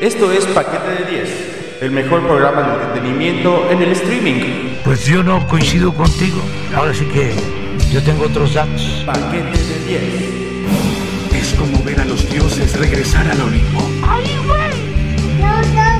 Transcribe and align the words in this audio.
Esto 0.00 0.30
es 0.30 0.46
Paquete 0.46 1.04
de 1.04 1.10
10, 1.10 1.80
el 1.80 1.90
mejor 1.90 2.24
programa 2.24 2.62
de 2.62 2.74
entretenimiento 2.74 3.68
en 3.68 3.82
el 3.82 3.90
streaming. 3.90 4.76
Pues 4.84 5.04
yo 5.04 5.24
no 5.24 5.44
coincido 5.48 5.92
contigo. 5.92 6.40
Ahora 6.72 6.94
sí 6.94 7.04
que 7.06 7.34
yo 7.92 8.00
tengo 8.04 8.26
otros 8.26 8.54
datos. 8.54 9.02
Paquete 9.04 9.58
de 9.58 9.98
10. 11.32 11.42
Es 11.42 11.52
como 11.54 11.82
ver 11.82 11.98
a 12.00 12.04
los 12.04 12.30
dioses 12.30 12.78
regresar 12.78 13.28
al 13.28 13.40
Olimpo. 13.40 13.80
¡Ay, 14.06 14.38
güey! 14.46 15.40
No 15.40 15.60
está 15.62 15.98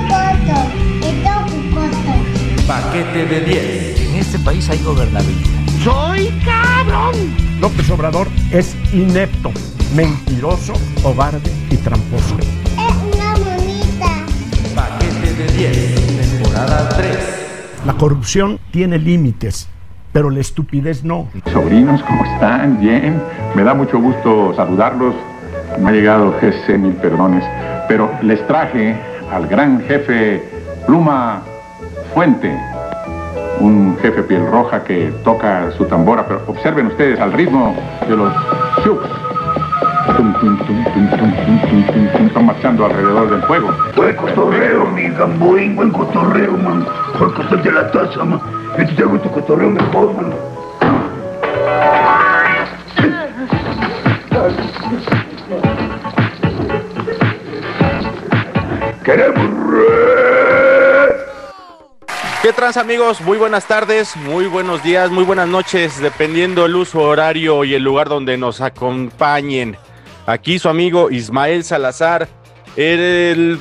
Paquete 2.69 3.27
de 3.27 3.41
10. 3.41 4.01
En 4.01 4.15
este 4.15 4.39
país 4.39 4.69
hay 4.69 4.79
gobernabilidad. 4.79 5.51
¡Soy 5.83 6.29
cabrón! 6.45 7.35
López 7.61 7.91
Obrador 7.91 8.29
es 8.53 8.77
inepto, 8.93 9.51
mentiroso, 9.97 10.75
cobarde 11.03 11.51
y 11.69 11.77
tramposo. 11.79 12.37
Paquete 15.49 15.53
de 15.53 15.57
10, 15.57 16.33
temporada 16.33 16.89
3. 16.91 17.83
La 17.87 17.95
corrupción 17.95 18.59
tiene 18.71 18.99
límites, 18.99 19.69
pero 20.13 20.31
la 20.31 20.41
estupidez 20.41 21.05
no. 21.05 21.29
Sobrinos, 21.53 22.03
¿cómo 22.03 22.25
están? 22.25 22.81
Bien. 22.81 23.21
Me 23.55 23.65
da 23.65 23.75
mucho 23.75 23.99
gusto 23.99 24.53
saludarlos. 24.55 25.15
Me 25.79 25.91
ha 25.91 25.93
llegado 25.93 26.35
ese 26.41 26.77
mil 26.77 26.93
perdones, 26.95 27.45
pero 27.89 28.11
les 28.23 28.45
traje 28.47 28.97
al 29.33 29.47
gran 29.47 29.81
jefe 29.83 30.43
Pluma 30.87 31.43
Fuente, 32.15 32.55
un 33.61 33.97
jefe 34.01 34.23
piel 34.23 34.47
roja 34.47 34.83
que 34.83 35.13
toca 35.25 35.71
su 35.77 35.85
tambora, 35.85 36.27
pero 36.27 36.43
observen 36.47 36.87
ustedes 36.87 37.21
al 37.21 37.33
ritmo 37.33 37.77
de 38.09 38.17
los 38.17 38.33
chups 38.83 39.28
están 42.27 42.47
marchando 42.47 42.87
alrededor 42.87 43.31
del 43.31 43.43
fuego. 43.43 43.75
Buen 43.97 44.17
cotorreo, 44.17 44.87
mi 44.87 45.09
gamboín, 45.09 45.77
buen 45.77 45.91
cotorreo, 45.91 46.53
man. 46.53 46.87
Porque 47.19 47.43
soy 47.49 47.61
de 47.63 47.73
la 47.73 47.91
taza, 47.91 48.25
man. 48.25 48.41
Yo 48.79 48.97
te 48.97 49.03
hago 49.03 49.19
tu 49.19 49.31
cotorreo 49.31 49.71
mejor, 49.71 50.15
man. 50.15 50.35
Queremos 59.05 59.49
¿Qué 62.43 62.53
trans 62.53 62.77
amigos? 62.77 63.21
Muy 63.21 63.37
buenas 63.37 63.67
tardes, 63.67 64.17
muy 64.17 64.47
buenos 64.47 64.83
días, 64.83 65.11
muy 65.11 65.25
buenas 65.25 65.49
noches, 65.49 66.01
dependiendo 66.01 66.67
el 66.67 66.77
uso 66.77 67.01
horario 67.01 67.65
y 67.65 67.75
el 67.75 67.83
lugar 67.83 68.09
donde 68.09 68.39
nos 68.39 68.61
acompañen. 68.61 69.77
Aquí 70.29 70.59
su 70.59 70.69
amigo 70.69 71.11
Ismael 71.11 71.65
Salazar, 71.65 72.29
el 72.77 73.59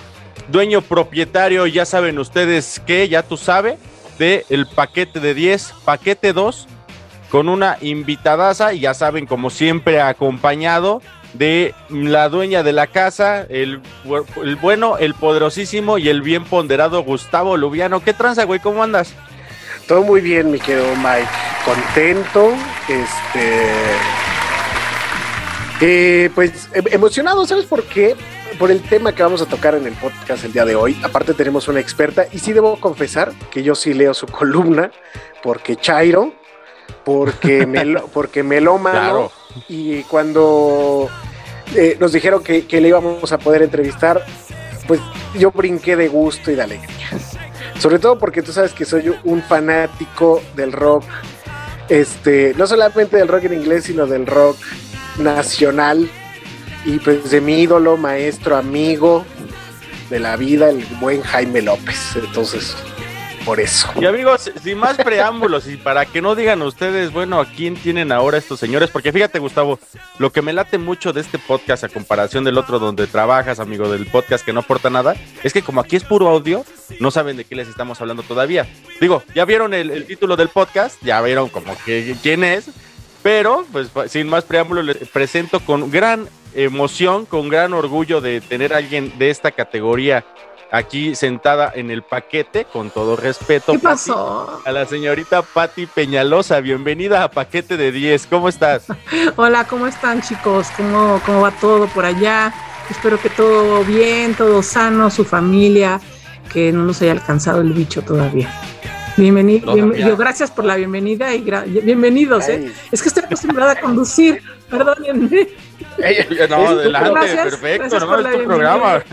dueño 0.50 0.82
propietario, 0.82 1.66
ya 1.66 1.86
saben 1.86 2.20
ustedes 2.20 2.82
que, 2.86 3.08
ya 3.08 3.24
tú 3.24 3.38
sabes, 3.38 3.80
de 4.20 4.46
el 4.50 4.68
paquete 4.68 5.22
de 5.22 5.34
10, 5.34 5.74
paquete 5.86 6.34
2, 6.34 6.68
con 7.30 7.48
una 7.48 7.78
invitadaza, 7.80 8.74
y 8.74 8.82
ya 8.82 8.94
saben, 8.94 9.28
como 9.28 9.50
siempre, 9.50 10.02
acompañado 10.02 11.02
de 11.36 11.74
la 11.90 12.28
dueña 12.28 12.64
de 12.64 12.74
la 12.74 12.88
casa, 12.88 13.44
el, 13.44 13.82
bueno, 14.62 14.98
el 14.98 15.14
poderosísimo 15.14 15.98
y 15.98 16.10
el 16.10 16.22
bien 16.22 16.44
ponderado 16.44 17.02
Gustavo 17.02 17.56
Lubiano. 17.56 18.04
¿Qué 18.04 18.12
tranza, 18.12 18.44
güey? 18.44 18.60
¿Cómo 18.60 18.84
andas? 18.84 19.14
Todo 19.88 20.04
muy 20.04 20.20
bien, 20.20 20.52
mi 20.52 20.60
querido 20.60 20.94
Mike. 20.98 21.30
Contento, 21.64 22.54
este 22.90 23.62
eh, 25.82 26.30
pues 26.34 26.70
em, 26.74 26.86
emocionado, 26.92 27.46
¿sabes 27.46 27.66
por 27.66 27.84
qué? 27.84 28.16
Por 28.58 28.72
el 28.72 28.82
tema 28.82 29.14
que 29.14 29.24
vamos 29.24 29.42
a 29.42 29.46
tocar 29.46 29.76
en 29.76 29.86
el 29.86 29.94
podcast 29.94 30.44
el 30.44 30.54
día 30.54 30.66
de 30.66 30.76
hoy. 30.76 31.00
Aparte 31.04 31.34
tenemos 31.34 31.68
una 31.68 31.80
experta 31.80 32.28
y 32.32 32.40
sí 32.40 32.54
debo 32.54 32.80
confesar 32.80 33.32
que 33.52 33.64
yo 33.64 33.76
sí 33.76 33.94
leo 33.94 34.14
su 34.14 34.26
columna 34.28 34.92
porque 35.44 35.76
Chairo, 35.76 36.34
porque 37.04 37.66
me 37.68 38.00
porque 38.14 38.44
melómano 38.44 39.32
y 39.68 40.04
cuando 40.04 41.10
eh, 41.76 41.98
nos 42.00 42.12
dijeron 42.12 42.44
que, 42.44 42.66
que, 42.66 42.82
le 42.82 42.90
íbamos 42.90 43.32
a 43.32 43.38
poder 43.38 43.62
entrevistar, 43.62 44.24
pues 44.88 45.00
yo 45.38 45.52
brinqué 45.52 45.96
de 45.96 46.08
gusto 46.08 46.52
y 46.52 46.56
de 46.56 46.64
alegría. 46.64 47.10
Sobre 47.80 48.00
todo 48.00 48.18
porque 48.18 48.42
tú 48.42 48.52
sabes 48.52 48.74
que 48.74 48.86
soy 48.86 49.14
un 49.24 49.42
fanático 49.44 50.42
del 50.56 50.72
rock, 50.72 51.04
este, 51.90 52.54
no 52.58 52.66
solamente 52.66 53.18
del 53.18 53.28
rock 53.28 53.46
en 53.46 53.54
inglés, 53.54 53.84
sino 53.84 54.08
del 54.08 54.26
rock 54.26 54.58
nacional 55.18 56.10
y 56.86 57.00
pues 57.00 57.30
de 57.32 57.42
mi 57.42 57.62
ídolo, 57.62 57.98
maestro, 57.98 58.56
amigo 58.56 59.26
de 60.10 60.20
la 60.20 60.38
vida, 60.38 60.70
el 60.70 60.86
buen 61.00 61.22
Jaime 61.22 61.62
López. 61.62 62.16
Entonces, 62.16 62.76
por 63.48 63.60
eso. 63.62 63.90
Y 63.96 64.06
amigos, 64.06 64.52
sin 64.62 64.78
más 64.78 64.98
preámbulos 64.98 65.68
y 65.68 65.78
para 65.78 66.06
que 66.06 66.22
no 66.22 66.36
digan 66.36 66.62
ustedes, 66.62 67.14
bueno, 67.14 67.40
¿a 67.40 67.46
quién 67.46 67.76
tienen 67.76 68.12
ahora 68.12 68.38
estos 68.38 68.60
señores? 68.60 68.90
Porque 68.90 69.14
fíjate, 69.14 69.40
Gustavo, 69.40 69.80
lo 70.20 70.34
que 70.34 70.42
me 70.42 70.52
late 70.52 70.78
mucho 70.78 71.14
de 71.14 71.22
este 71.22 71.40
podcast 71.40 71.86
a 71.86 71.90
comparación 71.90 72.44
del 72.44 72.58
otro 72.58 72.78
donde 72.78 73.08
trabajas, 73.08 73.62
amigo, 73.62 73.90
del 73.90 74.06
podcast 74.06 74.46
que 74.46 74.52
no 74.52 74.60
aporta 74.60 74.90
nada, 74.90 75.16
es 75.44 75.54
que 75.54 75.62
como 75.62 75.80
aquí 75.80 75.96
es 75.96 76.04
puro 76.04 76.28
audio, 76.28 76.66
no 77.00 77.10
saben 77.10 77.38
de 77.38 77.46
qué 77.46 77.56
les 77.56 77.70
estamos 77.70 78.02
hablando 78.02 78.24
todavía. 78.24 78.68
Digo, 79.00 79.24
ya 79.34 79.46
vieron 79.46 79.74
el, 79.74 79.92
el 79.92 80.06
título 80.06 80.36
del 80.36 80.50
podcast, 80.50 81.02
ya 81.02 81.22
vieron 81.22 81.48
como 81.48 81.74
que 81.86 82.18
quién 82.22 82.44
es, 82.44 82.70
pero, 83.28 83.66
pues 83.74 83.90
sin 84.08 84.30
más 84.30 84.46
preámbulos, 84.46 84.86
les 84.86 85.10
presento 85.10 85.60
con 85.60 85.92
gran 85.92 86.30
emoción, 86.56 87.26
con 87.26 87.50
gran 87.50 87.74
orgullo 87.74 88.22
de 88.22 88.40
tener 88.40 88.74
a 88.74 88.78
alguien 88.78 89.20
de 89.20 89.30
esta 89.30 89.52
categoría 89.52 90.24
aquí 90.72 91.14
sentada 91.14 91.70
en 91.76 91.92
el 91.92 92.04
paquete, 92.04 92.64
con 92.64 92.90
todo 92.90 93.18
respeto. 93.18 93.74
¿Qué 93.74 93.80
pasó? 93.80 94.62
a 94.64 94.72
la 94.72 94.86
señorita 94.86 95.42
Patti 95.42 95.88
Peñalosa, 95.88 96.62
bienvenida 96.62 97.22
a 97.22 97.30
Paquete 97.30 97.76
de 97.76 97.92
10, 97.92 98.28
¿cómo 98.28 98.48
estás? 98.48 98.86
Hola, 99.36 99.68
¿cómo 99.68 99.88
están 99.88 100.22
chicos? 100.22 100.68
¿Cómo, 100.78 101.22
¿Cómo 101.26 101.42
va 101.42 101.52
todo 101.52 101.88
por 101.88 102.06
allá? 102.06 102.54
Espero 102.90 103.20
que 103.20 103.30
todo 103.30 103.84
bien, 103.84 104.36
todo 104.36 104.64
sano, 104.64 105.10
su 105.10 105.26
familia, 105.26 106.00
que 106.54 106.72
no 106.72 106.86
nos 106.86 107.02
haya 107.02 107.12
alcanzado 107.12 107.60
el 107.60 107.74
bicho 107.74 108.02
todavía. 108.04 108.50
Bienvenido, 109.18 110.16
gracias 110.16 110.52
por 110.52 110.64
la 110.64 110.76
bienvenida 110.76 111.34
y 111.34 111.42
bienvenidos. 111.42 112.48
¿eh? 112.50 112.72
Es 112.92 113.02
que 113.02 113.10
estoy 113.10 113.24
acostumbrada 113.24 113.72
a 113.72 113.80
conducir, 113.82 114.44
perdónenme. 114.70 115.48
no, 116.50 116.68
adelante, 116.68 117.36
perfecto, 117.36 118.00
no 118.00 118.20
es 118.20 118.38
tu 118.38 118.44
programa. 118.46 119.04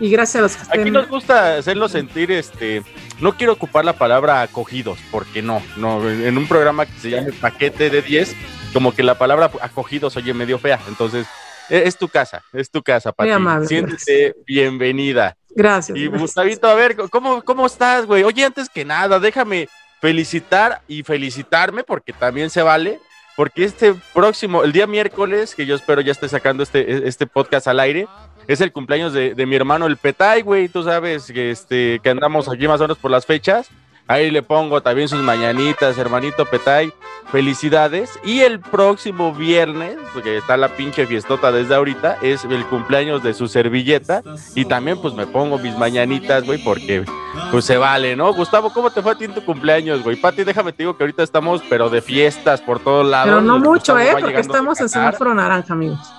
Y 0.00 0.10
gracias 0.10 0.36
a 0.36 0.40
los 0.40 0.56
que 0.56 0.62
estén... 0.62 0.80
Aquí 0.80 0.90
nos 0.90 1.08
gusta 1.08 1.58
hacerlo 1.58 1.88
sentir, 1.90 2.32
este, 2.32 2.82
no 3.20 3.36
quiero 3.36 3.52
ocupar 3.52 3.84
la 3.84 3.92
palabra 3.92 4.40
acogidos, 4.40 4.98
porque 5.10 5.42
no, 5.42 5.62
no, 5.76 6.08
en 6.08 6.38
un 6.38 6.48
programa 6.48 6.86
que 6.86 6.98
se 6.98 7.10
llama 7.10 7.28
Paquete 7.38 7.90
de 7.90 8.00
10, 8.00 8.34
como 8.72 8.94
que 8.94 9.02
la 9.02 9.18
palabra 9.18 9.50
acogidos 9.60 10.16
oye 10.16 10.32
medio 10.32 10.58
fea, 10.58 10.80
entonces 10.88 11.26
e, 11.68 11.82
es, 11.86 11.98
tu 11.98 12.08
casa, 12.08 12.42
es 12.54 12.70
tu 12.70 12.82
casa, 12.82 13.12
Pati. 13.12 13.30
Siéntete 13.66 14.36
bienvenida. 14.46 15.36
Gracias. 15.54 15.96
Y 15.96 16.06
Gustavito, 16.06 16.68
a 16.68 16.74
ver, 16.74 16.96
¿cómo, 17.10 17.42
cómo 17.42 17.66
estás, 17.66 18.06
güey? 18.06 18.22
Oye, 18.22 18.44
antes 18.44 18.68
que 18.68 18.84
nada, 18.84 19.18
déjame 19.18 19.68
felicitar 20.00 20.82
y 20.88 21.02
felicitarme, 21.02 21.84
porque 21.84 22.12
también 22.12 22.50
se 22.50 22.62
vale, 22.62 23.00
porque 23.36 23.64
este 23.64 23.94
próximo, 24.14 24.64
el 24.64 24.72
día 24.72 24.86
miércoles, 24.86 25.54
que 25.54 25.66
yo 25.66 25.74
espero 25.74 26.00
ya 26.00 26.12
esté 26.12 26.28
sacando 26.28 26.62
este, 26.62 27.06
este 27.06 27.26
podcast 27.26 27.68
al 27.68 27.80
aire, 27.80 28.06
es 28.46 28.60
el 28.60 28.72
cumpleaños 28.72 29.12
de, 29.12 29.34
de 29.34 29.46
mi 29.46 29.56
hermano 29.56 29.86
el 29.86 29.96
Petay, 29.96 30.42
güey, 30.42 30.68
tú 30.68 30.82
sabes 30.82 31.26
que, 31.26 31.50
este, 31.50 32.00
que 32.02 32.10
andamos 32.10 32.48
aquí 32.48 32.66
más 32.66 32.80
o 32.80 32.84
menos 32.84 32.98
por 32.98 33.10
las 33.10 33.26
fechas. 33.26 33.68
Ahí 34.08 34.30
le 34.30 34.42
pongo 34.42 34.82
también 34.82 35.08
sus 35.08 35.22
mañanitas, 35.22 35.96
hermanito 35.96 36.44
Petay. 36.44 36.92
Felicidades. 37.30 38.10
Y 38.24 38.40
el 38.40 38.60
próximo 38.60 39.32
viernes, 39.32 39.96
porque 40.12 40.36
está 40.36 40.56
la 40.56 40.68
pinche 40.68 41.06
fiestota 41.06 41.52
desde 41.52 41.74
ahorita, 41.74 42.18
es 42.22 42.44
el 42.44 42.64
cumpleaños 42.66 43.22
de 43.22 43.34
su 43.34 43.48
servilleta. 43.48 44.22
Y 44.54 44.64
también 44.64 45.00
pues 45.00 45.14
me 45.14 45.26
pongo 45.26 45.58
mis 45.58 45.76
mañanitas, 45.76 46.44
güey, 46.44 46.62
porque 46.62 47.04
pues 47.50 47.64
se 47.64 47.76
vale, 47.76 48.16
¿no? 48.16 48.32
Gustavo, 48.34 48.72
¿cómo 48.72 48.90
te 48.90 49.02
fue 49.02 49.12
a 49.12 49.14
ti 49.14 49.24
en 49.24 49.34
tu 49.34 49.44
cumpleaños, 49.44 50.02
güey? 50.02 50.16
Pati, 50.16 50.44
déjame 50.44 50.72
te 50.72 50.82
digo 50.82 50.96
que 50.96 51.04
ahorita 51.04 51.22
estamos, 51.22 51.62
pero 51.68 51.88
de 51.88 52.02
fiestas 52.02 52.60
por 52.60 52.80
todos 52.80 53.06
lados. 53.06 53.28
Pero 53.28 53.40
no 53.40 53.58
mucho, 53.58 53.98
¿eh? 53.98 54.16
Porque 54.18 54.40
estamos 54.40 54.80
en 54.80 54.88
semáforo 54.88 55.34
naranja, 55.34 55.72
amigos. 55.72 56.12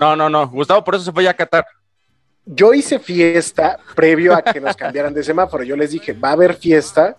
No, 0.00 0.16
no, 0.16 0.28
no. 0.28 0.48
Gustavo 0.48 0.82
por 0.84 0.94
eso 0.94 1.04
se 1.04 1.12
fue 1.12 1.28
a 1.28 1.34
Qatar 1.34 1.64
yo 2.50 2.72
hice 2.72 2.98
fiesta 2.98 3.78
previo 3.94 4.34
a 4.34 4.42
que 4.42 4.60
nos 4.60 4.76
cambiaran 4.76 5.12
de 5.12 5.22
semáforo. 5.22 5.62
Yo 5.62 5.76
les 5.76 5.90
dije, 5.90 6.12
va 6.12 6.30
a 6.30 6.32
haber 6.32 6.54
fiesta 6.54 7.16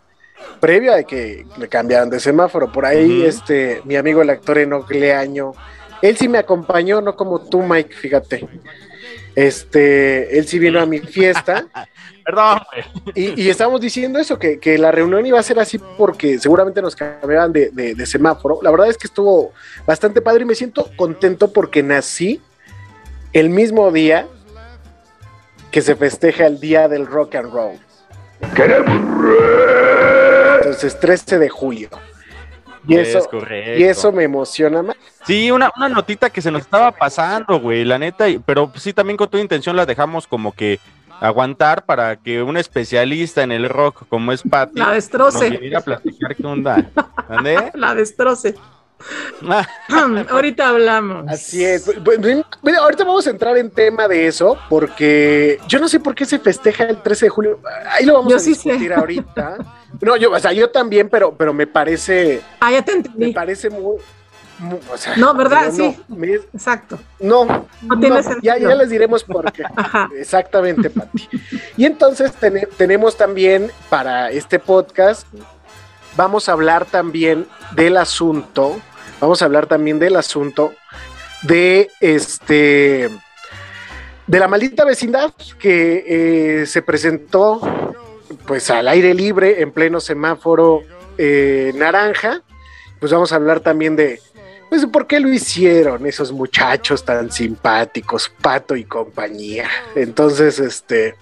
previo 0.59 0.93
a 0.93 1.03
que 1.03 1.45
le 1.57 1.67
cambiaran 1.67 2.09
de 2.09 2.19
semáforo. 2.19 2.71
Por 2.71 2.85
ahí, 2.85 3.23
este, 3.23 3.81
mi 3.85 3.95
amigo 3.95 4.21
el 4.21 4.29
actor 4.29 4.57
Enocleaño, 4.57 5.53
él 6.01 6.17
sí 6.17 6.27
me 6.27 6.37
acompañó, 6.37 7.01
no 7.01 7.15
como 7.15 7.39
tú, 7.39 7.61
Mike, 7.61 7.95
fíjate. 7.95 8.47
Este, 9.35 10.37
él 10.37 10.47
sí 10.47 10.59
vino 10.59 10.79
a 10.79 10.85
mi 10.85 10.99
fiesta. 10.99 11.65
Perdón. 12.25 12.59
Y, 13.15 13.41
y, 13.41 13.49
estábamos 13.49 13.81
diciendo 13.81 14.19
eso, 14.19 14.37
que, 14.37 14.59
que, 14.59 14.77
la 14.77 14.91
reunión 14.91 15.25
iba 15.25 15.39
a 15.39 15.43
ser 15.43 15.59
así 15.59 15.79
porque 15.97 16.37
seguramente 16.37 16.81
nos 16.81 16.95
cambiaban 16.95 17.51
de, 17.51 17.69
de, 17.71 17.95
de 17.95 18.05
semáforo. 18.05 18.59
La 18.61 18.69
verdad 18.69 18.87
es 18.87 18.97
que 18.97 19.07
estuvo 19.07 19.51
bastante 19.87 20.21
padre 20.21 20.43
y 20.43 20.45
me 20.45 20.55
siento 20.55 20.89
contento 20.95 21.51
porque 21.51 21.81
nací 21.81 22.39
el 23.33 23.49
mismo 23.49 23.91
día 23.91 24.27
que 25.71 25.81
se 25.81 25.95
festeja 25.95 26.45
el 26.45 26.59
día 26.59 26.87
del 26.87 27.07
rock 27.07 27.35
and 27.35 27.51
roll. 27.51 27.79
Entonces, 30.59 30.99
13 30.99 31.39
de 31.39 31.49
julio. 31.49 31.89
Y 32.87 32.95
Es 32.95 33.09
eso, 33.09 33.29
correcto. 33.29 33.79
y 33.79 33.83
eso 33.83 34.11
me 34.11 34.23
emociona 34.23 34.81
más. 34.81 34.95
Sí, 35.25 35.51
una, 35.51 35.71
una 35.75 35.89
notita 35.89 36.29
que 36.29 36.41
se 36.41 36.49
nos 36.49 36.61
estaba 36.61 36.91
pasando, 36.91 37.59
güey, 37.59 37.83
la 37.85 37.99
neta, 37.99 38.25
pero 38.45 38.71
sí, 38.75 38.93
también 38.93 39.17
con 39.17 39.29
toda 39.29 39.43
intención 39.43 39.75
la 39.75 39.85
dejamos 39.85 40.25
como 40.27 40.53
que 40.53 40.79
aguantar 41.19 41.85
para 41.85 42.15
que 42.15 42.41
un 42.41 42.55
especialista 42.55 43.43
en 43.43 43.51
el 43.51 43.67
rock 43.67 44.03
como 44.07 44.31
es 44.31 44.41
Patty 44.41 44.79
La 44.79 44.85
nos 44.85 44.93
destroce. 44.95 45.49
viniera 45.49 45.79
a 45.79 45.81
platicar 45.81 46.35
qué 46.35 46.47
onda. 46.47 46.89
¿Ande? 47.29 47.71
La 47.75 47.93
destroce. 47.93 48.55
Ah, 49.49 49.65
Ahorita 50.29 50.69
hablamos. 50.69 51.25
Así 51.27 51.63
es. 51.63 51.89
Mira, 52.61 52.79
ahorita 52.79 53.03
vamos 53.03 53.25
a 53.27 53.29
entrar 53.29 53.57
en 53.57 53.69
tema 53.71 54.07
de 54.07 54.27
eso, 54.27 54.57
porque 54.69 55.59
yo 55.67 55.79
no 55.79 55.87
sé 55.87 55.99
por 55.99 56.15
qué 56.15 56.25
se 56.25 56.39
festeja 56.39 56.83
el 56.85 57.01
13 57.01 57.25
de 57.25 57.29
julio. 57.29 57.59
Ahí 57.91 58.05
lo 58.05 58.13
vamos 58.15 58.31
Yo 58.31 58.37
a 58.37 58.39
sí 58.39 58.55
sé. 58.55 58.69
discutir 58.69 58.93
ahorita. 58.93 59.57
No, 60.01 60.15
yo, 60.17 60.31
o 60.31 60.39
sea, 60.39 60.51
yo 60.53 60.69
también, 60.69 61.09
pero, 61.09 61.33
pero 61.35 61.53
me 61.53 61.67
parece, 61.67 62.41
Ah, 62.59 62.71
ya 62.71 62.83
te 62.83 62.91
me 62.91 62.97
entendí. 62.97 63.33
parece 63.33 63.69
muy, 63.69 63.97
muy- 64.59 64.79
o 64.93 64.97
sea, 64.97 65.15
No, 65.15 65.33
¿verdad? 65.33 65.71
Sí. 65.71 65.97
me- 66.09 66.33
Exacto. 66.35 66.99
no, 67.19 67.45
No 67.81 67.99
tiene 67.99 68.15
no, 68.15 68.21
ya, 68.21 68.23
sentido. 68.23 68.69
ya 68.69 68.75
les 68.75 68.89
diremos 68.89 69.23
por 69.23 69.51
qué. 69.51 69.63
Ajá. 69.75 70.09
Exactamente, 70.15 70.89
Pati. 70.89 71.27
Y 71.77 71.85
entonces 71.85 72.33
tene- 72.33 72.67
tenemos 72.77 73.17
también 73.17 73.71
para 73.89 74.29
este 74.29 74.59
podcast, 74.59 75.25
vamos 76.15 76.49
a 76.49 76.51
hablar 76.51 76.85
también 76.85 77.47
del 77.71 77.97
asunto, 77.97 78.79
vamos 79.19 79.41
a 79.41 79.45
hablar 79.45 79.67
también 79.67 79.99
del 79.99 80.15
asunto 80.15 80.73
de 81.43 81.89
este 81.99 83.09
de 84.27 84.39
la 84.39 84.47
maldita 84.47 84.85
vecindad 84.85 85.33
que 85.57 86.61
eh, 86.61 86.65
se 86.65 86.81
presentó 86.81 87.61
pues 88.45 88.69
al 88.69 88.87
aire 88.87 89.13
libre 89.13 89.61
en 89.61 89.71
pleno 89.71 89.99
semáforo 89.99 90.83
eh, 91.17 91.71
naranja. 91.75 92.43
Pues 92.99 93.11
vamos 93.11 93.31
a 93.31 93.37
hablar 93.37 93.61
también 93.61 93.95
de 93.95 94.21
pues 94.69 94.85
por 94.85 95.07
qué 95.07 95.19
lo 95.19 95.29
hicieron 95.29 96.05
esos 96.05 96.31
muchachos 96.31 97.03
tan 97.03 97.31
simpáticos, 97.31 98.29
Pato 98.41 98.75
y 98.75 98.83
compañía. 98.83 99.67
Entonces, 99.95 100.59
este, 100.59 101.15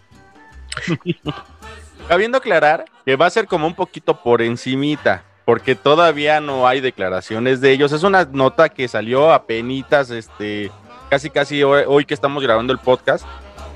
Habiendo 2.10 2.38
aclarar 2.38 2.86
que 3.06 3.16
va 3.16 3.26
a 3.26 3.30
ser 3.30 3.48
como 3.48 3.68
un 3.68 3.76
poquito 3.76 4.22
por 4.22 4.42
encimita, 4.42 5.24
porque 5.48 5.76
todavía 5.76 6.42
no 6.42 6.68
hay 6.68 6.82
declaraciones 6.82 7.62
de 7.62 7.72
ellos. 7.72 7.94
Es 7.94 8.04
una 8.04 8.28
nota 8.30 8.68
que 8.68 8.86
salió 8.90 9.32
a 9.32 9.44
penitas, 9.44 10.10
este, 10.10 10.70
casi 11.10 11.30
casi 11.30 11.64
hoy, 11.64 11.84
hoy 11.88 12.04
que 12.04 12.14
estamos 12.14 12.44
grabando 12.44 12.74
el 12.74 12.80
podcast. 12.80 13.26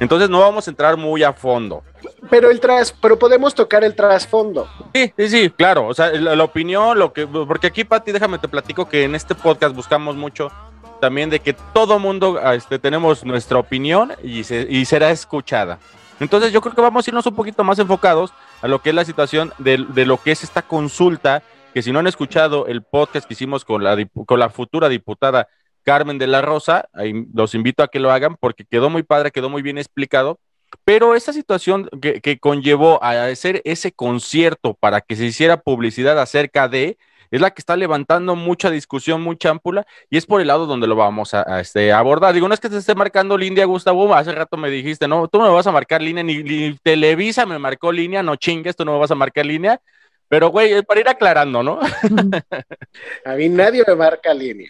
Entonces 0.02 0.30
no 0.30 0.42
vamos 0.42 0.68
a 0.68 0.72
entrar 0.72 0.98
muy 0.98 1.24
a 1.24 1.32
fondo. 1.32 1.82
pero 2.30 2.52
el 2.52 2.60
tras, 2.60 2.92
pero 2.92 3.18
podemos 3.18 3.56
tocar 3.56 3.86
el 3.86 3.96
trasfondo. 3.96 4.68
Sí, 4.94 5.14
sí, 5.16 5.30
sí, 5.30 5.50
claro. 5.50 5.88
O 5.88 5.94
sea, 5.94 6.12
la, 6.12 6.36
la 6.36 6.44
opinión, 6.44 7.00
lo 7.00 7.14
que, 7.14 7.26
porque 7.26 7.68
aquí, 7.68 7.86
Pati, 7.86 8.12
déjame 8.12 8.38
te 8.38 8.50
platico 8.50 8.90
que 8.90 9.06
en 9.06 9.16
este 9.16 9.34
podcast 9.34 9.74
buscamos 9.74 10.18
mucho 10.18 10.52
también 11.00 11.30
de 11.30 11.40
que 11.40 11.54
todo 11.54 12.00
mundo 12.00 12.38
ah, 12.44 12.54
este, 12.54 12.80
tenemos 12.80 13.24
nuestra 13.24 13.60
opinión 13.60 14.12
y, 14.22 14.44
se- 14.44 14.68
y 14.70 14.84
será 14.84 15.10
escuchada. 15.10 15.80
Entonces 16.20 16.52
yo 16.52 16.60
creo 16.60 16.76
que 16.76 16.82
vamos 16.82 17.08
a 17.08 17.10
irnos 17.10 17.26
un 17.28 17.34
poquito 17.36 17.64
más 17.64 17.80
enfocados 17.80 18.34
a 18.62 18.68
lo 18.68 18.82
que 18.82 18.90
es 18.90 18.96
la 18.96 19.06
situación 19.06 19.54
de, 19.58 19.86
de 19.88 20.06
lo 20.06 20.18
que 20.22 20.32
es 20.34 20.44
esta 20.44 20.62
consulta, 20.64 21.42
que 21.74 21.82
si 21.82 21.92
no 21.92 22.00
han 22.00 22.08
escuchado 22.08 22.68
el 22.68 22.84
podcast 22.84 23.28
que 23.28 23.34
hicimos 23.34 23.66
con 23.66 23.84
la, 23.84 23.98
con 24.26 24.40
la 24.40 24.50
futura 24.50 24.90
diputada 24.90 25.48
Carmen 25.84 26.18
de 26.18 26.28
la 26.28 26.42
Rosa, 26.42 26.90
ahí 26.94 27.26
los 27.34 27.56
invito 27.56 27.84
a 27.84 27.88
que 27.88 28.00
lo 28.00 28.12
hagan 28.12 28.36
porque 28.40 28.66
quedó 28.66 28.90
muy 28.90 29.04
padre, 29.04 29.32
quedó 29.32 29.50
muy 29.50 29.62
bien 29.62 29.78
explicado. 29.78 30.40
Pero 30.86 31.16
esa 31.16 31.34
situación 31.34 31.90
que, 32.02 32.22
que 32.22 32.40
conllevó 32.40 33.04
a 33.04 33.26
hacer 33.26 33.62
ese 33.66 33.92
concierto 33.92 34.74
para 34.76 35.02
que 35.02 35.16
se 35.16 35.26
hiciera 35.26 35.58
publicidad 35.58 36.18
acerca 36.20 36.70
de, 36.70 36.98
es 37.30 37.42
la 37.42 37.52
que 37.52 37.62
está 37.62 37.76
levantando 37.76 38.36
mucha 38.36 38.70
discusión, 38.70 39.22
mucha 39.22 39.50
ámpula, 39.50 39.86
y 40.10 40.18
es 40.18 40.26
por 40.26 40.42
el 40.42 40.48
lado 40.48 40.68
donde 40.68 40.88
lo 40.88 40.96
vamos 40.96 41.34
a, 41.34 41.44
a, 41.48 41.62
este, 41.62 41.92
abordar. 41.92 42.34
Digo, 42.34 42.48
no 42.48 42.54
es 42.54 42.60
que 42.60 42.70
te 42.70 42.78
esté 42.78 42.94
marcando 42.94 43.38
línea, 43.38 43.66
Gustavo, 43.66 44.14
hace 44.14 44.34
rato 44.34 44.58
me 44.58 44.70
dijiste, 44.70 45.08
no, 45.08 45.28
tú 45.28 45.40
no 45.40 45.46
me 45.46 45.54
vas 45.54 45.68
a 45.68 45.72
marcar 45.72 46.02
línea, 46.02 46.24
ni, 46.24 46.44
ni 46.44 46.78
Televisa 46.84 47.46
me 47.46 47.58
marcó 47.58 47.92
línea, 47.92 48.22
no 48.22 48.36
chingues, 48.36 48.76
tú 48.76 48.86
no 48.86 48.94
me 48.94 49.00
vas 49.00 49.12
a 49.12 49.16
marcar 49.16 49.46
línea, 49.46 49.82
pero 50.32 50.50
güey, 50.50 50.72
es 50.72 50.86
para 50.86 51.02
ir 51.02 51.10
aclarando, 51.10 51.62
¿no? 51.62 51.78
A 53.26 53.34
mí 53.36 53.50
nadie 53.50 53.84
me 53.86 53.96
marca 53.96 54.34
línea. 54.34 54.70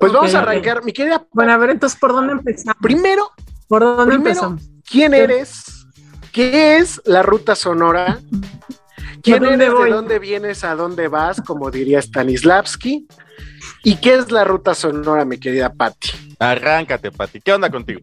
Pues 0.00 0.12
vamos 0.12 0.34
a 0.34 0.40
arrancar, 0.40 0.82
mi 0.82 0.92
querida. 0.92 1.24
Bueno, 1.30 1.52
a 1.52 1.56
ver, 1.58 1.70
entonces, 1.70 1.96
¿por 1.96 2.12
dónde 2.12 2.32
empezamos? 2.32 2.74
Primero, 2.82 3.30
¿Por 3.68 3.82
dónde 3.82 4.16
primero, 4.16 4.30
empezamos? 4.30 4.62
¿quién 4.84 5.14
eres? 5.14 5.86
¿Qué 6.32 6.78
es 6.78 7.00
la 7.04 7.22
ruta 7.22 7.54
sonora? 7.54 8.18
¿Quién 9.22 9.44
¿A 9.44 9.50
dónde 9.50 9.66
eres? 9.66 9.78
voy? 9.78 9.90
¿De 9.90 9.94
dónde 9.94 10.18
vienes? 10.18 10.64
¿A 10.64 10.74
dónde 10.74 11.06
vas? 11.06 11.40
Como 11.40 11.70
diría 11.70 12.02
Stanislavski. 12.02 13.06
¿Y 13.84 13.96
qué 13.98 14.14
es 14.14 14.32
la 14.32 14.42
ruta 14.42 14.74
sonora, 14.74 15.24
mi 15.24 15.38
querida 15.38 15.72
Patti? 15.72 16.34
Arráncate, 16.40 17.12
Pati, 17.12 17.40
¿qué 17.40 17.52
onda 17.52 17.70
contigo? 17.70 18.00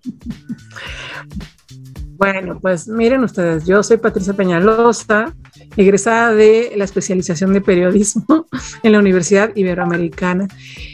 Bueno, 2.23 2.57
pues 2.61 2.87
miren 2.87 3.25
ustedes, 3.25 3.65
yo 3.65 3.83
soy 3.83 3.97
Patricia 3.97 4.31
Peñalosa, 4.31 5.35
egresada 5.75 6.33
de 6.33 6.71
la 6.77 6.85
especialización 6.85 7.51
de 7.51 7.59
periodismo 7.59 8.45
en 8.83 8.93
la 8.93 8.99
Universidad 8.99 9.53
Iberoamericana 9.53 10.47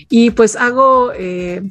y 0.10 0.32
pues 0.32 0.56
hago, 0.56 1.12
eh, 1.16 1.62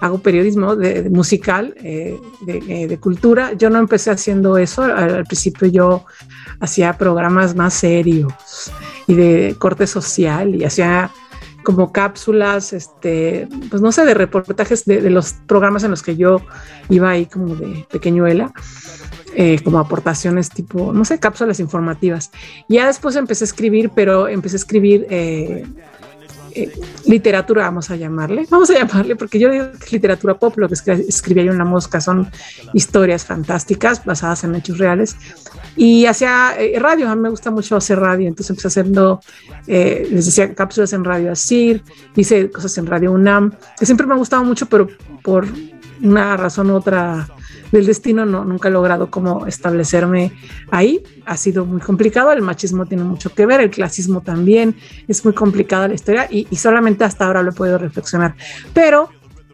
hago 0.00 0.20
periodismo 0.20 0.76
musical, 1.10 1.74
eh, 1.82 2.18
de, 2.46 2.56
eh, 2.66 2.88
de 2.88 2.98
cultura. 2.98 3.52
Yo 3.52 3.68
no 3.68 3.80
empecé 3.80 4.10
haciendo 4.10 4.56
eso, 4.56 4.82
al, 4.82 5.16
al 5.16 5.24
principio 5.24 5.68
yo 5.68 6.06
hacía 6.60 6.96
programas 6.96 7.54
más 7.54 7.74
serios 7.74 8.32
y 9.06 9.14
de 9.14 9.56
corte 9.58 9.86
social 9.86 10.54
y 10.54 10.64
hacía 10.64 11.10
como 11.62 11.92
cápsulas, 11.92 12.72
este, 12.72 13.46
pues 13.68 13.82
no 13.82 13.92
sé, 13.92 14.06
de 14.06 14.14
reportajes 14.14 14.86
de, 14.86 15.02
de 15.02 15.10
los 15.10 15.34
programas 15.46 15.84
en 15.84 15.90
los 15.90 16.02
que 16.02 16.16
yo 16.16 16.40
iba 16.88 17.10
ahí 17.10 17.26
como 17.26 17.54
de 17.54 17.86
pequeñuela, 17.90 18.52
eh, 19.34 19.60
como 19.62 19.78
aportaciones 19.78 20.48
tipo, 20.50 20.92
no 20.92 21.04
sé, 21.04 21.18
cápsulas 21.18 21.60
informativas. 21.60 22.30
Ya 22.68 22.86
después 22.86 23.16
empecé 23.16 23.44
a 23.44 23.46
escribir, 23.46 23.90
pero 23.94 24.28
empecé 24.28 24.56
a 24.56 24.58
escribir 24.58 25.06
eh, 25.10 25.64
eh, 26.54 26.70
literatura, 27.06 27.64
vamos 27.64 27.90
a 27.90 27.96
llamarle, 27.96 28.46
vamos 28.50 28.68
a 28.70 28.74
llamarle, 28.74 29.16
porque 29.16 29.38
yo 29.38 29.50
digo 29.50 29.72
que 29.72 29.86
es 29.86 29.92
literatura 29.92 30.34
pop, 30.34 30.56
lo 30.58 30.68
que 30.68 30.74
escri- 30.74 31.04
escribía 31.08 31.44
yo 31.44 31.52
en 31.52 31.58
La 31.58 31.64
Mosca 31.64 31.98
son 32.00 32.30
historias 32.74 33.24
fantásticas 33.24 34.04
basadas 34.04 34.44
en 34.44 34.54
hechos 34.54 34.76
reales. 34.76 35.16
Y 35.74 36.04
hacía 36.04 36.54
eh, 36.58 36.78
radio, 36.78 37.08
a 37.08 37.14
mí 37.16 37.22
me 37.22 37.30
gusta 37.30 37.50
mucho 37.50 37.74
hacer 37.76 37.98
radio, 37.98 38.28
entonces 38.28 38.50
empecé 38.50 38.68
haciendo, 38.68 39.20
eh, 39.66 40.06
les 40.10 40.26
decía, 40.26 40.54
cápsulas 40.54 40.92
en 40.92 41.04
Radio 41.04 41.32
Asir, 41.32 41.82
hice 42.14 42.50
cosas 42.50 42.76
en 42.76 42.86
Radio 42.86 43.12
UNAM, 43.12 43.52
que 43.78 43.86
siempre 43.86 44.06
me 44.06 44.12
ha 44.12 44.18
gustado 44.18 44.44
mucho, 44.44 44.66
pero 44.66 44.88
por 45.22 45.46
una 46.02 46.36
razón 46.36 46.70
u 46.70 46.74
otra 46.74 47.26
del 47.72 47.86
destino 47.86 48.24
no, 48.24 48.44
nunca 48.44 48.68
he 48.68 48.70
logrado 48.70 49.10
como 49.10 49.46
establecerme 49.46 50.32
ahí. 50.70 51.02
Ha 51.26 51.36
sido 51.36 51.64
muy 51.64 51.80
complicado, 51.80 52.30
el 52.32 52.42
machismo 52.42 52.86
tiene 52.86 53.04
mucho 53.04 53.34
que 53.34 53.46
ver, 53.46 53.60
el 53.60 53.70
clasismo 53.70 54.20
también, 54.20 54.76
es 55.08 55.24
muy 55.24 55.34
complicada 55.34 55.88
la 55.88 55.94
historia 55.94 56.28
y, 56.30 56.46
y 56.50 56.56
solamente 56.56 57.04
hasta 57.04 57.26
ahora 57.26 57.42
lo 57.42 57.50
he 57.50 57.54
podido 57.54 57.78
reflexionar. 57.78 58.34
Pero 58.72 59.08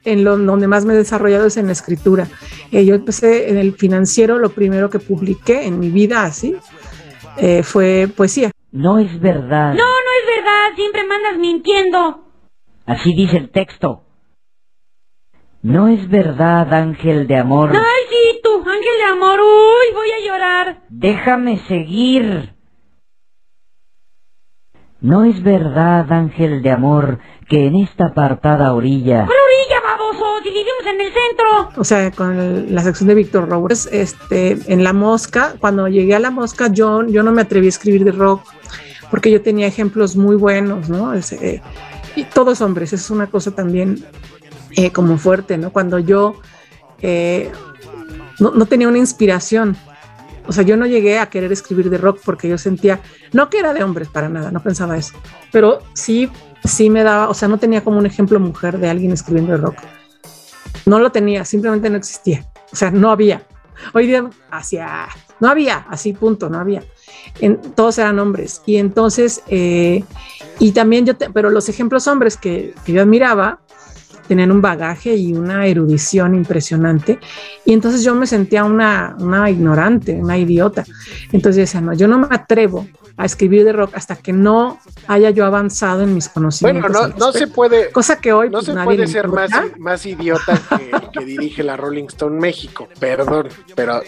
en 0.04 0.24
lo 0.24 0.36
donde 0.38 0.68
más 0.68 0.84
me 0.84 0.94
he 0.94 0.96
desarrollado 0.96 1.46
es 1.46 1.56
en 1.56 1.66
la 1.66 1.72
escritura. 1.72 2.28
Eh, 2.72 2.84
yo 2.84 2.94
empecé 2.94 3.50
en 3.50 3.58
el 3.58 3.74
financiero, 3.74 4.38
lo 4.38 4.50
primero 4.50 4.90
que 4.90 4.98
publiqué 4.98 5.66
en 5.66 5.78
mi 5.78 5.90
vida 5.90 6.24
así 6.24 6.56
eh, 7.36 7.62
fue 7.62 8.08
poesía. 8.14 8.50
No 8.72 8.98
es 8.98 9.20
verdad. 9.20 9.74
No, 9.74 9.84
no 9.84 10.10
es 10.20 10.36
verdad, 10.36 10.74
siempre 10.76 11.06
me 11.06 11.14
andas 11.14 11.38
mintiendo. 11.38 12.24
Así 12.86 13.14
dice 13.14 13.36
el 13.36 13.50
texto. 13.50 14.04
No 15.62 15.88
es 15.88 16.08
verdad, 16.08 16.72
ángel 16.72 17.26
de 17.26 17.36
amor. 17.36 17.70
Ay, 17.74 18.04
sí, 18.08 18.40
tú, 18.42 18.58
ángel 18.58 18.96
de 18.98 19.04
amor, 19.12 19.40
uy, 19.40 19.94
voy 19.94 20.08
a 20.10 20.26
llorar. 20.26 20.82
Déjame 20.88 21.58
seguir. 21.66 22.54
No 25.00 25.24
es 25.24 25.42
verdad, 25.42 26.10
ángel 26.12 26.62
de 26.62 26.70
amor, 26.70 27.18
que 27.48 27.66
en 27.66 27.76
esta 27.76 28.06
apartada 28.06 28.72
orilla 28.74 29.26
¿Cuál 29.26 29.38
orilla, 29.46 29.80
baboso? 29.80 30.42
Si 30.42 30.48
vivimos 30.50 30.86
en 30.86 31.00
el 31.00 31.12
centro. 31.12 31.80
o 31.80 31.84
sea, 31.84 32.10
con 32.10 32.38
el- 32.38 32.74
la 32.74 32.82
sección 32.82 33.08
de 33.08 33.14
Víctor 33.14 33.48
Robles, 33.48 33.88
este, 33.92 34.58
en 34.72 34.82
La 34.84 34.92
Mosca, 34.92 35.54
cuando 35.60 35.86
llegué 35.88 36.14
a 36.14 36.18
La 36.18 36.30
Mosca, 36.30 36.68
yo, 36.72 37.04
yo 37.06 37.22
no 37.22 37.30
me 37.32 37.42
atreví 37.42 37.66
a 37.66 37.68
escribir 37.70 38.04
de 38.04 38.12
rock, 38.12 38.42
porque 39.10 39.30
yo 39.30 39.40
tenía 39.40 39.66
ejemplos 39.68 40.16
muy 40.16 40.34
buenos, 40.36 40.88
¿no? 40.88 41.14
Es, 41.14 41.32
eh, 41.32 41.62
y 42.16 42.24
todos 42.24 42.60
hombres, 42.60 42.92
eso 42.92 43.02
es 43.04 43.10
una 43.10 43.28
cosa 43.28 43.52
también 43.54 44.04
eh, 44.78 44.92
como 44.92 45.18
fuerte, 45.18 45.58
¿no? 45.58 45.72
Cuando 45.72 45.98
yo 45.98 46.40
eh, 47.02 47.50
no, 48.38 48.64
tenía 48.66 48.86
una 48.86 48.98
inspiración, 48.98 49.76
o 50.46 50.52
sea, 50.52 50.62
yo 50.62 50.76
no 50.76 50.86
llegué 50.86 51.18
a 51.18 51.26
querer 51.26 51.50
escribir 51.50 51.90
de 51.90 51.98
rock 51.98 52.20
porque 52.24 52.48
yo 52.48 52.58
sentía, 52.58 53.00
no 53.32 53.50
que 53.50 53.58
era 53.58 53.74
de 53.74 53.82
hombres 53.82 54.06
para 54.06 54.28
nada, 54.28 54.52
no 54.52 54.62
pensaba 54.62 54.96
eso, 54.96 55.14
pero 55.50 55.80
sí, 55.94 56.30
sí 56.62 56.90
me 56.90 57.02
daba, 57.02 57.28
o 57.28 57.34
sea, 57.34 57.48
no 57.48 57.58
tenía 57.58 57.82
como 57.82 57.98
un 57.98 58.06
ejemplo 58.06 58.38
mujer 58.38 58.78
de 58.78 58.88
alguien 58.88 59.10
escribiendo 59.10 59.50
de 59.50 59.58
rock. 59.58 59.78
No 60.86 61.00
lo 61.00 61.10
tenía, 61.10 61.44
simplemente 61.44 61.90
no 61.90 61.96
existía. 61.96 62.46
O 62.72 62.76
sea, 62.76 62.92
no 62.92 63.10
había. 63.10 63.42
Hoy 63.94 64.06
día 64.06 64.30
hacia, 64.52 65.08
no 65.40 65.48
había, 65.48 65.86
así 65.90 66.12
punto, 66.12 66.48
no 66.48 66.60
había. 66.60 66.84
En, 67.40 67.60
todos 67.60 67.98
eran 67.98 68.20
hombres. 68.20 68.62
Y 68.64 68.76
entonces, 68.76 69.42
eh, 69.48 70.04
y 70.60 70.70
también 70.70 71.04
yo, 71.04 71.14
pero 71.34 71.50
los 71.50 71.68
ejemplos 71.68 72.06
hombres 72.06 72.36
que, 72.36 72.74
que 72.84 72.92
yo 72.92 73.02
admiraba 73.02 73.58
tenían 74.28 74.52
un 74.52 74.60
bagaje 74.60 75.16
y 75.16 75.32
una 75.32 75.66
erudición 75.66 76.34
impresionante. 76.34 77.18
Y 77.64 77.72
entonces 77.72 78.04
yo 78.04 78.14
me 78.14 78.26
sentía 78.26 78.64
una, 78.64 79.16
una 79.18 79.50
ignorante, 79.50 80.12
una 80.12 80.38
idiota. 80.38 80.84
Entonces 81.32 81.56
yo 81.56 81.60
decía, 81.62 81.80
no, 81.80 81.94
yo 81.94 82.06
no 82.06 82.18
me 82.18 82.28
atrevo 82.30 82.86
a 83.18 83.24
escribir 83.24 83.64
de 83.64 83.72
rock 83.72 83.90
hasta 83.94 84.16
que 84.16 84.32
no 84.32 84.78
haya 85.08 85.30
yo 85.30 85.44
avanzado 85.44 86.02
en 86.04 86.14
mis 86.14 86.26
Bueno, 86.32 86.34
conocimientos. 86.34 86.90
no, 86.92 87.00
al 87.02 87.18
no 87.18 87.32
se 87.32 87.48
puede, 87.48 87.90
Cosa 87.90 88.20
que 88.20 88.32
hoy 88.32 88.46
no 88.48 88.52
pues, 88.58 88.66
se 88.66 88.74
nadie 88.74 88.84
puede 88.86 89.06
ser 89.08 89.28
más, 89.28 89.50
más 89.78 90.06
idiota 90.06 90.58
que 90.78 90.90
el 90.90 91.10
que 91.10 91.24
dirige 91.24 91.62
la 91.62 91.76
Rolling 91.76 92.04
Stone 92.06 92.38
México. 92.40 92.88
Perdón, 93.00 93.48
pero 93.74 94.00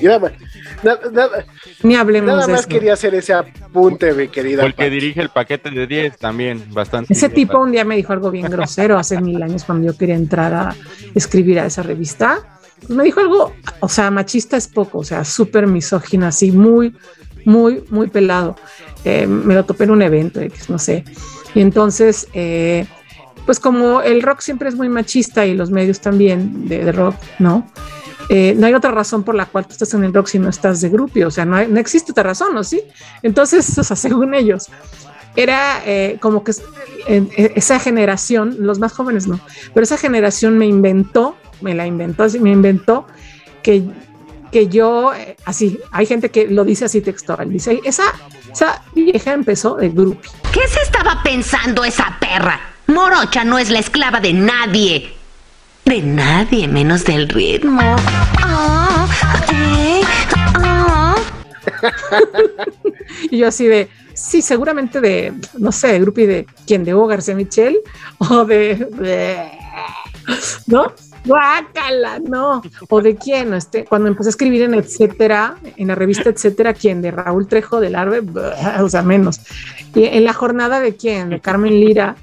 nada, 1.12 1.44
Ni 1.82 1.96
hablemos 1.96 2.28
nada 2.28 2.46
de 2.46 2.52
más 2.52 2.60
eso. 2.60 2.68
quería 2.68 2.92
hacer 2.94 3.14
ese 3.14 3.32
apunte, 3.32 4.12
mi 4.14 4.28
querida. 4.28 4.62
O 4.62 4.66
el 4.66 4.74
que 4.74 4.84
Pati. 4.84 4.90
dirige 4.90 5.20
el 5.20 5.28
paquete 5.30 5.70
de 5.70 5.86
10 5.86 6.16
también, 6.18 6.64
bastante. 6.72 7.12
Ese 7.12 7.26
idiota. 7.26 7.34
tipo 7.34 7.58
un 7.58 7.72
día 7.72 7.84
me 7.84 7.96
dijo 7.96 8.12
algo 8.12 8.30
bien 8.30 8.50
grosero 8.50 8.98
hace 8.98 9.20
mil 9.20 9.42
años 9.42 9.64
cuando 9.64 9.86
yo 9.92 9.98
quería 9.98 10.14
entrar 10.14 10.54
a 10.54 10.74
escribir 11.14 11.58
a 11.60 11.66
esa 11.66 11.82
revista. 11.82 12.38
Pues 12.78 12.90
me 12.90 13.04
dijo 13.04 13.20
algo, 13.20 13.52
o 13.80 13.88
sea, 13.88 14.10
machista 14.10 14.56
es 14.56 14.66
poco, 14.66 14.98
o 15.00 15.04
sea, 15.04 15.24
súper 15.24 15.66
misógino, 15.66 16.26
así, 16.26 16.50
muy, 16.50 16.96
muy, 17.44 17.84
muy 17.90 18.08
pelado. 18.08 18.56
Eh, 19.04 19.26
me 19.26 19.54
lo 19.54 19.64
topé 19.64 19.84
en 19.84 19.90
un 19.92 20.02
evento, 20.02 20.40
no 20.68 20.78
sé. 20.78 21.04
Y 21.54 21.60
entonces, 21.60 22.28
eh, 22.34 22.86
pues 23.46 23.58
como 23.58 24.02
el 24.02 24.22
rock 24.22 24.40
siempre 24.40 24.68
es 24.68 24.74
muy 24.74 24.88
machista 24.88 25.46
y 25.46 25.54
los 25.54 25.70
medios 25.70 26.00
también 26.00 26.68
de, 26.68 26.84
de 26.84 26.92
rock, 26.92 27.14
¿no? 27.38 27.66
Eh, 28.28 28.54
no 28.56 28.66
hay 28.66 28.74
otra 28.74 28.92
razón 28.92 29.24
por 29.24 29.34
la 29.34 29.46
cual 29.46 29.66
tú 29.66 29.72
estás 29.72 29.92
en 29.94 30.04
el 30.04 30.14
rock 30.14 30.28
si 30.28 30.38
no 30.38 30.48
estás 30.48 30.80
de 30.80 30.88
grupo, 30.88 31.18
o 31.26 31.30
sea, 31.32 31.44
no, 31.44 31.56
hay- 31.56 31.66
no 31.66 31.80
existe 31.80 32.12
otra 32.12 32.22
razón, 32.24 32.54
¿no? 32.54 32.62
Sí. 32.62 32.80
Entonces, 33.22 33.76
o 33.78 33.82
sea, 33.82 33.96
según 33.96 34.34
ellos, 34.34 34.68
era 35.36 35.82
eh, 35.86 36.18
como 36.20 36.44
que 36.44 36.52
eh, 37.08 37.52
esa 37.56 37.78
generación, 37.80 38.56
los 38.60 38.78
más 38.78 38.92
jóvenes 38.92 39.26
no, 39.26 39.40
pero 39.74 39.82
esa 39.84 39.96
generación 39.96 40.58
me 40.58 40.66
inventó, 40.66 41.36
me 41.60 41.74
la 41.74 41.86
inventó, 41.86 42.26
me 42.40 42.50
inventó 42.52 43.06
que, 43.62 43.82
que 44.52 44.68
yo, 44.68 45.12
eh, 45.14 45.36
así, 45.44 45.80
hay 45.90 46.06
gente 46.06 46.30
que 46.30 46.46
lo 46.46 46.64
dice 46.64 46.84
así 46.84 47.00
textual, 47.00 47.48
dice, 47.50 47.80
esa, 47.84 48.04
esa 48.52 48.82
vieja 48.94 49.32
empezó 49.32 49.76
de 49.76 49.88
grupo. 49.90 50.20
¿Qué 50.52 50.66
se 50.68 50.80
estaba 50.82 51.22
pensando 51.22 51.84
esa 51.84 52.16
perra? 52.20 52.60
Morocha 52.86 53.44
no 53.44 53.58
es 53.58 53.70
la 53.70 53.78
esclava 53.78 54.20
de 54.20 54.32
nadie. 54.32 55.14
De 55.84 56.02
nadie 56.02 56.68
menos 56.68 57.04
del 57.04 57.28
ritmo. 57.28 57.96
Eh. 59.52 60.00
Y 63.30 63.38
yo 63.38 63.48
así 63.48 63.66
de, 63.66 63.88
sí, 64.14 64.42
seguramente 64.42 65.00
de, 65.00 65.32
no 65.58 65.72
sé, 65.72 65.88
de 65.88 66.00
grupo 66.00 66.20
y 66.20 66.26
de 66.26 66.46
quién, 66.66 66.84
de 66.84 66.94
Hugo 66.94 67.06
García 67.08 67.34
Michel 67.34 67.78
o 68.18 68.44
de, 68.44 68.74
de- 68.76 69.50
¿no? 70.66 70.92
Guácala, 71.24 72.18
no. 72.18 72.62
O 72.88 73.00
de 73.02 73.16
quién, 73.16 73.54
este, 73.54 73.84
cuando 73.84 74.08
empecé 74.08 74.28
a 74.28 74.30
escribir 74.30 74.62
en 74.62 74.74
etcétera, 74.74 75.56
en 75.76 75.88
la 75.88 75.94
revista 75.94 76.30
etcétera, 76.30 76.74
quién, 76.74 77.02
de 77.02 77.10
Raúl 77.10 77.46
Trejo 77.46 77.80
del 77.80 77.94
Arbe, 77.94 78.22
o 78.80 78.88
sea, 78.88 79.02
menos. 79.02 79.40
Y 79.94 80.04
en 80.04 80.24
la 80.24 80.32
jornada 80.32 80.80
de 80.80 80.96
quién, 80.96 81.30
de 81.30 81.40
Carmen 81.40 81.78
Lira, 81.78 82.16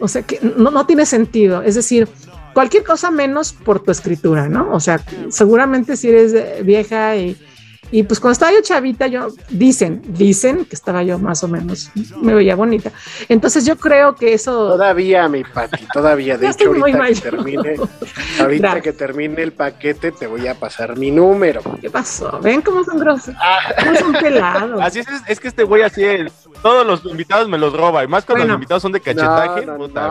o 0.00 0.08
sea, 0.08 0.22
que 0.22 0.40
no, 0.56 0.70
no 0.70 0.86
tiene 0.86 1.06
sentido. 1.06 1.62
Es 1.62 1.74
decir, 1.74 2.08
cualquier 2.52 2.84
cosa 2.84 3.10
menos 3.10 3.52
por 3.52 3.80
tu 3.80 3.90
escritura, 3.90 4.48
¿no? 4.48 4.72
O 4.72 4.80
sea, 4.80 5.00
seguramente 5.28 5.96
si 5.96 6.08
eres 6.08 6.64
vieja 6.64 7.16
y, 7.16 7.36
y 7.92 8.02
pues 8.04 8.18
cuando 8.18 8.32
estaba 8.32 8.52
yo 8.52 8.62
chavita, 8.62 9.06
yo 9.06 9.28
dicen, 9.50 10.02
dicen 10.08 10.64
que 10.64 10.74
estaba 10.74 11.02
yo 11.02 11.18
más 11.18 11.44
o 11.44 11.48
menos, 11.48 11.90
me 12.22 12.34
veía 12.34 12.56
bonita. 12.56 12.90
Entonces 13.28 13.66
yo 13.66 13.76
creo 13.76 14.16
que 14.16 14.32
eso 14.32 14.70
Todavía, 14.70 15.28
mi 15.28 15.44
Pati, 15.44 15.86
todavía. 15.92 16.38
De 16.38 16.48
hecho, 16.48 16.70
ahorita 16.70 17.06
que 17.06 17.14
termine, 17.20 17.76
ahorita 18.40 18.80
que 18.80 18.92
termine 18.94 19.42
el 19.42 19.52
paquete, 19.52 20.10
te 20.10 20.26
voy 20.26 20.48
a 20.48 20.54
pasar 20.54 20.96
mi 20.96 21.10
número. 21.10 21.60
¿Qué 21.82 21.90
pasó? 21.90 22.40
¿Ven 22.40 22.62
cómo 22.62 22.82
son 22.82 22.98
grosos? 22.98 23.34
¿Cómo 23.84 23.96
son 23.96 24.12
pelados? 24.14 24.80
Así 24.82 25.00
es, 25.00 25.06
es 25.28 25.38
que 25.38 25.48
este 25.48 25.62
güey 25.62 25.82
así 25.82 26.02
es. 26.02 26.32
Todos 26.62 26.86
los 26.86 27.04
invitados 27.04 27.48
me 27.48 27.58
los 27.58 27.72
roba. 27.76 28.04
Y 28.04 28.08
más 28.08 28.24
cuando 28.24 28.42
Bueno. 28.42 28.52
los 28.54 28.58
invitados 28.58 28.82
son 28.82 28.92
de 28.92 29.00
cachetaje. 29.00 29.66
No, 29.66 29.76
puta, 29.76 30.08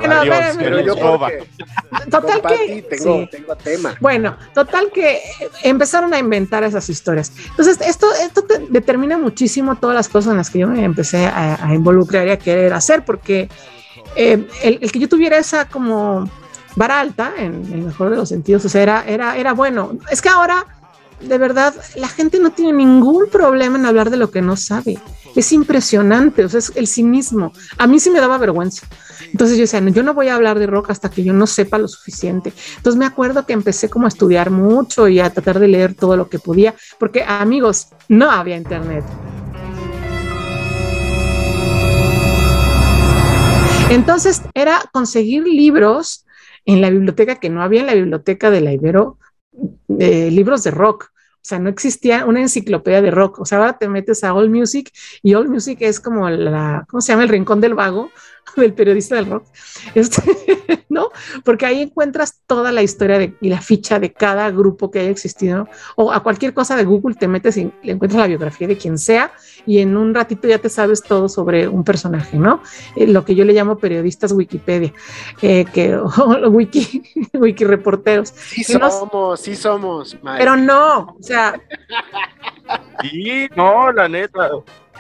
me 0.58 0.70
los 0.70 0.86
yo 0.86 0.96
roba. 0.96 1.30
porque 1.30 2.10
Total 2.10 2.42
que 2.42 2.82
tengo, 2.90 3.20
sí. 3.22 3.30
tengo 3.32 3.56
tema. 3.56 3.96
Bueno, 4.00 4.36
total 4.54 4.92
que 4.94 5.22
empezaron 5.64 6.14
a 6.14 6.20
inventar 6.20 6.64
esas 6.64 6.90
historias. 6.90 7.32
Entonces, 7.52 7.80
esto, 7.82 8.08
esto 8.22 8.44
te- 8.44 8.66
determina 8.70 9.18
muchísimo 9.18 9.76
todas 9.76 9.96
las 9.96 10.10
cosas 10.10 10.32
en 10.32 10.38
las 10.38 10.50
que 10.50 10.60
yo 10.60 10.68
me 10.68 10.84
empecé 10.84 11.26
a, 11.26 11.66
a 11.66 11.74
involucrar 11.74 12.28
y 12.28 12.32
a 12.32 12.38
querer 12.40 12.74
hacer, 12.74 13.06
porque 13.06 13.50
eh, 14.16 14.46
el, 14.64 14.80
el 14.82 14.92
que 14.92 15.00
yo 15.00 15.08
tuviera 15.08 15.38
esa 15.38 15.66
como 15.70 16.30
vara 16.76 17.00
alta, 17.00 17.32
en 17.38 17.54
el 17.72 17.82
mejor 17.84 18.10
de 18.10 18.18
los 18.18 18.30
sentidos, 18.30 18.64
o 18.66 18.70
sea, 18.70 18.82
era, 18.82 19.04
era, 19.08 19.38
era 19.38 19.54
bueno. 19.54 19.92
Es 20.10 20.22
que 20.22 20.30
ahora, 20.30 20.66
de 21.22 21.38
verdad, 21.38 21.74
la 21.96 22.08
gente 22.08 22.40
no 22.40 22.52
tiene 22.52 22.74
ningún 22.74 23.30
problema 23.30 23.78
en 23.78 23.86
hablar 23.86 24.10
de 24.10 24.18
lo 24.18 24.32
que 24.32 24.42
no 24.42 24.56
sabe. 24.56 25.00
Es 25.36 25.52
impresionante, 25.54 26.44
o 26.44 26.50
sea, 26.50 26.60
es 26.60 26.72
el 26.76 26.88
cinismo. 26.88 27.54
A 27.78 27.88
mí 27.88 28.00
sí 28.00 28.10
me 28.10 28.20
daba 28.20 28.38
vergüenza. 28.38 28.86
Entonces 29.32 29.58
yo 29.58 29.62
decía, 29.62 29.80
no, 29.80 29.90
yo 29.90 30.04
no 30.04 30.14
voy 30.14 30.28
a 30.28 30.36
hablar 30.36 30.60
de 30.60 30.68
rock 30.68 30.90
hasta 30.90 31.10
que 31.10 31.24
yo 31.24 31.32
no 31.32 31.48
sepa 31.48 31.78
lo 31.78 31.88
suficiente. 31.88 32.52
Entonces 32.76 33.00
me 33.00 33.06
acuerdo 33.06 33.46
que 33.46 33.54
empecé 33.54 33.90
como 33.90 34.06
a 34.06 34.10
estudiar 34.10 34.50
mucho 34.50 35.08
y 35.08 35.20
a 35.20 35.30
tratar 35.30 35.60
de 35.60 35.68
leer 35.68 35.96
todo 35.96 36.18
lo 36.18 36.28
que 36.28 36.40
podía, 36.40 36.76
porque 37.00 37.24
amigos, 37.24 37.90
no 38.10 38.30
había 38.30 38.58
internet. 38.58 39.06
Entonces 43.90 44.42
era 44.54 44.82
conseguir 44.92 45.46
libros 45.46 46.26
en 46.66 46.82
la 46.82 46.90
biblioteca 46.90 47.36
que 47.36 47.50
no 47.50 47.62
había 47.62 47.82
en 47.82 47.88
la 47.88 47.94
biblioteca 47.94 48.50
de 48.50 48.62
la 48.62 48.74
Ibero, 48.74 49.18
eh, 50.00 50.32
libros 50.32 50.64
de 50.64 50.72
rock. 50.72 51.11
O 51.42 51.44
sea, 51.44 51.58
no 51.58 51.70
existía 51.70 52.26
una 52.26 52.42
enciclopedia 52.42 53.02
de 53.02 53.10
rock. 53.10 53.40
O 53.40 53.46
sea, 53.46 53.58
ahora 53.58 53.78
te 53.78 53.90
metes 53.90 54.24
a 54.24 54.34
All 54.34 54.50
Music 54.50 54.92
y 55.24 55.34
All 55.34 55.50
Music 55.50 55.80
es 55.82 56.00
como 56.00 56.30
la, 56.30 56.86
¿cómo 56.88 57.02
se 57.02 57.12
llama? 57.12 57.24
El 57.24 57.30
rincón 57.30 57.62
del 57.62 57.74
vago 57.74 58.12
del 58.56 58.74
periodista 58.74 59.16
del 59.16 59.28
rock. 59.28 59.46
Este, 59.96 60.22
¿No? 60.90 61.10
Porque 61.46 61.66
ahí 61.66 61.82
encuentras 61.84 62.42
toda 62.46 62.72
la 62.74 62.82
historia 62.84 63.18
de, 63.18 63.34
y 63.40 63.48
la 63.48 63.62
ficha 63.62 63.98
de 63.98 64.12
cada 64.12 64.50
grupo 64.52 64.92
que 64.92 65.00
haya 65.00 65.10
existido. 65.10 65.68
O 65.96 66.12
a 66.12 66.22
cualquier 66.22 66.54
cosa 66.54 66.76
de 66.76 66.84
Google 66.84 67.16
te 67.16 67.30
metes 67.30 67.56
y 67.56 67.72
le 67.82 67.94
encuentras 67.94 68.20
la 68.20 68.28
biografía 68.28 68.68
de 68.68 68.78
quien 68.78 68.98
sea 68.98 69.32
y 69.66 69.80
en 69.80 69.96
un 69.96 70.14
ratito 70.14 70.50
ya 70.50 70.58
te 70.58 70.68
sabes 70.68 71.02
todo 71.02 71.30
sobre 71.30 71.68
un 71.68 71.84
personaje, 71.86 72.38
¿no? 72.38 72.62
Eh, 72.98 73.08
lo 73.08 73.24
que 73.24 73.36
yo 73.36 73.46
le 73.46 73.54
llamo 73.54 73.78
periodistas 73.78 74.34
Wikipedia, 74.34 74.92
eh, 75.42 75.66
que, 75.72 75.96
o 75.96 76.50
wiki, 76.50 77.04
wiki 77.34 77.64
reporteros. 77.64 78.30
Sí 78.30 78.66
no- 78.78 78.92
somos, 78.92 79.40
sí 79.40 79.56
somos. 79.56 80.16
Mike. 80.22 80.38
pero 80.40 80.58
no, 80.58 81.16
o 81.20 81.24
sea, 81.24 81.60
Sí, 83.02 83.48
no, 83.56 83.92
la 83.92 84.08
neta. 84.08 84.50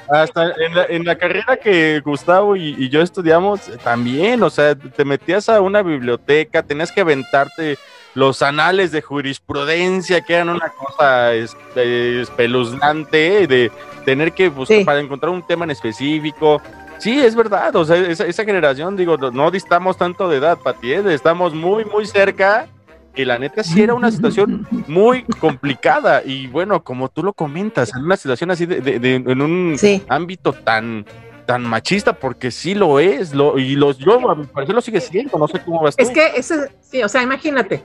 Hasta 0.09 0.51
en 0.57 0.75
la, 0.75 0.85
en 0.85 1.05
la 1.05 1.15
carrera 1.17 1.57
que 1.57 2.01
Gustavo 2.03 2.55
y, 2.55 2.75
y 2.77 2.89
yo 2.89 3.01
estudiamos 3.01 3.61
también, 3.83 4.41
o 4.43 4.49
sea, 4.49 4.75
te 4.75 5.05
metías 5.05 5.47
a 5.49 5.61
una 5.61 5.81
biblioteca, 5.81 6.63
tenías 6.63 6.91
que 6.91 7.01
aventarte 7.01 7.77
los 8.13 8.41
anales 8.41 8.91
de 8.91 9.01
jurisprudencia, 9.01 10.19
que 10.21 10.33
eran 10.35 10.49
una 10.49 10.69
cosa 10.69 11.33
eh, 11.33 12.19
espeluznante, 12.21 13.47
de 13.47 13.71
tener 14.05 14.33
que 14.33 14.49
buscar 14.49 14.77
Sí. 14.79 14.83
para 14.83 14.99
encontrar 14.99 15.29
un 15.31 15.45
tema 15.45 15.65
en 15.65 15.71
específico. 15.71 16.61
Sí, 16.97 17.19
es 17.19 17.35
verdad, 17.35 17.75
o 17.75 17.83
sea, 17.85 17.95
esa, 17.97 18.25
esa 18.27 18.43
generación, 18.43 18.95
digo, 18.95 19.17
no- 19.17 19.31
no 19.31 19.49
distamos 19.49 19.97
tanto 19.97 20.29
de 20.29 20.37
edad, 20.37 20.57
Pati, 20.57 20.93
¿eh? 20.93 21.03
estamos 21.13 21.53
muy, 21.53 21.83
muy 21.85 22.05
cerca, 22.05 22.67
que 23.13 23.25
la 23.25 23.37
neta 23.37 23.63
sí 23.63 23.81
era 23.81 23.93
una 23.93 24.09
situación 24.11 24.65
muy 24.87 25.23
complicada 25.39 26.23
y 26.25 26.47
bueno, 26.47 26.83
como 26.83 27.09
tú 27.09 27.23
lo 27.23 27.33
comentas, 27.33 27.93
en 27.95 28.03
una 28.05 28.15
situación 28.17 28.51
así 28.51 28.65
de, 28.65 28.79
de- 28.81 28.99
de- 28.99 29.15
en 29.15 29.41
un 29.41 29.75
Sí. 29.77 30.01
ámbito 30.07 30.53
tan 30.53 31.05
tan 31.45 31.63
machista 31.63 32.13
porque 32.13 32.51
sí 32.51 32.75
lo 32.75 32.99
es, 32.99 33.33
lo, 33.33 33.57
y 33.59 33.75
los 33.75 33.97
yo 33.97 34.29
a 34.29 34.35
mi 34.35 34.45
parecer 34.45 34.73
lo 34.75 34.79
sigue 34.81 35.01
siendo, 35.01 35.37
no 35.37 35.47
sé 35.47 35.59
cómo 35.65 35.81
vas 35.81 35.97
tú. 35.97 36.03
es 36.03 36.09
que 36.11 36.27
ese, 36.37 36.69
sí, 36.81 37.03
o 37.03 37.09
sea, 37.09 37.23
imagínate, 37.23 37.83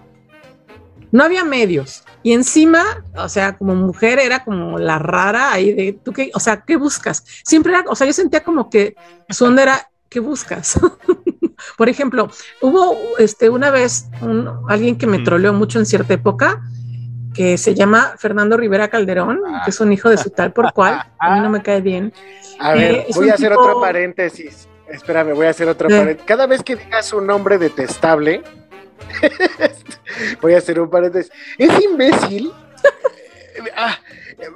no 1.11 1.25
había 1.25 1.45
medios 1.45 2.05
y 2.23 2.33
encima, 2.33 2.83
o 3.17 3.29
sea, 3.29 3.57
como 3.57 3.75
mujer 3.75 4.19
era 4.21 4.45
como 4.45 4.79
la 4.79 4.99
rara 4.99 5.53
ahí 5.53 5.73
de, 5.73 5.93
¿tú 5.95 6.13
qué? 6.13 6.31
O 6.35 6.39
sea, 6.41 6.63
¿qué 6.67 6.77
buscas? 6.77 7.25
Siempre 7.45 7.73
era, 7.73 7.85
o 7.89 7.97
sea, 7.97 8.07
yo 8.07 8.13
sentía 8.13 8.45
como 8.45 8.69
que 8.71 8.95
su 9.31 9.45
onda 9.45 9.63
era, 9.63 9.89
¿qué 10.09 10.21
buscas? 10.21 10.79
Por 11.79 11.89
ejemplo, 11.89 12.29
hubo 12.61 12.97
este, 13.19 13.49
una 13.51 13.71
vez 13.71 14.07
un- 14.21 14.51
alguien 14.69 14.97
que 14.99 15.07
me 15.07 15.19
troleó 15.21 15.53
mucho 15.53 15.79
en 15.79 15.87
cierta 15.87 16.15
época, 16.15 16.63
que 17.35 17.59
se 17.59 17.75
llama 17.75 18.15
Fernando 18.19 18.57
Rivera 18.57 18.89
Calderón, 18.89 19.41
que 19.65 19.71
es 19.71 19.81
un 19.81 19.93
hijo 19.93 20.09
de 20.09 20.17
su 20.17 20.31
tal 20.31 20.53
por 20.53 20.73
cual, 20.73 21.03
a 21.19 21.35
mí 21.35 21.41
no 21.41 21.51
me 21.51 21.63
cae 21.63 21.81
bien. 21.83 22.13
A 22.59 22.73
ver, 22.73 22.95
Eh, 22.95 23.07
voy 23.15 23.29
a 23.31 23.35
hacer 23.35 23.51
tipo- 23.51 23.61
otro 23.63 23.81
paréntesis. 23.81 24.69
Espérame, 24.89 25.35
voy 25.35 25.47
a 25.47 25.51
hacer 25.51 25.69
otro 25.69 25.89
Eh. 25.89 25.99
paréntesis. 25.99 26.27
Cada 26.27 26.47
vez 26.47 26.63
que 26.63 26.77
digas 26.77 27.13
un 27.13 27.27
nombre 27.27 27.59
detestable, 27.59 28.43
voy 30.41 30.55
a 30.55 30.59
hacer 30.59 30.81
un 30.81 30.89
paréntesis. 30.91 31.31
Es 31.59 31.83
imbécil. 31.85 32.53
ah, 33.77 33.97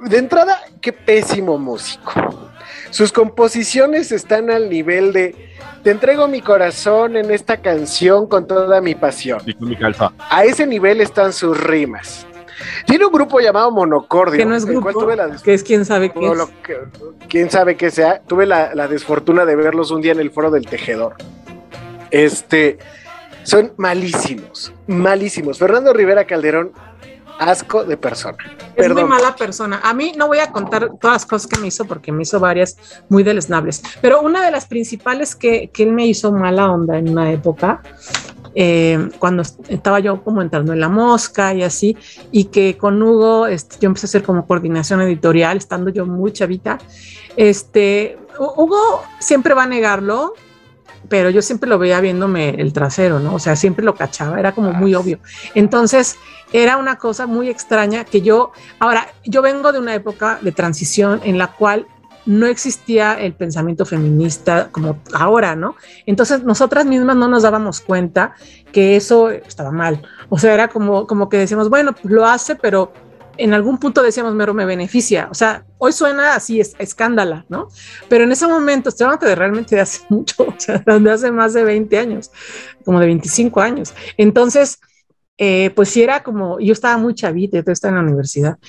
de 0.03 0.17
entrada, 0.17 0.59
qué 0.81 0.93
pésimo 0.93 1.57
músico. 1.57 2.49
Sus 2.91 3.11
composiciones 3.11 4.11
están 4.11 4.51
al 4.51 4.69
nivel 4.69 5.11
de 5.13 5.49
te 5.83 5.89
entrego 5.91 6.27
mi 6.27 6.41
corazón 6.41 7.15
en 7.17 7.31
esta 7.31 7.57
canción 7.57 8.27
con 8.27 8.45
toda 8.45 8.79
mi 8.81 8.93
pasión. 8.93 9.41
Y 9.45 9.53
con 9.55 9.69
mi 9.69 9.75
calza. 9.75 10.11
A 10.29 10.43
ese 10.45 10.67
nivel 10.67 11.01
están 11.01 11.33
sus 11.33 11.59
rimas. 11.59 12.27
Tiene 12.85 13.05
un 13.05 13.11
grupo 13.11 13.39
llamado 13.39 13.71
Monocordio. 13.71 14.37
Que 14.37 14.45
no 14.45 14.55
es 14.55 14.63
el 14.65 14.73
cual 14.73 14.93
grupo, 14.93 14.99
tuve 15.05 15.15
la 15.15 15.35
que 15.43 15.53
es 15.55 15.63
quién 15.63 15.83
sabe 15.83 16.11
qué 16.11 16.19
es. 16.19 16.39
que- 16.63 16.77
quién 17.27 17.49
sabe 17.49 17.75
qué 17.75 17.89
sea. 17.89 18.21
Tuve 18.27 18.45
la, 18.45 18.75
la 18.75 18.87
desfortuna 18.87 19.45
de 19.45 19.55
verlos 19.55 19.89
un 19.89 20.01
día 20.01 20.11
en 20.11 20.19
el 20.19 20.29
foro 20.29 20.51
del 20.51 20.67
tejedor. 20.67 21.15
Este, 22.11 22.77
son 23.43 23.73
malísimos, 23.77 24.73
malísimos. 24.85 25.57
Fernando 25.57 25.93
Rivera 25.93 26.25
Calderón, 26.25 26.71
asco 27.39 27.83
de 27.83 27.97
persona. 27.97 28.37
Es 28.75 28.89
muy 28.93 29.03
mala 29.09 29.35
persona. 29.35 29.81
A 29.83 29.93
mí 29.93 30.13
no 30.17 30.27
voy 30.27 30.39
a 30.39 30.51
contar 30.51 30.89
todas 30.99 31.15
las 31.15 31.25
cosas 31.25 31.47
que 31.47 31.59
me 31.59 31.67
hizo 31.67 31.85
porque 31.85 32.11
me 32.11 32.23
hizo 32.23 32.39
varias 32.39 32.77
muy 33.09 33.23
deleznables. 33.23 33.81
Pero 34.01 34.21
una 34.21 34.43
de 34.45 34.51
las 34.51 34.65
principales 34.65 35.35
que, 35.35 35.69
que 35.71 35.83
él 35.83 35.91
me 35.91 36.05
hizo 36.07 36.31
mala 36.31 36.71
onda 36.71 36.97
en 36.97 37.09
una 37.09 37.31
época, 37.31 37.81
eh, 38.53 39.09
cuando 39.19 39.41
est- 39.43 39.59
estaba 39.69 39.99
yo 39.99 40.23
como 40.23 40.41
entrando 40.41 40.73
en 40.73 40.79
la 40.79 40.89
mosca 40.89 41.53
y 41.53 41.63
así, 41.63 41.95
y 42.31 42.45
que 42.45 42.77
con 42.77 43.01
Hugo 43.01 43.47
este, 43.47 43.77
yo 43.79 43.87
empecé 43.87 44.07
a 44.07 44.09
hacer 44.09 44.23
como 44.23 44.45
coordinación 44.45 45.01
editorial, 45.01 45.57
estando 45.57 45.89
yo 45.89 46.05
muy 46.05 46.31
chavita. 46.33 46.77
Este, 47.37 48.17
Hu- 48.37 48.53
Hugo 48.57 49.03
siempre 49.19 49.53
va 49.53 49.63
a 49.63 49.67
negarlo, 49.67 50.33
pero 51.11 51.29
yo 51.29 51.41
siempre 51.41 51.69
lo 51.69 51.77
veía 51.77 51.99
viéndome 51.99 52.51
el 52.51 52.71
trasero, 52.71 53.19
¿no? 53.19 53.35
O 53.35 53.39
sea, 53.39 53.57
siempre 53.57 53.83
lo 53.83 53.95
cachaba, 53.95 54.39
era 54.39 54.53
como 54.53 54.71
muy 54.71 54.95
obvio. 54.95 55.19
Entonces, 55.55 56.15
era 56.53 56.77
una 56.77 56.95
cosa 56.95 57.27
muy 57.27 57.49
extraña 57.49 58.05
que 58.05 58.21
yo, 58.21 58.53
ahora, 58.79 59.07
yo 59.25 59.41
vengo 59.41 59.73
de 59.73 59.79
una 59.79 59.93
época 59.93 60.39
de 60.41 60.53
transición 60.53 61.19
en 61.25 61.37
la 61.37 61.47
cual 61.47 61.85
no 62.25 62.45
existía 62.45 63.15
el 63.15 63.33
pensamiento 63.33 63.85
feminista 63.85 64.69
como 64.71 65.01
ahora, 65.13 65.53
¿no? 65.53 65.75
Entonces 66.05 66.45
nosotras 66.45 66.85
mismas 66.85 67.17
no 67.17 67.27
nos 67.27 67.43
dábamos 67.43 67.81
cuenta 67.81 68.35
que 68.71 68.95
eso 68.95 69.31
estaba 69.31 69.71
mal. 69.71 70.03
O 70.29 70.39
sea, 70.39 70.53
era 70.53 70.69
como, 70.69 71.07
como 71.07 71.27
que 71.27 71.35
decíamos, 71.35 71.69
bueno, 71.69 71.93
lo 72.03 72.25
hace, 72.25 72.55
pero 72.55 72.93
en 73.35 73.53
algún 73.53 73.79
punto 73.79 74.01
decíamos, 74.01 74.33
mero 74.33 74.53
me 74.53 74.63
beneficia. 74.63 75.27
O 75.29 75.33
sea, 75.33 75.65
hoy 75.83 75.93
suena 75.93 76.35
así, 76.35 76.59
es 76.59 76.75
escándala, 76.77 77.43
¿no? 77.49 77.67
Pero 78.07 78.23
en 78.23 78.31
ese 78.31 78.47
momento, 78.47 78.89
estoy 78.89 79.05
hablando 79.05 79.25
de 79.25 79.33
realmente 79.33 79.75
de 79.75 79.81
hace 79.81 80.01
mucho, 80.09 80.43
o 80.43 80.55
sea, 80.55 80.77
de 80.77 81.11
hace 81.11 81.31
más 81.31 81.53
de 81.53 81.63
20 81.63 81.97
años, 81.97 82.31
como 82.85 82.99
de 82.99 83.07
25 83.07 83.59
años. 83.59 83.93
Entonces, 84.15 84.79
eh, 85.39 85.71
pues 85.71 85.89
sí 85.89 86.03
era 86.03 86.21
como, 86.21 86.59
yo 86.59 86.71
estaba 86.71 86.97
muy 86.97 87.15
chavita, 87.15 87.63
yo 87.65 87.71
estaba 87.71 87.89
en 87.89 87.95
la 87.95 88.03
universidad. 88.03 88.59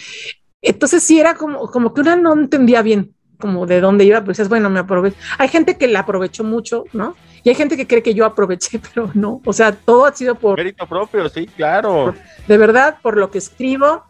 Entonces 0.63 1.03
sí 1.03 1.21
era 1.21 1.35
como, 1.35 1.71
como 1.71 1.93
que 1.93 2.01
una 2.01 2.17
no 2.17 2.33
entendía 2.33 2.81
bien 2.81 3.15
como 3.39 3.67
de 3.67 3.81
dónde 3.81 4.05
iba, 4.05 4.25
pues 4.25 4.39
es 4.39 4.49
bueno, 4.49 4.71
me 4.71 4.79
aprovecho. 4.81 5.17
Hay 5.37 5.49
gente 5.49 5.77
que 5.77 5.89
la 5.89 6.01
aprovechó 6.01 6.45
mucho, 6.45 6.85
¿no? 6.95 7.15
Y 7.45 7.51
hay 7.51 7.57
gente 7.57 7.77
que 7.77 7.87
cree 7.87 8.03
que 8.03 8.15
yo 8.15 8.25
aproveché, 8.25 8.79
pero 8.95 9.11
no. 9.13 9.43
O 9.45 9.53
sea, 9.53 9.73
todo 9.73 10.07
ha 10.07 10.15
sido 10.15 10.37
por, 10.37 10.57
Mérito 10.57 10.87
propio, 10.87 11.29
sí, 11.29 11.47
claro. 11.47 12.15
de 12.49 12.57
verdad, 12.57 12.99
por 13.03 13.19
lo 13.19 13.31
que 13.31 13.39
escribo 13.39 14.05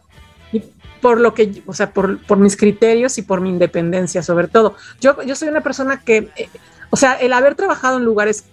por 1.03 1.19
lo 1.19 1.33
que, 1.33 1.61
o 1.65 1.73
sea, 1.73 1.91
por, 1.91 2.17
por 2.25 2.37
mis 2.37 2.55
criterios 2.55 3.17
y 3.17 3.23
por 3.23 3.41
mi 3.41 3.49
independencia, 3.49 4.23
sobre 4.23 4.47
todo. 4.47 4.77
Yo, 5.01 5.21
yo 5.23 5.35
soy 5.35 5.49
una 5.49 5.59
persona 5.59 5.99
que, 5.99 6.29
eh, 6.37 6.47
o 6.91 6.95
sea, 6.95 7.15
el 7.15 7.33
haber 7.33 7.55
trabajado 7.55 7.97
en 7.97 8.05
lugares 8.05 8.45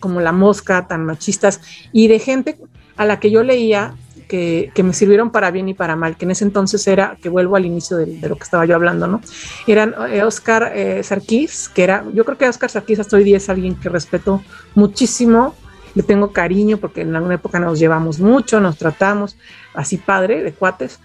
como 0.00 0.20
La 0.20 0.30
Mosca, 0.30 0.86
tan 0.86 1.06
machistas, 1.06 1.62
y 1.92 2.08
de 2.08 2.18
gente 2.18 2.58
a 2.96 3.06
la 3.06 3.20
que 3.20 3.30
yo 3.30 3.42
leía 3.42 3.94
que, 4.28 4.70
que 4.74 4.82
me 4.82 4.92
sirvieron 4.92 5.30
para 5.30 5.50
bien 5.50 5.66
y 5.70 5.72
para 5.72 5.96
mal, 5.96 6.18
que 6.18 6.26
en 6.26 6.32
ese 6.32 6.44
entonces 6.44 6.86
era, 6.86 7.16
que 7.22 7.30
vuelvo 7.30 7.56
al 7.56 7.64
inicio 7.64 7.96
de, 7.96 8.04
de 8.04 8.28
lo 8.28 8.36
que 8.36 8.44
estaba 8.44 8.66
yo 8.66 8.74
hablando, 8.74 9.06
¿no? 9.06 9.22
Eran 9.66 9.94
eh, 10.10 10.22
Oscar 10.24 10.72
eh, 10.74 11.02
Sarkis, 11.02 11.70
que 11.70 11.84
era, 11.84 12.04
yo 12.12 12.26
creo 12.26 12.36
que 12.36 12.46
Oscar 12.46 12.68
Sarkis 12.68 13.00
hasta 13.00 13.16
hoy 13.16 13.24
día 13.24 13.38
es 13.38 13.48
alguien 13.48 13.76
que 13.76 13.88
respeto 13.88 14.42
muchísimo, 14.74 15.54
le 15.94 16.02
tengo 16.02 16.32
cariño 16.32 16.76
porque 16.76 17.00
en 17.00 17.16
alguna 17.16 17.36
época 17.36 17.58
nos 17.60 17.78
llevamos 17.78 18.20
mucho, 18.20 18.60
nos 18.60 18.76
tratamos 18.76 19.38
así 19.74 19.96
padre, 19.96 20.42
de 20.42 20.52
cuates, 20.52 21.00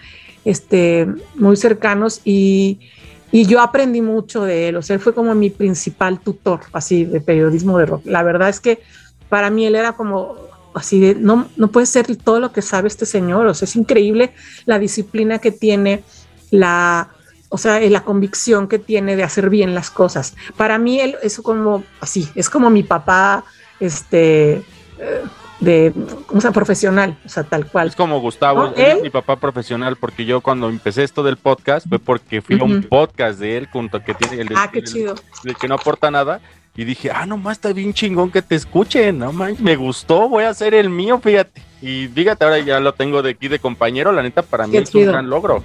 este, 0.46 1.08
muy 1.36 1.56
cercanos 1.56 2.22
y, 2.24 2.80
y 3.32 3.46
yo 3.46 3.62
aprendí 3.62 4.02
mucho 4.02 4.44
de 4.44 4.70
él, 4.70 4.78
o 4.78 4.82
sea, 4.82 4.96
él 4.96 5.00
fue 5.00 5.14
como 5.14 5.36
mi 5.36 5.50
principal 5.50 6.20
tutor, 6.20 6.62
así, 6.74 7.06
de 7.06 7.22
periodismo 7.22 7.78
de 7.78 7.86
rock. 7.86 8.02
La 8.06 8.24
verdad 8.24 8.50
es 8.50 8.60
que 8.60 8.82
para 9.30 9.50
mí 9.50 9.66
él 9.66 9.76
era 9.76 9.94
como 9.94 10.50
así 10.74 11.16
no, 11.18 11.48
no 11.58 11.68
puede 11.70 11.86
ser 11.86 12.16
todo 12.18 12.40
lo 12.40 12.52
que 12.52 12.62
sabe 12.62 12.88
este 12.88 13.06
señor, 13.06 13.48
o 13.48 13.54
sea, 13.54 13.66
es 13.66 13.76
increíble 13.76 14.34
la 14.66 14.80
disciplina 14.80 15.40
que 15.40 15.52
tiene, 15.52 16.04
la, 16.52 17.10
o 17.50 17.58
sea, 17.58 17.80
la 17.80 18.04
convicción 18.04 18.68
que 18.68 18.80
tiene 18.80 19.16
de 19.16 19.24
hacer 19.24 19.50
bien 19.50 19.74
las 19.74 19.90
cosas. 19.90 20.36
Para 20.58 20.78
mí 20.78 21.00
él 21.00 21.16
es 21.24 21.40
como, 21.40 21.84
así, 22.00 22.30
es 22.36 22.50
como 22.50 22.70
mi 22.70 22.84
papá, 22.84 23.44
este, 23.80 24.64
eh, 25.00 25.24
de, 25.60 25.94
¿cómo 26.26 26.40
se 26.42 26.46
llama? 26.48 26.54
Profesional, 26.54 27.18
o 27.26 27.30
sea, 27.30 27.44
tal 27.44 27.66
cual. 27.68 27.88
Es 27.90 27.96
como 27.96 28.20
Gustavo, 28.22 28.64
¿No? 28.64 28.68
él 28.70 28.74
es 28.78 28.96
Él- 28.96 29.02
mi 29.04 29.10
papá 29.10 29.36
profesional, 29.38 29.96
porque 29.98 30.26
yo 30.26 30.42
cuando 30.42 30.70
empecé 30.70 31.04
esto 31.04 31.22
del 31.24 31.38
podcast 31.38 31.88
fue 31.90 32.00
porque 32.00 32.42
fui 32.42 32.60
a 32.60 32.64
un 32.64 32.84
podcast 32.84 33.40
de 33.40 33.58
él, 33.58 33.68
junto 33.72 33.98
a 33.98 34.04
que 34.04 34.14
tiene 34.14 34.42
el, 34.42 34.48
de- 34.48 34.56
Ah, 34.58 34.70
qué 34.72 34.80
el- 34.80 34.86
chido. 34.86 35.16
el 35.44 35.56
que 35.56 35.68
no 35.68 35.76
aporta 35.76 36.10
nada. 36.12 36.40
Y 36.76 36.86
dije, 36.86 37.12
ah, 37.14 37.26
nomás 37.26 37.58
está 37.58 37.74
bien 37.74 37.94
chingón 37.94 38.32
que 38.32 38.42
te 38.42 38.56
escuchen, 38.56 39.20
no 39.20 39.34
manches, 39.34 39.60
me 39.60 39.76
gustó, 39.76 40.30
voy 40.30 40.46
a 40.46 40.50
hacer 40.50 40.74
el 40.74 40.90
mío, 40.90 41.20
fíjate. 41.22 41.62
Y 41.82 42.08
fíjate, 42.08 42.46
ahora 42.46 42.60
ya 42.60 42.80
lo 42.80 42.94
tengo 42.94 43.22
de 43.22 43.32
aquí 43.32 43.50
de 43.50 43.60
compañero, 43.60 44.14
la 44.14 44.22
neta, 44.24 44.44
para 44.44 44.66
mí 44.66 44.72
Qué 44.74 44.78
es 44.80 44.96
un 44.96 45.06
gran 45.06 45.30
logro. 45.30 45.62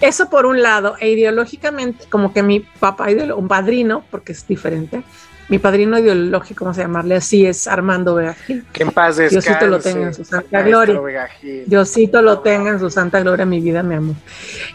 Eso 0.00 0.28
por 0.28 0.44
un 0.44 0.60
lado, 0.60 0.96
e 1.00 1.08
ideológicamente, 1.10 2.04
como 2.10 2.32
que 2.34 2.42
mi 2.42 2.60
papá, 2.60 3.06
un 3.36 3.48
padrino, 3.48 4.04
porque 4.10 4.32
es 4.32 4.46
diferente, 4.46 5.02
mi 5.48 5.58
padrino 5.58 5.98
ideológico, 5.98 6.64
vamos 6.64 6.78
a 6.78 6.82
llamarle 6.82 7.16
así, 7.16 7.44
es 7.44 7.66
Armando 7.66 8.14
Vega 8.14 8.34
Gil. 8.34 8.64
Que 8.72 8.84
en 8.84 8.90
paz 8.90 9.16
descanse. 9.16 9.48
Diosito 9.48 9.66
lo 9.66 9.78
tenga 9.78 10.06
en 10.06 10.14
su 10.14 10.24
santa 10.24 10.62
gloria. 10.62 11.00
Vega 11.00 11.28
Gil. 11.28 11.64
Diosito 11.66 12.22
lo 12.22 12.38
tenga 12.40 12.70
en 12.70 12.80
su 12.80 12.90
santa 12.90 13.20
gloria, 13.20 13.44
mi 13.44 13.60
vida, 13.60 13.82
mi 13.82 13.94
amor. 13.94 14.16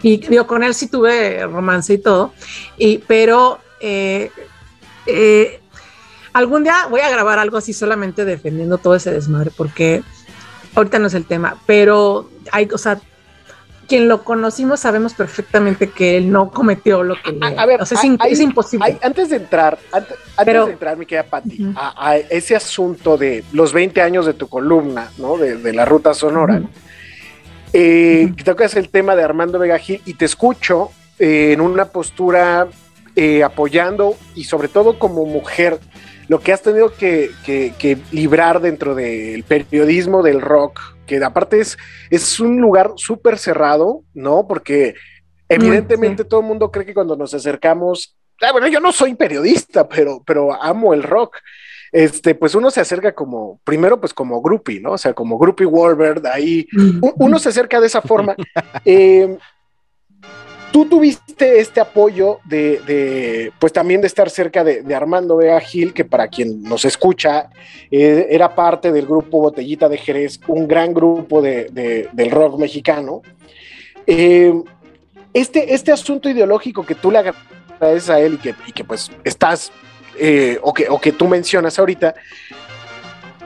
Y 0.03 0.17
digo, 0.17 0.45
con 0.45 0.63
él 0.63 0.73
sí 0.73 0.88
tuve 0.88 1.45
romance 1.47 1.93
y 1.93 1.97
todo, 1.97 2.34
y, 2.77 2.99
pero 2.99 3.60
eh, 3.79 4.32
eh, 5.05 5.60
algún 6.34 6.63
día 6.63 6.86
voy 6.89 7.01
a 7.01 7.10
grabar 7.10 7.39
algo 7.39 7.58
así 7.58 7.73
solamente 7.73 8.25
defendiendo 8.25 8.77
todo 8.77 8.95
ese 8.95 9.12
desmadre, 9.12 9.51
porque 9.55 10.03
ahorita 10.75 10.99
no 10.99 11.08
es 11.08 11.13
el 11.15 11.25
tema, 11.25 11.58
pero 11.65 12.29
hay, 12.51 12.69
o 12.71 12.77
sea, 12.77 12.99
quien 13.89 14.08
lo 14.08 14.23
conocimos 14.23 14.80
sabemos 14.80 15.13
perfectamente 15.13 15.89
que 15.89 16.15
él 16.15 16.32
no 16.32 16.52
cometió 16.52 17.04
lo 17.04 17.15
que 17.21 17.34
le... 17.34 17.45
A 17.60 17.65
ver, 17.65 17.82
o 17.82 17.86
sea, 17.86 17.97
es, 17.97 18.04
hay- 18.06 18.10
in- 18.12 18.17
hay- 18.21 18.32
es 18.32 18.39
imposible. 18.39 18.86
hay- 18.86 18.97
antes 19.02 19.30
de 19.30 19.36
entrar, 19.36 19.78
ante- 19.91 20.13
antes, 20.13 20.45
Pero- 20.45 20.65
de 20.67 20.71
entrar, 20.71 20.95
mi 20.95 21.06
querida 21.06 21.23
Pati, 21.23 21.73
a, 21.75 22.10
a 22.12 22.15
ese 22.17 22.56
asunto 22.56 23.17
de 23.17 23.43
los 23.52 23.73
20 23.73 24.02
años 24.02 24.25
de 24.25 24.34
tu 24.34 24.47
columna, 24.47 25.12
¿no? 25.17 25.36
De, 25.38 25.58
de 25.58 25.73
la 25.73 25.84
ruta 25.84 26.13
sonora, 26.13 26.62
eh, 27.73 28.32
que 28.36 28.43
tocas 28.43 28.75
el 28.75 28.89
tema 28.89 29.15
de 29.15 29.23
Armando 29.23 29.60
Vega 29.60 29.78
Gil 29.78 30.02
y 30.06 30.13
te 30.15 30.25
escucho 30.25 30.91
eh, 31.19 31.52
en 31.54 31.62
una 31.62 31.86
postura 31.86 32.67
eh, 33.15 33.43
apoyando 33.43 34.15
y 34.36 34.45
sobre 34.45 34.67
todo 34.69 34.97
como 34.97 35.25
mujer, 35.25 35.80
lo 36.29 36.39
que 36.39 36.53
has 36.53 36.61
tenido 36.61 36.93
que, 36.93 37.31
que- 37.45 37.73
que 37.77 37.97
librar 38.11 38.61
dentro 38.61 38.95
del 38.95 39.43
periodismo 39.43 40.23
del 40.23 40.39
rock, 40.41 40.79
que 41.05 41.21
aparte 41.23 41.59
es, 41.59 41.77
es 42.09 42.39
un 42.39 42.61
lugar 42.61 42.91
súper 42.95 43.37
cerrado, 43.37 44.03
¿no? 44.13 44.47
Porque 44.47 44.93
evidentemente 45.49 46.23
todo 46.23 46.39
el 46.41 46.45
mundo 46.45 46.71
cree 46.71 46.85
que 46.85 46.93
cuando 46.93 47.15
nos 47.17 47.33
acercamos, 47.33 48.15
ah, 48.41 48.51
bueno, 48.51 48.67
yo 48.67 48.79
no 48.79 48.91
soy 48.91 49.15
periodista, 49.15 49.89
pero, 49.89 50.21
pero 50.25 50.53
amo 50.63 50.93
el 50.93 51.03
rock. 51.03 51.37
Este, 51.91 52.35
pues 52.35 52.53
uno 52.53 52.69
se 52.69 52.81
acerca 52.81 53.15
como, 53.15 53.59
primero 53.63 53.99
pues 53.99 54.13
como 54.13 54.39
groupie, 54.43 54.79
¿no? 54.79 54.91
O 54.91 54.97
sea, 54.99 55.13
como 55.15 55.39
groupie 55.39 55.65
Wolver, 55.65 56.21
ahí 56.31 56.67
u- 57.01 57.13
uno 57.17 57.39
se 57.39 57.49
acerca 57.49 57.81
de 57.81 57.87
esa 57.87 58.01
forma. 58.03 58.35
Eh, 58.85 59.35
tú 60.71 60.85
tuviste 60.85 61.28
este 61.41 61.80
apoyo 61.80 62.39
de, 62.45 63.52
pues 63.60 63.71
también 63.71 64.02
de 64.02 64.08
estar 64.08 64.30
cerca 64.30 64.63
de, 64.63 64.84
Armando 64.95 65.38
Vega 65.38 65.60
Gil, 65.60 65.93
que 65.93 66.06
para 66.06 66.28
quien 66.28 66.62
nos 66.63 66.86
escucha, 66.86 67.49
eh, 67.91 68.28
era 68.30 68.54
parte 68.56 68.91
del 68.91 69.06
grupo 69.06 69.39
Botellita 69.39 69.88
de 69.88 69.97
Jerez, 69.97 70.39
un 70.47 70.67
gran 70.67 70.93
grupo 70.93 71.41
de- 71.41 72.08
del 72.12 72.32
rock 72.32 72.60
mexicano. 72.60 73.21
Eh, 74.06 74.54
este, 75.34 75.73
este 75.73 75.91
asunto 75.91 76.30
ideológico 76.30 76.86
que 76.86 76.95
tú 76.95 77.12
le 77.12 77.19
agradeces 77.19 78.10
a 78.10 78.19
él 78.19 78.34
y 78.34 78.38
que, 78.38 78.56
y 78.67 78.71
que 78.71 78.84
pues 78.84 79.12
estás, 79.23 79.71
eh, 80.19 80.58
o, 80.62 80.73
que, 80.73 80.89
o 80.89 80.99
que 80.99 81.12
tú 81.12 81.28
mencionas 81.28 81.78
ahorita, 81.78 82.15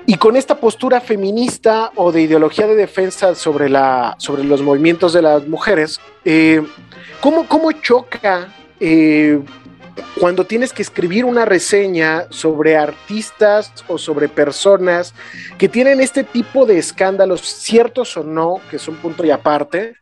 y 0.05 0.15
con 0.15 0.35
esta 0.35 0.55
postura 0.55 1.01
feminista 1.01 1.91
o 1.95 2.11
de 2.11 2.21
ideología 2.21 2.67
de 2.67 2.75
defensa 2.75 3.35
sobre, 3.35 3.69
la, 3.69 4.15
sobre 4.17 4.43
los 4.43 4.61
movimientos 4.61 5.13
de 5.13 5.21
las 5.21 5.47
mujeres, 5.47 5.99
eh, 6.25 6.61
¿cómo, 7.21 7.47
¿cómo 7.47 7.71
choca 7.71 8.53
eh, 8.79 9.39
cuando 10.19 10.45
tienes 10.45 10.73
que 10.73 10.81
escribir 10.81 11.23
una 11.25 11.45
reseña 11.45 12.25
sobre 12.29 12.75
artistas 12.75 13.71
o 13.87 13.97
sobre 13.97 14.27
personas 14.27 15.13
que 15.57 15.69
tienen 15.69 16.01
este 16.01 16.23
tipo 16.23 16.65
de 16.65 16.79
escándalos, 16.79 17.41
ciertos 17.41 18.17
o 18.17 18.23
no, 18.23 18.59
que 18.69 18.79
son 18.79 18.95
punto 18.95 19.23
y 19.25 19.31
aparte, 19.31 19.95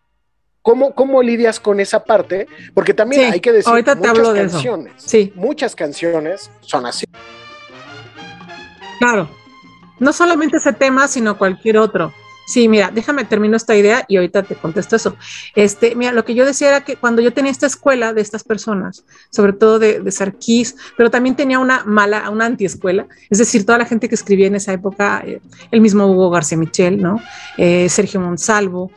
¿Cómo, 0.64 0.94
¿Cómo 0.94 1.24
lidias 1.24 1.60
con 1.60 1.80
esa 1.80 2.04
parte? 2.04 2.46
Porque 2.76 2.94
también 2.94 3.24
Sí, 3.24 3.32
hay 3.34 3.40
que 3.40 3.52
decir 3.52 3.68
ahorita 3.68 3.94
te 3.96 4.00
muchas 4.02 4.18
hablo 4.20 4.34
de 4.34 4.44
eso. 4.44 4.52
canciones. 4.52 4.94
Sí. 4.98 5.34
Muchas 5.34 5.76
canciones 5.76 6.52
son 6.62 6.86
así. 6.86 7.08
Claro. 9.00 9.28
No 10.02 10.12
solamente 10.12 10.58
ese 10.58 10.74
tema, 10.74 11.08
sino 11.08 11.38
cualquier 11.38 11.78
otro. 11.78 12.12
Sí, 12.48 12.68
mira, 12.68 12.92
déjame 12.94 13.24
termino 13.24 13.56
esta 13.56 13.78
idea 13.78 14.04
y 14.10 14.18
ahorita 14.18 14.44
te 14.44 14.56
contesto 14.56 14.98
eso. 14.98 15.16
Este, 15.56 15.96
mira, 15.96 16.12
lo 16.12 16.26
que 16.26 16.36
yo 16.36 16.44
decía 16.44 16.68
era 16.68 16.84
que 16.84 16.98
cuando 16.98 17.22
yo 17.22 17.32
tenía 17.32 17.50
esta 17.50 17.68
escuela 17.68 18.14
de 18.14 18.20
estas 18.20 18.44
personas, 18.44 19.06
sobre 19.30 19.54
todo 19.54 19.80
de, 19.80 20.02
de 20.02 20.34
pero 20.98 21.10
también 21.10 21.38
tenía 21.38 21.60
una 21.60 21.86
mala, 21.86 22.30
una 22.30 22.46
antiescuela, 22.46 23.08
es 23.30 23.38
decir, 23.38 23.66
toda 23.66 23.78
la 23.78 23.86
gente 23.86 24.10
que 24.10 24.16
escribía 24.16 24.48
en 24.48 24.56
esa 24.56 24.74
época, 24.74 25.24
eh, 25.26 25.40
el 25.72 25.80
mismo 25.80 26.08
Hugo 26.08 26.30
García 26.30 26.58
Michel, 26.58 27.02
¿no? 27.02 27.22
Eh, 27.58 27.88
Sergio 27.88 28.20
Monsalvo, 28.20 28.92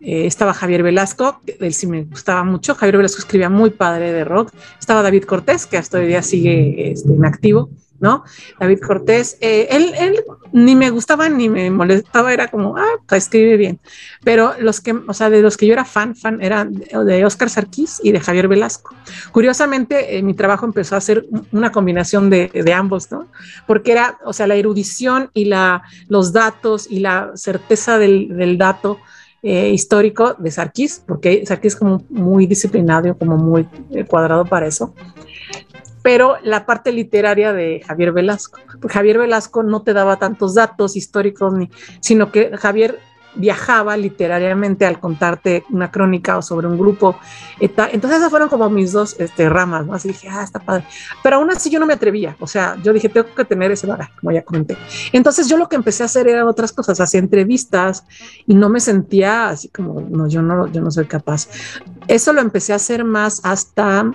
eh, 0.00 0.26
estaba 0.26 0.54
Javier 0.54 0.82
Velasco, 0.82 1.40
él 1.46 1.74
sí 1.74 1.86
me 1.86 2.04
gustaba 2.04 2.42
mucho. 2.42 2.74
Javier 2.74 2.96
Velasco 2.96 3.18
escribía 3.18 3.50
muy 3.50 3.70
padre 3.70 4.12
de 4.12 4.24
rock. 4.24 4.52
Estaba 4.78 5.02
David 5.02 5.24
Cortés, 5.24 5.66
que 5.66 5.76
hasta 5.76 5.98
hoy 5.98 6.06
día 6.06 6.22
sigue 6.22 6.90
este, 6.90 7.12
en 7.12 7.24
activo, 7.24 7.68
¿no? 8.00 8.24
David 8.58 8.80
Cortés, 8.80 9.36
eh, 9.40 9.68
él, 9.70 10.24
ni 10.52 10.74
me 10.74 10.90
gustaba 10.90 11.28
ni 11.28 11.48
me 11.48 11.70
molestaba, 11.70 12.32
era 12.32 12.48
como, 12.48 12.76
ah, 12.76 12.98
pues, 13.06 13.24
escribe 13.24 13.56
bien. 13.56 13.78
Pero 14.24 14.54
los 14.58 14.80
que, 14.80 14.92
o 14.92 15.14
sea, 15.14 15.30
de 15.30 15.42
los 15.42 15.56
que 15.56 15.66
yo 15.66 15.74
era 15.74 15.84
fan, 15.84 16.16
fan, 16.16 16.42
eran 16.42 16.72
de 16.72 17.24
Oscar 17.24 17.50
Sarkis 17.50 18.00
y 18.02 18.12
de 18.12 18.20
Javier 18.20 18.48
Velasco. 18.48 18.94
Curiosamente, 19.32 20.16
eh, 20.16 20.22
mi 20.22 20.34
trabajo 20.34 20.64
empezó 20.64 20.96
a 20.96 21.00
ser 21.00 21.26
una 21.52 21.70
combinación 21.70 22.30
de, 22.30 22.50
ambos, 22.74 23.10
¿no? 23.10 23.26
Porque 23.66 23.92
era, 23.92 24.18
o 24.24 24.32
sea, 24.32 24.46
la 24.46 24.54
erudición 24.54 25.30
y 25.34 25.46
la, 25.46 25.82
los 26.08 26.32
datos 26.32 26.86
y 26.88 27.00
la 27.00 27.32
certeza 27.34 27.98
del, 27.98 28.56
dato 28.56 28.98
eh, 29.42 29.70
histórico 29.70 30.34
de 30.34 30.50
Sarkis, 30.50 31.02
porque 31.06 31.44
Sarkis 31.46 31.74
es 31.74 31.78
como 31.78 32.04
muy 32.08 32.46
disciplinado, 32.46 33.16
como 33.18 33.36
muy 33.36 33.66
cuadrado 34.08 34.44
para 34.44 34.66
eso. 34.66 34.94
Pero 36.02 36.36
la 36.42 36.66
parte 36.66 36.92
literaria 36.92 37.52
de 37.52 37.82
Javier 37.86 38.12
Velasco, 38.12 38.58
Javier 38.88 39.18
Velasco 39.18 39.62
no 39.62 39.82
te 39.82 39.92
daba 39.92 40.16
tantos 40.16 40.54
datos 40.54 40.96
históricos, 40.96 41.52
ni, 41.52 41.70
sino 42.00 42.32
que 42.32 42.56
Javier 42.56 42.98
viajaba 43.34 43.96
literariamente 43.96 44.86
al 44.86 44.98
contarte 44.98 45.64
una 45.70 45.90
crónica 45.90 46.36
o 46.38 46.42
sobre 46.42 46.66
un 46.66 46.78
grupo. 46.78 47.16
Entonces 47.60 48.18
esas 48.18 48.30
fueron 48.30 48.48
como 48.48 48.68
mis 48.70 48.92
dos 48.92 49.16
este, 49.18 49.48
ramas, 49.48 49.86
¿no? 49.86 49.94
Así 49.94 50.08
dije, 50.08 50.28
ah, 50.28 50.42
está 50.42 50.58
padre. 50.58 50.84
Pero 51.22 51.36
aún 51.36 51.50
así 51.50 51.70
yo 51.70 51.78
no 51.78 51.86
me 51.86 51.94
atrevía, 51.94 52.36
o 52.40 52.46
sea, 52.46 52.76
yo 52.82 52.92
dije, 52.92 53.08
tengo 53.08 53.34
que 53.34 53.44
tener 53.44 53.70
ese 53.70 53.86
bagaje, 53.86 54.12
como 54.20 54.32
ya 54.32 54.42
comenté. 54.42 54.76
Entonces 55.12 55.48
yo 55.48 55.56
lo 55.56 55.68
que 55.68 55.76
empecé 55.76 56.02
a 56.02 56.06
hacer 56.06 56.28
eran 56.28 56.48
otras 56.48 56.72
cosas, 56.72 57.00
hacía 57.00 57.20
entrevistas 57.20 58.04
y 58.46 58.54
no 58.54 58.68
me 58.68 58.80
sentía 58.80 59.48
así 59.48 59.68
como, 59.68 60.00
no, 60.00 60.26
yo 60.26 60.42
no, 60.42 60.66
yo 60.68 60.80
no 60.80 60.90
soy 60.90 61.06
capaz. 61.06 61.48
Eso 62.08 62.32
lo 62.32 62.40
empecé 62.40 62.72
a 62.72 62.76
hacer 62.76 63.04
más 63.04 63.40
hasta 63.44 64.10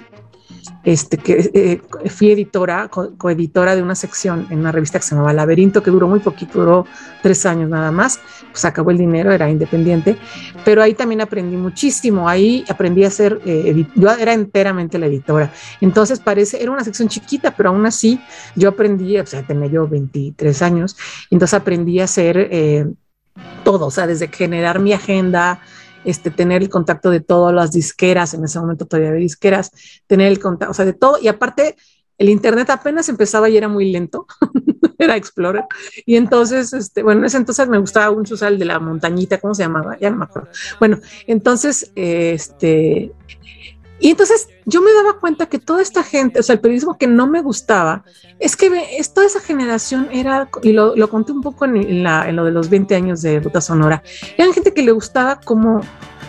este, 0.83 1.17
que 1.17 1.51
eh, 1.53 2.09
fui 2.09 2.31
editora, 2.31 2.87
co- 2.87 3.13
coeditora 3.17 3.75
de 3.75 3.81
una 3.81 3.95
sección 3.95 4.47
en 4.49 4.59
una 4.59 4.71
revista 4.71 4.99
que 4.99 5.05
se 5.05 5.15
llamaba 5.15 5.33
Laberinto, 5.33 5.81
que 5.83 5.91
duró 5.91 6.07
muy 6.07 6.19
poquito, 6.19 6.59
duró 6.59 6.85
tres 7.21 7.45
años 7.45 7.69
nada 7.69 7.91
más, 7.91 8.19
pues 8.51 8.65
acabó 8.65 8.91
el 8.91 8.97
dinero, 8.97 9.31
era 9.31 9.49
independiente, 9.49 10.17
pero 10.63 10.81
ahí 10.81 10.93
también 10.93 11.21
aprendí 11.21 11.57
muchísimo, 11.57 12.29
ahí 12.29 12.63
aprendí 12.69 13.03
a 13.03 13.11
ser, 13.11 13.41
eh, 13.45 13.85
yo 13.95 14.09
era 14.11 14.33
enteramente 14.33 14.97
la 14.97 15.07
editora, 15.07 15.51
entonces 15.81 16.19
parece, 16.19 16.61
era 16.61 16.71
una 16.71 16.83
sección 16.83 17.09
chiquita, 17.09 17.55
pero 17.55 17.69
aún 17.69 17.85
así 17.85 18.19
yo 18.55 18.69
aprendí, 18.69 19.17
o 19.17 19.25
sea, 19.25 19.43
tenía 19.43 19.67
yo 19.67 19.87
23 19.87 20.61
años, 20.61 20.95
entonces 21.31 21.53
aprendí 21.53 21.99
a 21.99 22.05
hacer 22.05 22.37
eh, 22.51 22.85
todo, 23.63 23.87
o 23.87 23.91
sea, 23.91 24.07
desde 24.07 24.27
generar 24.27 24.79
mi 24.79 24.93
agenda, 24.93 25.59
este, 26.05 26.31
tener 26.31 26.61
el 26.61 26.69
contacto 26.69 27.09
de 27.09 27.19
todas 27.19 27.53
las 27.53 27.71
disqueras, 27.71 28.33
en 28.33 28.43
ese 28.43 28.59
momento 28.59 28.85
todavía 28.85 29.09
había 29.09 29.21
disqueras, 29.21 29.71
tener 30.07 30.27
el 30.27 30.39
contacto, 30.39 30.71
o 30.71 30.73
sea, 30.73 30.85
de 30.85 30.93
todo, 30.93 31.17
y 31.21 31.27
aparte 31.27 31.75
el 32.17 32.29
internet 32.29 32.69
apenas 32.69 33.09
empezaba 33.09 33.49
y 33.49 33.57
era 33.57 33.67
muy 33.67 33.91
lento, 33.91 34.25
era 34.97 35.17
Explorer, 35.17 35.65
y 36.05 36.15
entonces, 36.15 36.71
este, 36.73 37.03
bueno, 37.03 37.21
en 37.21 37.25
ese 37.25 37.37
entonces 37.37 37.67
me 37.67 37.77
gustaba 37.77 38.15
mucho 38.15 38.35
usar 38.35 38.53
el 38.53 38.59
de 38.59 38.65
la 38.65 38.79
montañita, 38.79 39.39
¿cómo 39.39 39.53
se 39.53 39.63
llamaba? 39.63 39.97
Ya 39.99 40.09
no 40.09 40.17
me 40.17 40.25
acuerdo. 40.25 40.49
Bueno, 40.79 40.99
entonces, 41.27 41.91
este, 41.95 43.11
y 43.99 44.09
entonces 44.11 44.49
yo 44.65 44.81
me 44.81 44.91
daba 44.93 45.19
cuenta 45.19 45.45
que 45.45 45.59
toda 45.59 45.81
esta 45.81 46.03
gente, 46.03 46.39
o 46.39 46.43
sea, 46.43 46.53
el 46.53 46.59
periodismo 46.59 46.97
que 46.97 47.07
no 47.07 47.27
me 47.27 47.41
gustaba, 47.41 48.03
es 48.39 48.55
que 48.55 48.69
es, 48.97 49.13
toda 49.13 49.27
esa 49.27 49.39
generación 49.39 50.09
era, 50.11 50.49
y 50.63 50.73
lo, 50.73 50.95
lo 50.95 51.09
conté 51.09 51.31
un 51.31 51.41
poco 51.41 51.65
en 51.65 52.03
la- 52.03 52.27
en 52.27 52.35
lo 52.35 52.43
de 52.45 52.51
los 52.51 52.69
20 52.69 52.93
años 52.95 53.21
de 53.21 53.39
Ruta 53.39 53.61
Sonora, 53.61 54.03
eran 54.37 54.53
gente 54.53 54.73
que 54.73 54.81
le 54.81 54.91
gustaba 54.91 55.39
como 55.39 55.81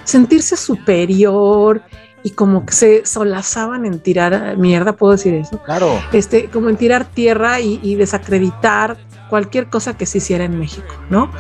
sentirse 0.05 0.57
superior 0.57 1.83
y 2.23 2.31
como 2.31 2.67
que 2.67 2.73
se 2.73 3.07
solazaban 3.07 3.87
en 3.87 4.01
tirar 4.01 4.57
mierda, 4.57 4.95
puedo 4.95 5.13
decir 5.13 5.35
eso. 5.35 5.63
Claro. 5.63 6.01
Este, 6.13 6.49
como 6.49 6.69
en 6.69 6.77
tirar 6.77 7.05
tierra 7.05 7.61
y, 7.61 7.79
y 7.83 7.95
desacreditar 7.95 8.97
cualquier 9.29 9.69
cosa 9.69 9.97
que 9.97 10.07
se 10.07 10.19
hiciera 10.19 10.45
en 10.45 10.59
México, 10.59 10.95
¿no? 11.11 11.31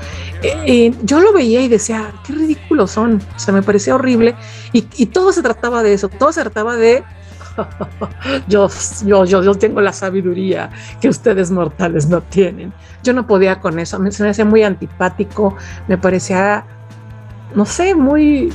Eh, 0.43 0.55
eh, 0.67 0.95
yo 1.03 1.21
lo 1.21 1.33
veía 1.33 1.61
y 1.61 1.69
decía, 1.69 2.12
qué 2.27 2.33
ridículos 2.33 2.91
son, 2.91 3.21
o 3.35 3.39
sea, 3.39 3.55
me 3.55 3.62
parecía 3.62 3.95
horrible 3.95 4.35
y, 4.73 4.87
y 4.97 5.07
todo 5.07 5.33
se 5.33 5.43
trataba 5.43 5.83
de 5.83 5.93
eso, 5.93 6.09
todo 6.09 6.33
se 6.33 6.43
trataba 6.43 6.77
de 6.77 7.05
yo, 8.49 8.69
yo, 9.05 9.25
yo, 9.25 9.43
yo 9.43 9.55
tengo 9.55 9.81
la 9.81 9.93
sabiduría 9.93 10.71
que 11.01 11.09
ustedes 11.09 11.51
mortales 11.51 12.07
no 12.09 12.21
tienen. 12.21 12.73
Yo 13.03 13.12
no 13.12 13.27
podía 13.27 13.61
con 13.61 13.79
eso, 13.79 13.99
me, 13.99 14.12
se 14.12 14.23
me 14.23 14.31
hacía 14.31 14.45
muy 14.45 14.62
antipático, 14.62 15.57
me 15.89 15.97
parecía, 15.97 16.65
no 17.55 17.65
sé, 17.65 17.95
muy 17.95 18.53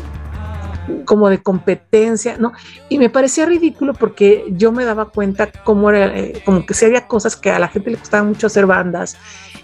como 1.05 1.29
de 1.29 1.41
competencia, 1.41 2.37
¿no? 2.37 2.53
Y 2.89 2.97
me 2.97 3.09
parecía 3.09 3.45
ridículo 3.45 3.93
porque 3.93 4.45
yo 4.51 4.71
me 4.71 4.85
daba 4.85 5.09
cuenta 5.09 5.51
cómo 5.63 5.89
era, 5.89 6.17
eh, 6.17 6.41
como 6.45 6.65
que 6.65 6.73
si 6.73 6.85
había 6.85 7.07
cosas 7.07 7.35
que 7.35 7.51
a 7.51 7.59
la 7.59 7.67
gente 7.67 7.91
le 7.91 7.97
costaba 7.97 8.23
mucho 8.23 8.47
hacer 8.47 8.65
bandas 8.65 9.17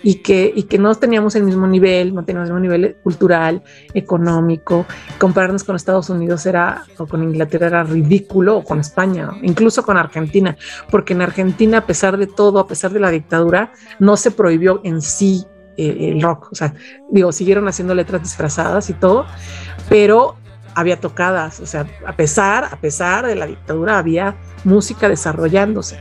y 0.03 0.15
que, 0.15 0.51
y 0.55 0.63
que 0.63 0.77
no 0.77 0.93
teníamos 0.95 1.35
el 1.35 1.43
mismo 1.43 1.67
nivel, 1.67 2.13
no 2.13 2.23
teníamos 2.23 2.49
el 2.49 2.55
mismo 2.55 2.61
nivel 2.61 2.95
cultural, 3.03 3.63
económico. 3.93 4.85
Compararnos 5.19 5.63
con 5.63 5.75
Estados 5.75 6.09
Unidos 6.09 6.45
era, 6.45 6.85
o 6.97 7.07
con 7.07 7.23
Inglaterra 7.23 7.67
era 7.67 7.83
ridículo, 7.83 8.57
o 8.57 8.63
con 8.63 8.79
España, 8.79 9.31
incluso 9.41 9.83
con 9.83 9.97
Argentina, 9.97 10.55
porque 10.89 11.13
en 11.13 11.21
Argentina, 11.21 11.79
a 11.79 11.85
pesar 11.85 12.17
de 12.17 12.27
todo, 12.27 12.59
a 12.59 12.67
pesar 12.67 12.91
de 12.91 12.99
la 12.99 13.11
dictadura, 13.11 13.71
no 13.99 14.17
se 14.17 14.31
prohibió 14.31 14.81
en 14.83 15.01
sí 15.01 15.45
eh, 15.77 16.11
el 16.11 16.21
rock. 16.21 16.49
O 16.51 16.55
sea, 16.55 16.73
digo, 17.09 17.31
siguieron 17.31 17.67
haciendo 17.67 17.93
letras 17.93 18.21
disfrazadas 18.23 18.89
y 18.89 18.93
todo, 18.93 19.25
pero 19.89 20.35
había 20.77 20.99
tocadas, 20.99 21.59
o 21.59 21.65
sea, 21.65 21.87
a 22.05 22.15
pesar, 22.15 22.65
a 22.65 22.75
pesar 22.75 23.25
de 23.25 23.33
la 23.33 23.47
dictadura, 23.47 23.97
había 23.97 24.35
música 24.63 25.09
desarrollándose. 25.09 25.97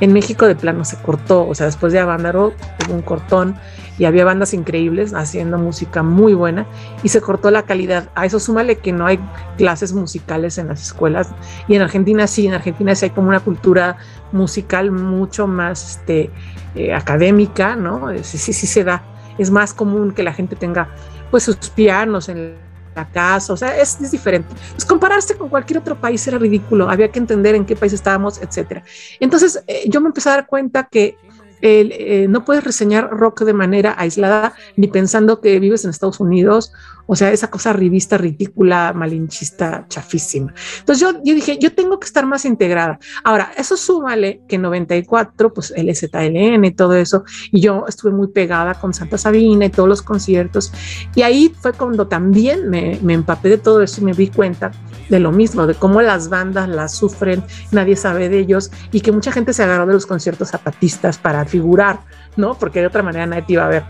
En 0.00 0.12
México 0.12 0.46
de 0.46 0.54
plano 0.54 0.84
se 0.84 0.98
cortó, 0.98 1.48
o 1.48 1.54
sea, 1.54 1.64
después 1.64 1.94
de 1.94 1.98
Avándaro 1.98 2.52
hubo 2.84 2.94
un 2.94 3.00
cortón 3.00 3.56
y 3.98 4.04
había 4.04 4.26
bandas 4.26 4.52
increíbles 4.52 5.14
haciendo 5.14 5.56
música 5.56 6.02
muy 6.02 6.34
buena 6.34 6.66
y 7.02 7.08
se 7.08 7.22
cortó 7.22 7.50
la 7.50 7.62
calidad. 7.62 8.10
A 8.14 8.26
eso 8.26 8.38
súmale 8.38 8.76
que 8.76 8.92
no 8.92 9.06
hay 9.06 9.18
clases 9.56 9.94
musicales 9.94 10.58
en 10.58 10.68
las 10.68 10.82
escuelas 10.82 11.30
y 11.66 11.76
en 11.76 11.80
Argentina 11.80 12.26
sí, 12.26 12.46
en 12.46 12.52
Argentina 12.52 12.94
sí 12.94 13.06
hay 13.06 13.10
como 13.12 13.28
una 13.28 13.40
cultura 13.40 13.96
musical 14.30 14.90
mucho 14.90 15.46
más 15.46 15.92
este, 15.96 16.30
eh, 16.74 16.92
académica, 16.92 17.76
¿no? 17.76 18.10
Sí, 18.22 18.36
sí, 18.36 18.52
sí 18.52 18.66
se 18.66 18.84
da. 18.84 19.02
Es 19.38 19.50
más 19.50 19.72
común 19.72 20.12
que 20.12 20.22
la 20.22 20.34
gente 20.34 20.54
tenga 20.54 20.90
pues 21.30 21.44
sus 21.44 21.56
pianos 21.70 22.28
en 22.28 22.67
la 22.98 23.08
casa, 23.08 23.52
o 23.52 23.56
sea, 23.56 23.76
es, 23.80 24.00
es, 24.00 24.10
diferente. 24.10 24.54
Pues 24.72 24.84
compararse 24.84 25.36
con 25.36 25.48
cualquier 25.48 25.78
otro 25.78 26.00
país 26.00 26.26
era 26.26 26.38
ridículo, 26.38 26.90
había 26.90 27.10
que 27.10 27.18
entender 27.18 27.54
en 27.54 27.64
qué 27.64 27.76
país 27.76 27.92
estábamos, 27.92 28.40
etcétera. 28.40 28.82
Entonces, 29.20 29.62
eh, 29.66 29.84
yo 29.88 30.00
me 30.00 30.08
empecé 30.08 30.28
a 30.30 30.32
dar 30.32 30.46
cuenta 30.46 30.88
que 30.90 31.16
el, 31.60 31.92
eh, 31.92 32.26
no 32.28 32.44
puedes 32.44 32.62
reseñar 32.62 33.10
rock 33.10 33.42
de 33.42 33.52
manera 33.52 33.94
aislada 33.98 34.54
ni 34.76 34.86
pensando 34.86 35.40
que 35.40 35.58
vives 35.58 35.84
en 35.84 35.90
Estados 35.90 36.20
Unidos, 36.20 36.72
o 37.10 37.16
sea, 37.16 37.32
esa 37.32 37.50
cosa 37.50 37.72
revista 37.72 38.18
ridícula, 38.18 38.92
malinchista, 38.94 39.86
chafísima. 39.88 40.52
Entonces 40.80 41.00
yo, 41.00 41.12
yo 41.24 41.34
dije, 41.34 41.58
yo 41.58 41.72
tengo 41.72 41.98
que 41.98 42.04
estar 42.04 42.26
más 42.26 42.44
integrada. 42.44 42.98
Ahora, 43.24 43.50
eso 43.56 43.78
súmale 43.78 44.42
que 44.46 44.56
en 44.56 44.62
94, 44.62 45.54
pues 45.54 45.72
el 45.74 45.88
ZLN 45.96 46.66
y 46.66 46.72
todo 46.72 46.94
eso, 46.94 47.24
y 47.50 47.60
yo 47.60 47.86
estuve 47.88 48.12
muy 48.12 48.28
pegada 48.28 48.74
con 48.74 48.92
Santa 48.92 49.16
Sabina 49.16 49.64
y 49.64 49.70
todos 49.70 49.88
los 49.88 50.02
conciertos, 50.02 50.70
y 51.14 51.22
ahí 51.22 51.50
fue 51.58 51.72
cuando 51.72 52.06
también 52.08 52.68
me, 52.68 52.98
me 53.02 53.14
empapé 53.14 53.48
de 53.48 53.58
todo 53.58 53.82
eso 53.82 54.02
y 54.02 54.04
me 54.04 54.12
di 54.12 54.28
cuenta 54.28 54.70
de 55.08 55.18
lo 55.18 55.32
mismo, 55.32 55.66
de 55.66 55.74
cómo 55.74 56.02
las 56.02 56.28
bandas 56.28 56.68
las 56.68 56.94
sufren, 56.94 57.42
nadie 57.72 57.96
sabe 57.96 58.28
de 58.28 58.38
ellos 58.40 58.70
y 58.92 59.00
que 59.00 59.12
mucha 59.12 59.32
gente 59.32 59.54
se 59.54 59.62
agarró 59.62 59.86
de 59.86 59.94
los 59.94 60.04
conciertos 60.04 60.50
zapatistas 60.50 61.16
para 61.16 61.46
figurar, 61.46 62.00
¿no? 62.36 62.54
Porque 62.54 62.80
de 62.80 62.88
otra 62.88 63.02
manera 63.02 63.26
nadie 63.26 63.44
te 63.46 63.52
iba 63.54 63.64
a 63.64 63.68
ver. 63.68 63.84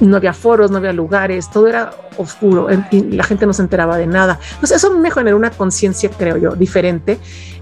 No 0.00 0.16
había 0.16 0.32
foros, 0.32 0.70
no 0.70 0.78
había 0.78 0.92
lugares, 0.92 1.50
todo 1.50 1.66
era 1.66 1.90
oscuro 2.16 2.68
y 2.90 3.02
la 3.12 3.24
gente 3.24 3.46
no 3.46 3.52
se 3.52 3.62
enteraba 3.62 3.96
de 3.96 4.06
nada. 4.06 4.38
Entonces 4.54 4.76
eso 4.78 4.90
me 4.92 5.10
generó 5.10 5.36
una 5.36 5.50
conciencia, 5.50 6.10
creo 6.10 6.36
yo, 6.36 6.50
diferente 6.54 7.18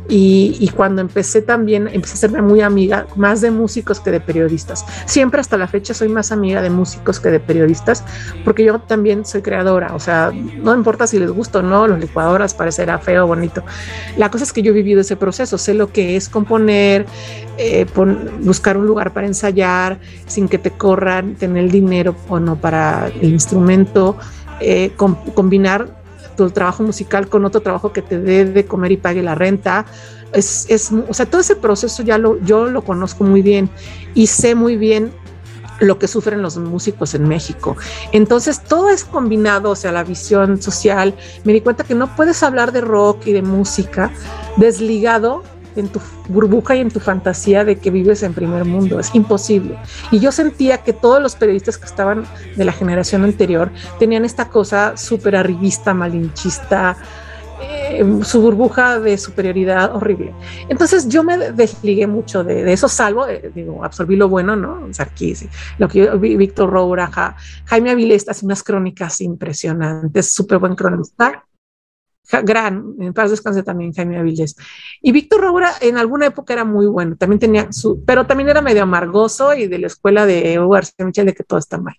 Y, 0.09 0.71
cuando 0.77 1.01
empecé 1.01 1.43
también, 1.43 1.89
empecé 1.89 2.15
a 2.15 2.17
serme 2.17 2.43
muy 2.43 2.61
amiga 2.61 3.07
más 3.17 3.41
de 3.41 3.51
músicos 3.51 3.99
que 4.01 4.11
de 4.11 4.21
periodistas. 4.21 4.85
Siempre 5.07 5.41
hasta 5.41 5.57
la 5.57 5.67
fecha 5.67 5.95
soy 5.95 6.09
más 6.09 6.33
amiga 6.33 6.63
de 6.63 6.71
músicos 6.71 7.19
que 7.19 7.31
de 7.31 7.41
periodistas, 7.41 8.05
porque 8.45 8.65
yo 8.65 8.79
también 8.79 9.25
soy 9.25 9.43
creadora. 9.43 9.95
O 9.95 10.01
sea, 10.01 10.33
no 10.33 10.75
importa 10.75 11.07
si 11.07 11.19
les 11.19 11.31
gusta 11.31 11.59
o 11.59 11.63
no, 11.63 11.87
los 11.89 11.99
licuadoras 11.99 12.55
parecerá 12.55 12.99
feo 12.99 13.25
o 13.25 13.27
bonito. 13.27 13.65
La 14.17 14.31
cosa 14.31 14.45
es 14.45 14.53
que 14.53 14.63
yo 14.63 14.73
he 14.73 14.75
vivido 14.75 15.01
ese 15.01 15.17
proceso, 15.17 15.59
sé 15.59 15.75
lo 15.75 15.91
que 15.93 16.17
es 16.17 16.29
componer, 16.29 17.07
eh, 17.59 17.87
buscar 18.41 18.77
un 18.77 18.87
lugar 18.87 19.13
para 19.13 19.27
ensayar 19.27 19.99
sin 20.27 20.49
que 20.49 20.59
te 20.59 20.71
corran, 20.71 21.35
tener 21.35 21.65
el 21.65 21.71
dinero 21.71 22.15
o 22.29 22.39
no 22.39 22.57
para 22.57 23.09
el 23.21 23.31
instrumento, 23.31 24.17
eh, 24.61 24.93
com 24.97 25.17
combinar 25.35 26.06
tu 26.37 26.51
trabajo 26.51 26.83
musical 26.83 27.29
con 27.29 27.45
otro 27.45 27.61
trabajo 27.61 27.93
que 27.93 28.03
te 28.03 28.19
dé 28.19 28.45
de 28.45 28.67
comer 28.67 28.93
y 28.93 28.97
pague 28.97 29.23
la 29.23 29.35
renta. 29.35 29.87
Es, 30.33 30.67
es, 30.69 30.91
o 30.93 31.15
sea, 31.15 31.27
todo 31.27 31.41
ese 31.41 31.57
proceso 31.57 32.03
ya 32.03 32.19
lo, 32.19 32.41
yo 32.43 32.67
lo 32.67 32.83
conozco 32.83 33.25
muy 33.25 33.43
bien 33.43 33.71
y 34.15 34.27
sé 34.27 34.55
muy 34.55 34.77
bien 34.77 35.13
lo 35.81 35.99
que 35.99 36.09
sufren 36.09 36.43
los 36.43 36.57
músicos 36.57 37.15
en 37.15 37.29
México. 37.29 37.77
Entonces, 38.13 38.63
todo 38.63 38.91
es 38.91 39.05
combinado, 39.05 39.71
o 39.71 39.77
sea, 39.77 39.93
la 39.93 40.05
visión 40.05 40.61
social. 40.63 41.15
Me 41.45 41.53
di 41.53 41.61
cuenta 41.61 41.85
que 41.85 41.95
no 41.95 42.15
puedes 42.17 42.43
hablar 42.43 42.73
de 42.73 42.81
rock 42.81 43.27
y 43.27 43.33
de 43.33 43.43
música 43.43 44.11
desligado 44.57 45.43
en 45.81 45.89
tu 45.89 46.01
burbuja 46.29 46.77
y 46.77 46.81
en 46.81 46.91
tu 46.91 47.01
fantasía 47.01 47.65
de 47.65 47.77
que 47.77 47.91
vives 47.91 48.23
en 48.23 48.35
primer 48.35 48.65
mundo. 48.65 48.99
Es 48.99 49.15
imposible. 49.15 49.79
Y 50.11 50.21
yo 50.21 50.33
sentía 50.33 50.79
que 50.79 50.93
todos 50.93 51.23
los 51.23 51.37
periodistas 51.37 51.79
que 51.79 51.87
estaban 51.87 52.25
de 52.57 52.65
la 52.65 52.73
generación 52.73 53.25
anterior 53.25 53.71
tenían 53.99 54.25
esta 54.25 54.49
cosa 54.49 54.97
súper 54.97 55.37
arribista, 55.37 55.95
malinchista, 55.95 56.97
eh, 57.61 58.05
su 58.23 58.43
burbuja 58.43 59.01
de 59.01 59.17
superioridad 59.17 59.95
horrible. 59.95 60.35
Entonces 60.69 61.09
yo 61.09 61.25
me 61.25 61.39
desligué 61.53 62.07
mucho 62.07 62.45
de, 62.45 62.65
de 62.65 62.73
eso, 62.73 62.89
salvo, 62.89 63.27
eh, 63.27 63.51
digo, 63.55 63.83
absorbí 63.83 64.17
lo 64.17 64.29
bueno, 64.29 64.57
¿no? 64.57 64.89
Sí, 65.15 65.49
lo 65.79 65.89
que 65.89 66.05
yo, 66.05 66.19
Víctor 66.19 66.71
Roura, 66.71 67.07
ja, 67.07 67.37
Jaime 67.65 67.91
Avilés 67.91 68.29
hace 68.29 68.45
unas 68.45 68.63
crónicas 68.63 69.21
impresionantes, 69.23 70.35
súper 70.35 70.59
buen 70.59 70.75
cronista 70.75 71.45
gran, 72.43 72.95
en 72.99 73.13
paz 73.13 73.31
descanse 73.31 73.63
también 73.63 73.93
Jaime 73.93 74.19
Avilés. 74.19 74.57
Y 75.01 75.13
Víctor 75.13 75.41
Roura 75.43 75.73
en 75.81 75.97
alguna 75.97 76.27
época 76.27 76.53
era 76.53 76.65
muy 76.65 76.87
bueno, 76.87 77.17
también 77.17 77.39
tenía 77.39 77.73
su, 77.73 78.05
pero 78.05 78.27
también 78.27 78.49
era 78.49 78.61
medio 78.61 78.83
amargoso 78.83 79.55
y 79.55 79.67
de 79.67 79.79
la 79.79 79.87
escuela 79.87 80.27
de 80.27 80.55
Evo 80.55 80.69
García 80.69 81.05
Michel 81.05 81.27
de 81.27 81.35
que 81.35 81.45
todo 81.45 81.59
está 81.59 81.79
mal. 81.79 81.95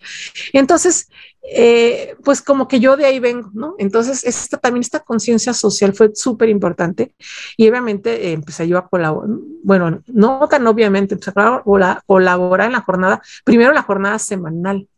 Entonces, 0.52 1.08
eh, 1.42 2.14
pues 2.24 2.42
como 2.42 2.68
que 2.68 2.78
yo 2.78 2.96
de 2.96 3.06
ahí 3.06 3.20
vengo, 3.20 3.50
¿no? 3.54 3.74
Entonces, 3.78 4.24
esta, 4.24 4.58
también 4.58 4.82
esta 4.82 5.00
conciencia 5.00 5.54
social 5.54 5.94
fue 5.94 6.10
súper 6.14 6.48
importante 6.50 7.14
y 7.56 7.68
obviamente 7.68 8.28
eh, 8.28 8.32
empecé 8.32 8.68
yo 8.68 8.76
a 8.76 8.88
colaborar, 8.88 9.30
bueno, 9.62 10.02
no 10.06 10.46
tan 10.48 10.66
obviamente, 10.66 11.14
empecé 11.14 11.32
a 11.34 11.62
colaborar 12.06 12.66
en 12.66 12.72
la 12.72 12.82
jornada, 12.82 13.22
primero 13.44 13.72
la 13.72 13.82
jornada 13.82 14.18
semanal. 14.18 14.88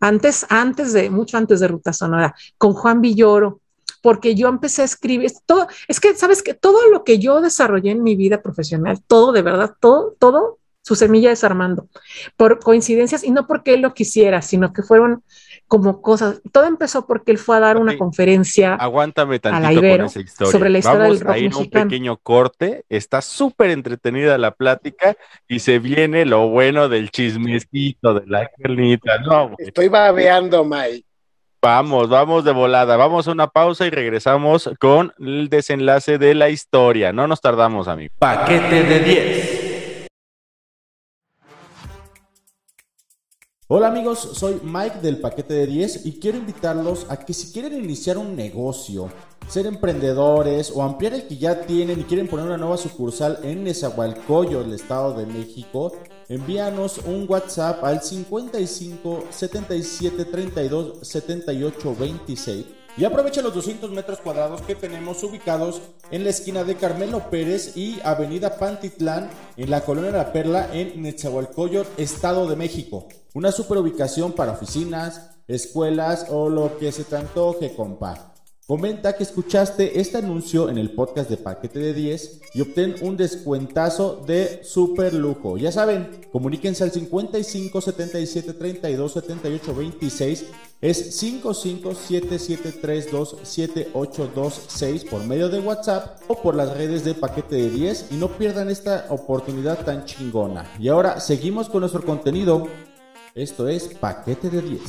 Antes, 0.00 0.46
antes 0.50 0.92
de, 0.92 1.08
mucho 1.08 1.38
antes 1.38 1.60
de 1.60 1.68
Ruta 1.68 1.92
Sonora, 1.92 2.34
con 2.58 2.74
Juan 2.74 3.00
Villoro, 3.00 3.60
porque 4.04 4.34
yo 4.34 4.48
empecé 4.48 4.82
a 4.82 4.84
escribir 4.84 5.32
todo, 5.46 5.66
es 5.88 5.98
que 5.98 6.12
sabes 6.14 6.42
que 6.42 6.52
todo 6.52 6.90
lo 6.90 7.04
que 7.04 7.18
yo 7.18 7.40
desarrollé 7.40 7.92
en 7.92 8.02
mi 8.02 8.16
vida 8.16 8.42
profesional, 8.42 9.00
todo 9.06 9.32
de 9.32 9.40
verdad, 9.40 9.76
todo, 9.80 10.14
todo, 10.18 10.58
su 10.82 10.94
semilla 10.94 11.32
es 11.32 11.42
Armando, 11.42 11.88
por 12.36 12.58
coincidencias 12.58 13.24
y 13.24 13.30
no 13.30 13.46
porque 13.46 13.72
él 13.72 13.80
lo 13.80 13.94
quisiera, 13.94 14.42
sino 14.42 14.74
que 14.74 14.82
fueron 14.82 15.24
como 15.68 16.02
cosas. 16.02 16.42
Todo 16.52 16.66
empezó 16.66 17.06
porque 17.06 17.32
él 17.32 17.38
fue 17.38 17.56
a 17.56 17.60
dar 17.60 17.78
una 17.78 17.96
conferencia. 17.96 18.74
Aguántame 18.74 19.38
tantito 19.38 19.80
con 19.80 20.00
esa 20.02 20.20
historia. 20.20 20.52
Sobre 20.52 20.68
la 20.68 20.78
historia 20.80 21.00
Vamos 21.04 21.20
del 21.20 21.26
rock 21.26 21.34
a 21.34 21.38
ir 21.38 21.44
a 21.44 21.56
un 21.56 21.60
mexicano. 21.62 21.84
pequeño 21.86 22.16
corte. 22.18 22.84
Está 22.90 23.22
súper 23.22 23.70
entretenida 23.70 24.36
la 24.36 24.50
plática 24.50 25.16
y 25.48 25.60
se 25.60 25.78
viene 25.78 26.26
lo 26.26 26.50
bueno 26.50 26.90
del 26.90 27.10
chismecito, 27.10 28.12
de 28.12 28.26
la 28.26 28.50
carnita. 28.50 29.16
No. 29.20 29.54
Estoy 29.56 29.88
babeando, 29.88 30.62
Mike. 30.62 31.06
Vamos, 31.64 32.10
vamos 32.10 32.44
de 32.44 32.52
volada. 32.52 32.94
Vamos 32.98 33.26
a 33.26 33.32
una 33.32 33.46
pausa 33.46 33.86
y 33.86 33.90
regresamos 33.90 34.68
con 34.78 35.14
el 35.18 35.48
desenlace 35.48 36.18
de 36.18 36.34
la 36.34 36.50
historia. 36.50 37.10
No 37.10 37.26
nos 37.26 37.40
tardamos, 37.40 37.88
amigo. 37.88 38.12
Paquete 38.18 38.82
de 38.82 39.00
10. 39.00 40.06
Hola 43.68 43.88
amigos, 43.88 44.18
soy 44.34 44.60
Mike 44.62 44.98
del 45.00 45.16
Paquete 45.16 45.54
de 45.54 45.66
10 45.66 46.04
y 46.04 46.20
quiero 46.20 46.36
invitarlos 46.36 47.06
a 47.08 47.16
que 47.16 47.32
si 47.32 47.50
quieren 47.50 47.82
iniciar 47.82 48.18
un 48.18 48.36
negocio, 48.36 49.08
ser 49.48 49.64
emprendedores 49.64 50.70
o 50.70 50.82
ampliar 50.82 51.14
el 51.14 51.26
que 51.26 51.38
ya 51.38 51.62
tienen 51.62 51.98
y 51.98 52.04
quieren 52.04 52.28
poner 52.28 52.44
una 52.44 52.58
nueva 52.58 52.76
sucursal 52.76 53.38
en 53.42 53.64
Nezahualcóyotl, 53.64 54.68
el 54.68 54.74
Estado 54.74 55.14
de 55.14 55.24
México, 55.24 55.96
envíanos 56.28 56.98
un 57.06 57.26
WhatsApp 57.28 57.82
al 57.84 58.02
55 58.02 59.24
77 59.30 60.24
32 60.24 61.06
78 61.06 61.96
26 61.98 62.66
y 62.96 63.04
aprovecha 63.04 63.42
los 63.42 63.54
200 63.54 63.90
metros 63.90 64.20
cuadrados 64.20 64.62
que 64.62 64.76
tenemos 64.76 65.22
ubicados 65.24 65.80
en 66.12 66.22
la 66.22 66.30
esquina 66.30 66.62
de 66.62 66.76
Carmelo 66.76 67.28
Pérez 67.28 67.76
y 67.76 67.98
Avenida 68.04 68.56
Pantitlán 68.56 69.30
en 69.56 69.70
la 69.70 69.80
colonia 69.80 70.12
La 70.12 70.32
Perla 70.32 70.68
en 70.72 71.02
Nezahualcóyotl, 71.02 72.00
Estado 72.00 72.48
de 72.48 72.54
México. 72.54 73.08
Una 73.34 73.50
super 73.50 73.78
ubicación 73.78 74.32
para 74.32 74.52
oficinas, 74.52 75.30
escuelas 75.48 76.26
o 76.30 76.48
lo 76.48 76.78
que 76.78 76.92
se 76.92 77.02
te 77.02 77.16
antoje, 77.16 77.74
compa. 77.74 78.33
Comenta 78.66 79.14
que 79.14 79.24
escuchaste 79.24 80.00
este 80.00 80.16
anuncio 80.16 80.70
en 80.70 80.78
el 80.78 80.94
podcast 80.94 81.28
de 81.28 81.36
Paquete 81.36 81.80
de 81.80 81.92
10 81.92 82.40
y 82.54 82.62
obtén 82.62 82.94
un 83.02 83.14
descuentazo 83.14 84.22
de 84.26 84.64
super 84.64 85.12
lujo. 85.12 85.58
Ya 85.58 85.70
saben, 85.70 86.22
comuníquense 86.32 86.82
al 86.82 86.90
55 86.90 87.78
77 87.82 88.54
32 88.54 89.12
78 89.12 89.74
26. 89.74 90.46
Es 90.80 91.14
55 91.14 91.94
7732 91.94 93.36
7826 93.42 95.04
por 95.10 95.22
medio 95.24 95.50
de 95.50 95.60
WhatsApp 95.60 96.22
o 96.28 96.40
por 96.40 96.54
las 96.54 96.74
redes 96.74 97.04
de 97.04 97.12
Paquete 97.12 97.56
de 97.56 97.68
10 97.68 98.12
y 98.12 98.14
no 98.14 98.28
pierdan 98.28 98.70
esta 98.70 99.08
oportunidad 99.10 99.84
tan 99.84 100.06
chingona. 100.06 100.72
Y 100.78 100.88
ahora 100.88 101.20
seguimos 101.20 101.68
con 101.68 101.80
nuestro 101.80 102.02
contenido. 102.02 102.66
Esto 103.34 103.68
es 103.68 103.88
Paquete 103.88 104.48
de 104.48 104.62
10. 104.62 104.80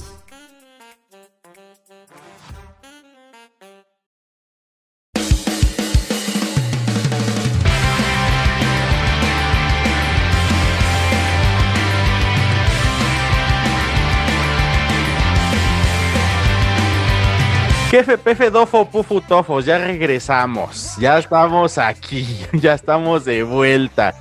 Jefe, 17.95 18.17
pefe, 18.17 18.49
dofo, 18.49 18.83
pufu, 18.83 19.21
tofos, 19.21 19.63
ya 19.63 19.77
regresamos, 19.77 20.95
ya 20.99 21.17
estamos 21.17 21.77
aquí, 21.77 22.27
ya 22.51 22.73
estamos 22.73 23.23
de 23.23 23.41
vuelta. 23.43 24.13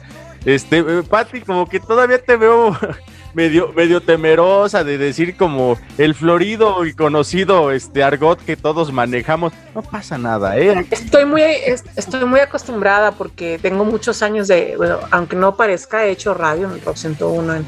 Este, 0.44 0.78
eh, 0.78 1.02
Pati, 1.02 1.40
como 1.40 1.68
que 1.68 1.80
todavía 1.80 2.22
te 2.22 2.37
veo 2.37 2.78
medio, 3.34 3.72
medio 3.72 4.00
temerosa 4.00 4.84
de 4.84 4.96
decir 4.96 5.37
como 5.37 5.76
el 5.98 6.14
florido 6.14 6.84
y 6.87 6.94
conocido 6.94 7.72
este 7.72 8.04
argot 8.04 8.38
que 8.44 8.54
todos 8.56 8.92
manejamos. 8.92 9.52
No 9.74 9.82
pasa 9.82 10.18
nada, 10.18 10.56
¿eh? 10.56 10.87
Estoy 10.92 11.24
muy, 11.24 11.42
es- 11.42 11.82
estoy 11.96 12.24
muy 12.26 12.38
acostumbrada 12.38 13.10
porque 13.10 13.58
tengo 13.60 13.84
muchos 13.84 14.22
años 14.22 14.46
de, 14.46 14.74
bueno, 14.76 15.00
aunque 15.10 15.34
no 15.34 15.56
parezca, 15.56 16.04
he 16.06 16.12
hecho 16.12 16.32
radio 16.32 16.68
en 16.68 16.74
el 16.74 16.80
Rock 16.80 16.94
101 16.96 17.54
en, 17.56 17.66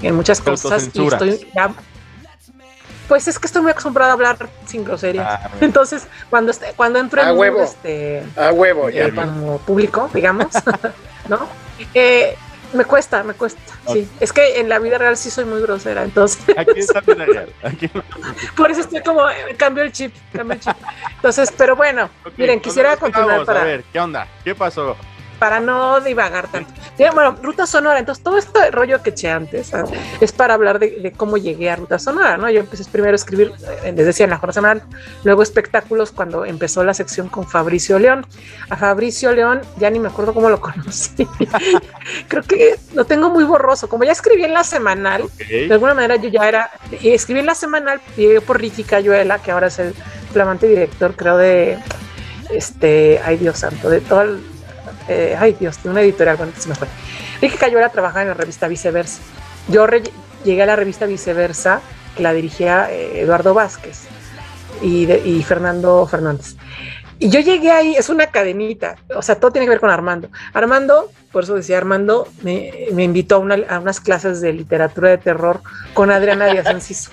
en 0.00 0.14
muchas 0.14 0.40
cosas 0.40 0.84
y 0.94 1.06
estoy 1.12 1.46
ya- 1.54 1.74
pues 3.08 3.28
es 3.28 3.38
que 3.38 3.46
estoy 3.46 3.62
muy 3.62 3.70
acostumbrada 3.72 4.10
a 4.12 4.14
hablar 4.14 4.36
sin 4.66 4.84
groserías. 4.84 5.26
Ah, 5.28 5.50
Entonces, 5.60 6.06
cuando 6.30 6.50
este- 6.50 6.72
cuando 6.76 6.98
entro 6.98 7.20
en 7.22 7.28
A 7.28 7.32
un 7.32 7.38
huevo. 7.38 7.62
este 7.62 8.22
A 8.36 8.52
huevo, 8.52 8.88
ya. 8.90 9.06
eh, 9.06 9.14
como 9.14 9.58
público, 9.58 10.10
digamos, 10.14 10.48
¿no? 11.28 11.48
Eh, 11.94 12.36
me 12.72 12.84
cuesta, 12.86 13.22
me 13.22 13.34
cuesta. 13.34 13.60
Sí, 13.92 14.08
es 14.18 14.32
que 14.32 14.60
en 14.60 14.68
la 14.70 14.78
vida 14.78 14.96
real 14.96 15.16
sí 15.16 15.30
soy 15.30 15.44
muy 15.44 15.60
grosera, 15.60 16.04
entonces 16.04 16.40
Aquí 16.56 16.78
está 16.80 17.00
vida 17.00 17.24
real, 17.26 17.52
aquí 17.62 17.90
por 18.56 18.70
eso 18.70 18.80
estoy 18.80 19.02
como 19.02 19.28
eh, 19.28 19.54
cambio 19.58 19.82
el 19.82 19.92
chip, 19.92 20.14
cambio 20.32 20.54
el 20.54 20.60
chip. 20.60 20.76
Entonces, 21.16 21.52
pero 21.54 21.76
bueno, 21.76 22.08
miren, 22.36 22.60
quisiera 22.60 22.96
continuar 22.96 23.28
vamos, 23.40 23.48
A 23.48 23.52
para 23.52 23.64
ver, 23.64 23.84
¿qué 23.92 24.00
onda? 24.00 24.26
¿Qué 24.44 24.54
pasó? 24.54 24.96
Para 25.42 25.58
no 25.58 26.00
divagar 26.00 26.46
tanto. 26.46 26.70
Bueno, 27.14 27.36
Ruta 27.42 27.66
Sonora, 27.66 27.98
entonces 27.98 28.22
todo 28.22 28.38
este 28.38 28.70
rollo 28.70 29.02
que 29.02 29.10
eché 29.10 29.28
antes 29.28 29.74
ah, 29.74 29.82
es 30.20 30.30
para 30.30 30.54
hablar 30.54 30.78
de, 30.78 31.00
de 31.00 31.10
cómo 31.10 31.36
llegué 31.36 31.68
a 31.68 31.74
Ruta 31.74 31.98
Sonora, 31.98 32.36
¿no? 32.36 32.48
Yo 32.48 32.60
empecé 32.60 32.84
primero 32.84 33.14
a 33.14 33.16
escribir, 33.16 33.52
eh, 33.82 33.92
les 33.92 34.06
decía, 34.06 34.22
en 34.22 34.30
la 34.30 34.36
jornada 34.38 34.52
semanal, 34.52 34.82
luego 35.24 35.42
espectáculos 35.42 36.12
cuando 36.12 36.44
empezó 36.44 36.84
la 36.84 36.94
sección 36.94 37.28
con 37.28 37.44
Fabricio 37.48 37.98
León. 37.98 38.24
A 38.70 38.76
Fabricio 38.76 39.32
León 39.32 39.62
ya 39.78 39.90
ni 39.90 39.98
me 39.98 40.10
acuerdo 40.10 40.32
cómo 40.32 40.48
lo 40.48 40.60
conocí. 40.60 41.26
Creo 42.28 42.44
que 42.44 42.76
lo 42.94 43.04
tengo 43.04 43.28
muy 43.28 43.42
borroso. 43.42 43.88
Como 43.88 44.04
ya 44.04 44.12
escribí 44.12 44.44
en 44.44 44.54
la 44.54 44.62
semanal, 44.62 45.24
de 45.66 45.72
alguna 45.74 45.94
manera 45.94 46.14
yo 46.14 46.28
ya 46.28 46.48
era, 46.48 46.70
escribí 47.02 47.40
en 47.40 47.46
la 47.46 47.56
semanal, 47.56 48.00
llegué 48.16 48.40
por 48.40 48.60
Ricky 48.60 48.84
Cayuela, 48.84 49.40
que 49.40 49.50
ahora 49.50 49.66
es 49.66 49.80
el 49.80 49.92
flamante 50.32 50.68
director, 50.68 51.16
creo, 51.16 51.36
de 51.36 51.78
este, 52.50 53.20
ay 53.24 53.38
Dios 53.38 53.58
santo, 53.58 53.90
de 53.90 54.00
todo 54.00 54.22
el- 54.22 54.51
eh, 55.08 55.36
ay 55.38 55.56
Dios, 55.58 55.82
de 55.82 55.90
una 55.90 56.00
editorial, 56.00 56.36
bueno, 56.36 56.52
se 56.56 56.68
me 56.68 56.74
fue. 56.74 56.88
Ricky 57.40 57.56
Cayuela 57.56 57.88
trabajaba 57.88 58.22
en 58.22 58.28
la 58.28 58.34
revista 58.34 58.68
Viceversa. 58.68 59.20
Yo 59.68 59.86
llegué 60.44 60.62
a 60.62 60.66
la 60.66 60.76
revista 60.76 61.06
Viceversa, 61.06 61.80
que 62.16 62.22
la 62.22 62.32
dirigía 62.32 62.90
eh, 62.90 63.20
Eduardo 63.20 63.54
Vázquez 63.54 64.02
y, 64.82 65.10
y 65.10 65.42
Fernando 65.42 66.06
Fernández. 66.06 66.56
Y 67.22 67.30
yo 67.30 67.38
llegué 67.38 67.70
ahí, 67.70 67.94
es 67.94 68.08
una 68.08 68.26
cadenita, 68.26 68.96
o 69.14 69.22
sea, 69.22 69.36
todo 69.36 69.52
tiene 69.52 69.66
que 69.66 69.70
ver 69.70 69.78
con 69.78 69.90
Armando. 69.90 70.28
Armando, 70.54 71.12
por 71.30 71.44
eso 71.44 71.54
decía 71.54 71.78
Armando, 71.78 72.26
me, 72.42 72.88
invitó 72.98 73.36
a, 73.36 73.78
unas 73.78 74.00
clases 74.00 74.40
de 74.40 74.52
literatura 74.52 75.10
de 75.10 75.18
terror 75.18 75.60
con 75.94 76.10
Adriana 76.10 76.46
Díaz 76.46 76.66
Enciso. 76.66 77.12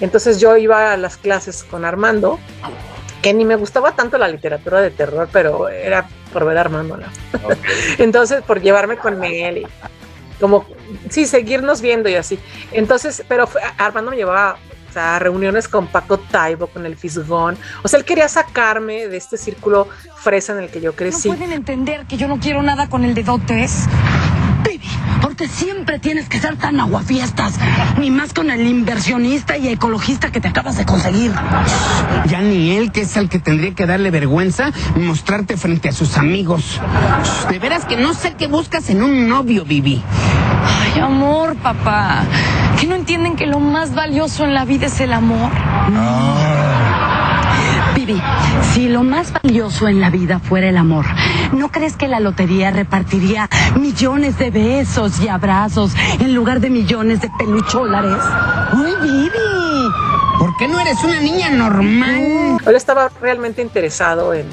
Entonces 0.00 0.40
yo 0.40 0.56
iba 0.56 0.94
a 0.94 0.96
las 0.96 1.18
clases 1.18 1.62
con 1.62 1.84
Armando, 1.84 2.38
que 3.22 3.34
ni 3.34 3.44
me 3.44 3.56
gustaba 3.56 3.92
tanto 3.92 4.18
la 4.18 4.28
literatura 4.28 4.80
de 4.80 4.90
terror, 4.90 5.28
pero 5.32 5.68
era 5.68 6.08
por 6.32 6.44
ver 6.44 6.58
a 6.58 6.62
Armando, 6.62 6.96
¿no? 6.96 7.06
Entonces, 7.98 8.42
por 8.42 8.60
llevarme 8.60 8.96
con 8.96 9.22
él 9.24 9.58
y 9.58 9.66
como, 10.40 10.64
sí, 11.10 11.26
seguirnos 11.26 11.82
viendo 11.82 12.08
y 12.08 12.14
así. 12.14 12.38
Entonces, 12.72 13.24
pero 13.28 13.48
Armando 13.78 14.10
me 14.10 14.16
llevaba 14.16 14.56
o 14.88 14.92
sea, 14.92 15.20
reuniones 15.20 15.68
con 15.68 15.86
Paco 15.86 16.18
Taibo, 16.18 16.66
con 16.66 16.84
el 16.84 16.96
Fisgón. 16.96 17.56
O 17.84 17.88
sea, 17.88 18.00
él 18.00 18.04
quería 18.04 18.28
sacarme 18.28 19.06
de 19.06 19.16
este 19.18 19.36
círculo 19.36 19.86
fresa 20.16 20.52
en 20.52 20.64
el 20.64 20.68
que 20.68 20.80
yo 20.80 20.94
crecí. 20.94 21.28
¿No 21.28 21.36
pueden 21.36 21.52
entender 21.52 22.06
que 22.06 22.16
yo 22.16 22.26
no 22.26 22.40
quiero 22.40 22.60
nada 22.62 22.88
con 22.88 23.04
el 23.04 23.14
dedotes? 23.14 23.86
Baby, 23.86 24.39
porque 25.20 25.48
siempre 25.48 25.98
tienes 25.98 26.28
que 26.28 26.38
ser 26.38 26.56
tan 26.56 26.80
aguafiestas. 26.80 27.54
Ni 27.98 28.10
más 28.10 28.32
con 28.32 28.50
el 28.50 28.66
inversionista 28.66 29.56
y 29.56 29.68
ecologista 29.68 30.30
que 30.30 30.40
te 30.40 30.48
acabas 30.48 30.76
de 30.76 30.84
conseguir. 30.84 31.32
Ya 32.26 32.40
ni 32.40 32.72
él, 32.72 32.92
que 32.92 33.02
es 33.02 33.16
el 33.16 33.28
que 33.28 33.38
tendría 33.38 33.74
que 33.74 33.86
darle 33.86 34.10
vergüenza, 34.10 34.72
mostrarte 34.96 35.56
frente 35.56 35.88
a 35.88 35.92
sus 35.92 36.16
amigos. 36.16 36.80
De 37.48 37.58
veras 37.58 37.84
que 37.84 37.96
no 37.96 38.14
sé 38.14 38.34
qué 38.34 38.46
buscas 38.46 38.90
en 38.90 39.02
un 39.02 39.28
novio, 39.28 39.64
Bibi. 39.64 40.02
Ay, 40.94 41.00
amor, 41.00 41.56
papá 41.56 42.24
que 42.80 42.86
no 42.86 42.94
entienden 42.94 43.36
que 43.36 43.46
lo 43.46 43.60
más 43.60 43.94
valioso 43.94 44.44
en 44.44 44.54
la 44.54 44.64
vida 44.64 44.86
es 44.86 45.00
el 45.00 45.12
amor? 45.12 45.50
Si 48.72 48.88
lo 48.88 49.02
más 49.02 49.32
valioso 49.32 49.88
en 49.88 50.00
la 50.00 50.10
vida 50.10 50.38
fuera 50.38 50.68
el 50.68 50.76
amor, 50.76 51.06
¿no 51.52 51.70
crees 51.70 51.96
que 51.96 52.08
la 52.08 52.20
lotería 52.20 52.70
repartiría 52.70 53.48
millones 53.78 54.38
de 54.38 54.50
besos 54.50 55.20
y 55.20 55.28
abrazos 55.28 55.92
en 56.18 56.34
lugar 56.34 56.60
de 56.60 56.70
millones 56.70 57.20
de 57.20 57.30
pelucholares? 57.38 58.22
¡Uy, 58.74 58.92
Vivi! 59.02 59.30
¿Por 60.38 60.56
qué 60.56 60.68
no 60.68 60.80
eres 60.80 61.02
una 61.04 61.20
niña 61.20 61.50
normal? 61.50 62.58
Él 62.66 62.74
estaba 62.74 63.10
realmente 63.20 63.60
interesado 63.62 64.32
en, 64.32 64.48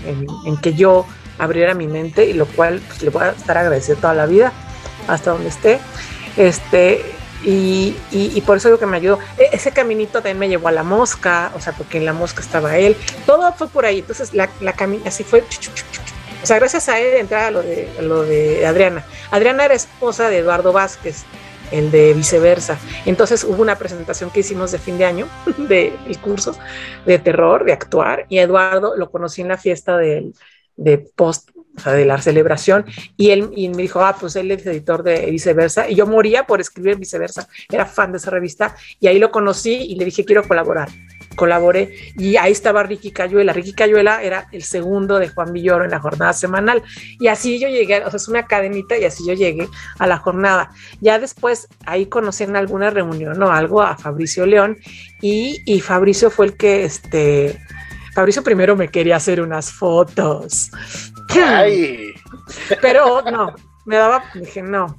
que 0.62 0.74
yo 0.74 1.06
abriera 1.40 1.74
mi 1.74 1.88
mente 1.88 2.26
y 2.26 2.34
lo 2.34 2.46
cual 2.46 2.82
pues, 2.88 3.02
le 3.04 3.10
voy 3.10 3.24
a 3.24 3.30
estar 3.30 3.58
agradecido 3.58 3.98
toda 3.98 4.14
la 4.14 4.26
vida 4.26 4.52
hasta 5.08 5.32
donde 5.32 5.50
esté. 5.50 5.80
Este, 6.36 7.17
y, 7.44 7.96
y, 8.12 8.42
por 8.42 8.58
eso 8.58 8.68
digo 8.68 8.80
que 8.80 8.86
me 8.86 8.98
ayudó. 8.98 9.20
E, 9.38 9.50
ese 9.54 9.72
caminito 9.72 10.14
también 10.14 10.40
me 10.40 10.50
llevó 10.50 10.70
a 10.70 10.72
la 10.72 10.84
mosca, 10.84 11.52
o 11.56 11.60
sea, 11.60 11.74
porque 11.74 11.98
en 11.98 12.06
la 12.06 12.14
mosca 12.14 12.42
estaba 12.42 12.78
él. 12.78 12.96
Todo 13.26 13.54
fue 13.54 13.68
por 13.68 13.86
ahí. 13.86 14.00
Entonces, 14.00 14.34
la, 14.34 14.50
la 14.60 14.76
así 15.06 15.24
fue. 15.24 15.44
O 16.44 16.46
sea, 16.46 16.58
gracias 16.58 16.90
a 16.90 17.00
él 17.00 17.16
entraba 17.18 17.52
lo 17.52 17.62
de, 17.62 17.90
lo 18.02 18.24
de 18.24 18.66
Adriana. 18.66 19.06
Adriana 19.32 19.66
era 19.66 19.74
esposa 19.74 20.30
de 20.30 20.40
Eduardo 20.40 20.72
Vázquez, 20.72 21.26
el 21.72 21.92
de 21.92 22.14
viceversa. 22.14 22.78
Entonces 23.06 23.44
hubo 23.44 23.62
una 23.62 23.78
presentación 23.78 24.30
que 24.30 24.40
hicimos 24.40 24.72
de 24.72 24.80
fin 24.80 24.98
de 24.98 25.06
año 25.06 25.28
del 25.58 25.94
curso 26.22 26.58
de 27.06 27.20
terror, 27.20 27.66
de 27.66 27.74
actuar, 27.74 28.26
y 28.30 28.40
Eduardo 28.40 28.96
lo 28.96 29.12
conocí 29.12 29.42
en 29.42 29.50
la 29.50 29.58
fiesta 29.58 29.98
del, 29.98 30.34
de 30.76 30.98
post 31.00 31.50
o 31.78 31.80
sea, 31.80 31.94
de 31.94 32.06
la 32.06 32.20
celebración, 32.20 32.86
y 33.16 33.30
él 33.30 33.52
y 33.56 33.70
me 33.70 33.84
dijo, 33.84 34.02
ah, 34.02 34.18
pues 34.20 34.36
él 34.36 34.52
es 34.52 34.66
editor 34.66 35.04
de 35.04 35.32
viceversa, 35.32 35.90
y 35.90 35.96
yo 35.96 36.08
moría 36.08 36.46
por 36.46 36.60
escribir 36.60 36.98
viceversa, 36.98 37.48
era 37.70 37.86
fan 37.86 38.12
de 38.12 38.18
esa 38.18 38.32
revista, 38.32 38.76
y 39.00 39.08
ahí 39.08 39.20
lo 39.20 39.32
conocí 39.32 39.74
y 39.74 39.96
le 39.96 40.06
dije, 40.06 40.26
quiero 40.26 40.48
colaborar. 40.48 40.90
Colaboré 41.36 41.94
y 42.16 42.36
ahí 42.38 42.52
estaba 42.52 42.82
Ricky 42.82 43.12
Cayuela. 43.12 43.54
Ricky 43.54 43.74
Cayuela 43.74 44.24
era 44.24 44.48
el 44.52 44.64
segundo 44.64 45.20
de 45.20 45.30
Juan 45.30 45.54
Villoro 45.54 45.86
en 45.86 45.92
la 45.92 46.00
jornada 46.00 46.34
semanal. 46.34 46.82
Y 47.20 47.28
así 47.28 47.60
yo 47.60 47.70
llegué, 47.70 48.04
o 48.04 48.10
sea, 48.10 48.18
es 48.18 48.28
una 48.28 48.48
cadenita 48.48 48.98
y 48.98 49.06
así 49.06 49.24
yo 49.26 49.34
llegué 49.34 49.68
a 50.00 50.08
la 50.08 50.18
jornada. 50.18 50.72
Ya 51.00 51.20
después 51.20 51.68
ahí 51.86 52.08
conocí 52.08 52.44
en 52.44 52.56
alguna 52.56 52.90
reunión 52.90 53.42
o 53.44 53.52
algo 53.52 53.84
a 53.84 53.98
Fabricio 53.98 54.48
León 54.48 54.78
y, 55.22 55.62
y 55.66 55.80
Fabricio 55.82 56.32
fue 56.32 56.48
el 56.48 56.58
que, 56.58 56.86
este, 56.86 57.60
Fabricio 58.18 58.42
primero 58.42 58.76
me 58.76 58.88
quería 58.88 59.18
hacer 59.18 59.40
unas 59.40 59.72
fotos 59.72 60.72
Pero 62.82 63.22
no, 63.22 63.54
me 63.86 63.96
daba, 63.96 64.24
dije, 64.34 64.64
no. 64.64 64.98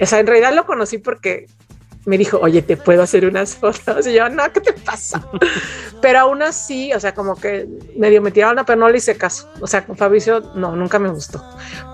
O 0.00 0.06
sea, 0.06 0.20
en 0.20 0.28
realidad 0.28 0.54
lo 0.54 0.64
conocí 0.64 0.98
porque 0.98 1.46
me 2.04 2.16
dijo, 2.16 2.38
oye, 2.40 2.62
¿te 2.62 2.76
puedo 2.76 3.02
hacer 3.02 3.26
unas 3.26 3.56
fotos? 3.56 4.06
Y 4.06 4.14
yo, 4.14 4.28
no, 4.28 4.52
¿qué 4.52 4.60
te 4.60 4.72
pasa? 4.72 5.28
Pero 6.00 6.20
aún 6.20 6.42
así, 6.42 6.92
o 6.92 7.00
sea, 7.00 7.12
como 7.12 7.34
que 7.34 7.66
medio 7.96 8.22
me 8.22 8.30
tiraron, 8.30 8.64
pero 8.64 8.78
no 8.78 8.88
le 8.88 8.98
hice 8.98 9.16
caso. 9.16 9.50
O 9.60 9.66
sea, 9.66 9.84
con 9.84 9.96
Fabricio, 9.96 10.52
no, 10.54 10.76
nunca 10.76 11.00
me 11.00 11.08
gustó. 11.08 11.44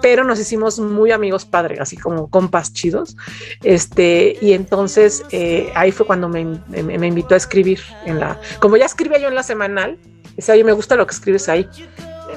Pero 0.03 0.25
nos 0.25 0.39
hicimos 0.39 0.79
muy 0.79 1.11
amigos 1.11 1.47
padres, 1.47 1.81
así 1.81 1.97
como 1.97 2.29
compas 2.29 2.71
chidos. 2.75 3.17
Este, 3.63 4.37
y 4.43 4.53
entonces 4.53 5.25
eh, 5.31 5.73
ahí 5.75 5.91
fue 5.91 6.05
cuando 6.05 6.29
me, 6.29 6.45
me, 6.69 7.07
invitó 7.07 7.33
a 7.33 7.39
escribir 7.39 7.81
en 8.05 8.21
la, 8.21 8.39
como 8.61 8.77
ya 8.77 8.85
escribía 8.85 9.19
yo 9.19 9.29
en 9.29 9.35
la 9.37 9.43
semanal, 9.43 9.99
decía, 10.37 10.55
oye, 10.55 10.65
me 10.65 10.73
gusta 10.73 10.97
lo 10.97 11.07
que 11.07 11.15
escribes 11.15 11.49
ahí 11.49 11.69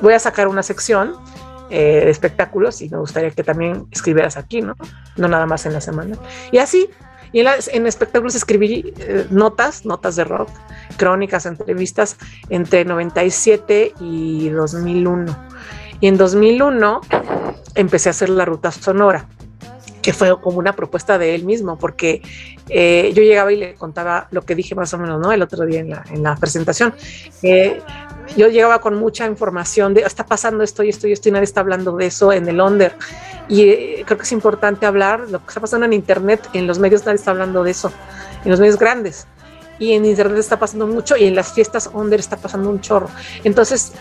voy 0.01 0.13
a 0.13 0.19
sacar 0.19 0.47
una 0.47 0.63
sección 0.63 1.15
eh, 1.69 2.01
de 2.05 2.09
espectáculos 2.09 2.81
y 2.81 2.89
me 2.89 2.97
gustaría 2.97 3.31
que 3.31 3.43
también 3.43 3.87
escribieras 3.91 4.37
aquí, 4.37 4.61
¿no? 4.61 4.75
No 5.15 5.27
nada 5.27 5.45
más 5.45 5.65
en 5.65 5.73
la 5.73 5.81
semana. 5.81 6.17
Y 6.51 6.59
así, 6.59 6.89
en, 7.33 7.87
espectáculos 7.87 8.35
escribí 8.35 8.93
eh, 8.99 9.27
notas, 9.29 9.85
notas 9.85 10.15
de 10.15 10.23
rock, 10.23 10.49
crónicas, 10.97 11.45
entrevistas 11.45 12.17
entre 12.49 12.85
97 12.85 13.93
y 13.99 14.49
2001. 14.49 15.47
Y 15.99 16.07
en 16.07 16.17
2001 16.17 17.01
empecé 17.75 18.09
a 18.09 18.11
hacer 18.11 18.29
la 18.29 18.45
ruta 18.45 18.71
sonora 18.71 19.27
fue 20.13 20.39
como 20.41 20.59
una 20.59 20.73
propuesta 20.73 21.17
de 21.17 21.35
él 21.35 21.43
mismo, 21.45 21.77
porque 21.77 22.21
eh, 22.69 23.11
yo 23.13 23.23
llegaba 23.23 23.51
y 23.51 23.57
le 23.57 23.75
contaba 23.75 24.27
lo 24.31 24.43
que 24.43 24.55
dije 24.55 24.75
más 24.75 24.93
o 24.93 24.97
menos, 24.97 25.19
¿no? 25.19 25.31
El 25.31 25.41
otro 25.41 25.65
día 25.65 25.79
en 25.79 25.89
la, 25.89 26.03
en 26.11 26.23
la 26.23 26.35
presentación. 26.35 26.93
Eh, 27.43 27.81
yo 28.35 28.47
llegaba 28.47 28.79
con 28.79 28.95
mucha 28.95 29.25
información 29.25 29.93
de, 29.93 30.01
está 30.01 30.25
pasando 30.25 30.63
esto 30.63 30.83
y 30.83 30.89
esto 30.89 31.07
y 31.07 31.13
esto 31.13 31.29
y 31.29 31.31
nadie 31.31 31.45
está 31.45 31.61
hablando 31.61 31.95
de 31.95 32.07
eso 32.07 32.31
en 32.33 32.47
el 32.47 32.59
under. 32.59 32.93
Y 33.47 33.61
eh, 33.69 34.03
creo 34.05 34.17
que 34.17 34.23
es 34.23 34.31
importante 34.31 34.85
hablar 34.85 35.21
lo 35.29 35.39
que 35.39 35.47
está 35.47 35.61
pasando 35.61 35.85
en 35.85 35.93
Internet, 35.93 36.47
en 36.53 36.67
los 36.67 36.79
medios 36.79 37.05
nadie 37.05 37.15
está 37.15 37.31
hablando 37.31 37.63
de 37.63 37.71
eso, 37.71 37.91
en 38.43 38.51
los 38.51 38.59
medios 38.59 38.77
grandes. 38.77 39.27
Y 39.79 39.93
en 39.93 40.05
Internet 40.05 40.39
está 40.39 40.57
pasando 40.57 40.87
mucho 40.87 41.15
y 41.15 41.25
en 41.25 41.35
las 41.35 41.53
fiestas 41.53 41.89
under 41.93 42.19
está 42.19 42.35
pasando 42.37 42.69
un 42.69 42.81
chorro. 42.81 43.09
Entonces, 43.43 43.93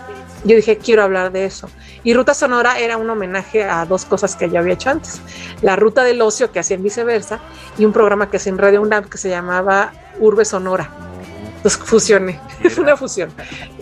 yo 0.44 0.56
dije, 0.56 0.78
quiero 0.78 1.02
hablar 1.02 1.32
de 1.32 1.44
eso. 1.44 1.68
Y 2.04 2.14
Ruta 2.14 2.34
Sonora 2.34 2.78
era 2.78 2.96
un 2.96 3.08
homenaje 3.10 3.64
a 3.64 3.84
dos 3.84 4.04
cosas 4.04 4.36
que 4.36 4.48
yo 4.48 4.58
había 4.58 4.74
hecho 4.74 4.90
antes. 4.90 5.20
La 5.62 5.76
Ruta 5.76 6.04
del 6.04 6.22
Ocio, 6.22 6.52
que 6.52 6.60
hacía 6.60 6.76
en 6.76 6.82
viceversa, 6.82 7.40
y 7.78 7.84
un 7.84 7.92
programa 7.92 8.30
que 8.30 8.36
hacía 8.36 8.52
en 8.52 8.58
Radio 8.58 8.82
UNAM 8.82 9.04
que 9.04 9.18
se 9.18 9.28
llamaba 9.28 9.92
Urbe 10.20 10.44
Sonora. 10.44 10.90
Entonces 11.56 11.82
fusioné, 11.82 12.40
es 12.62 12.78
una 12.78 12.96
fusión. 12.96 13.30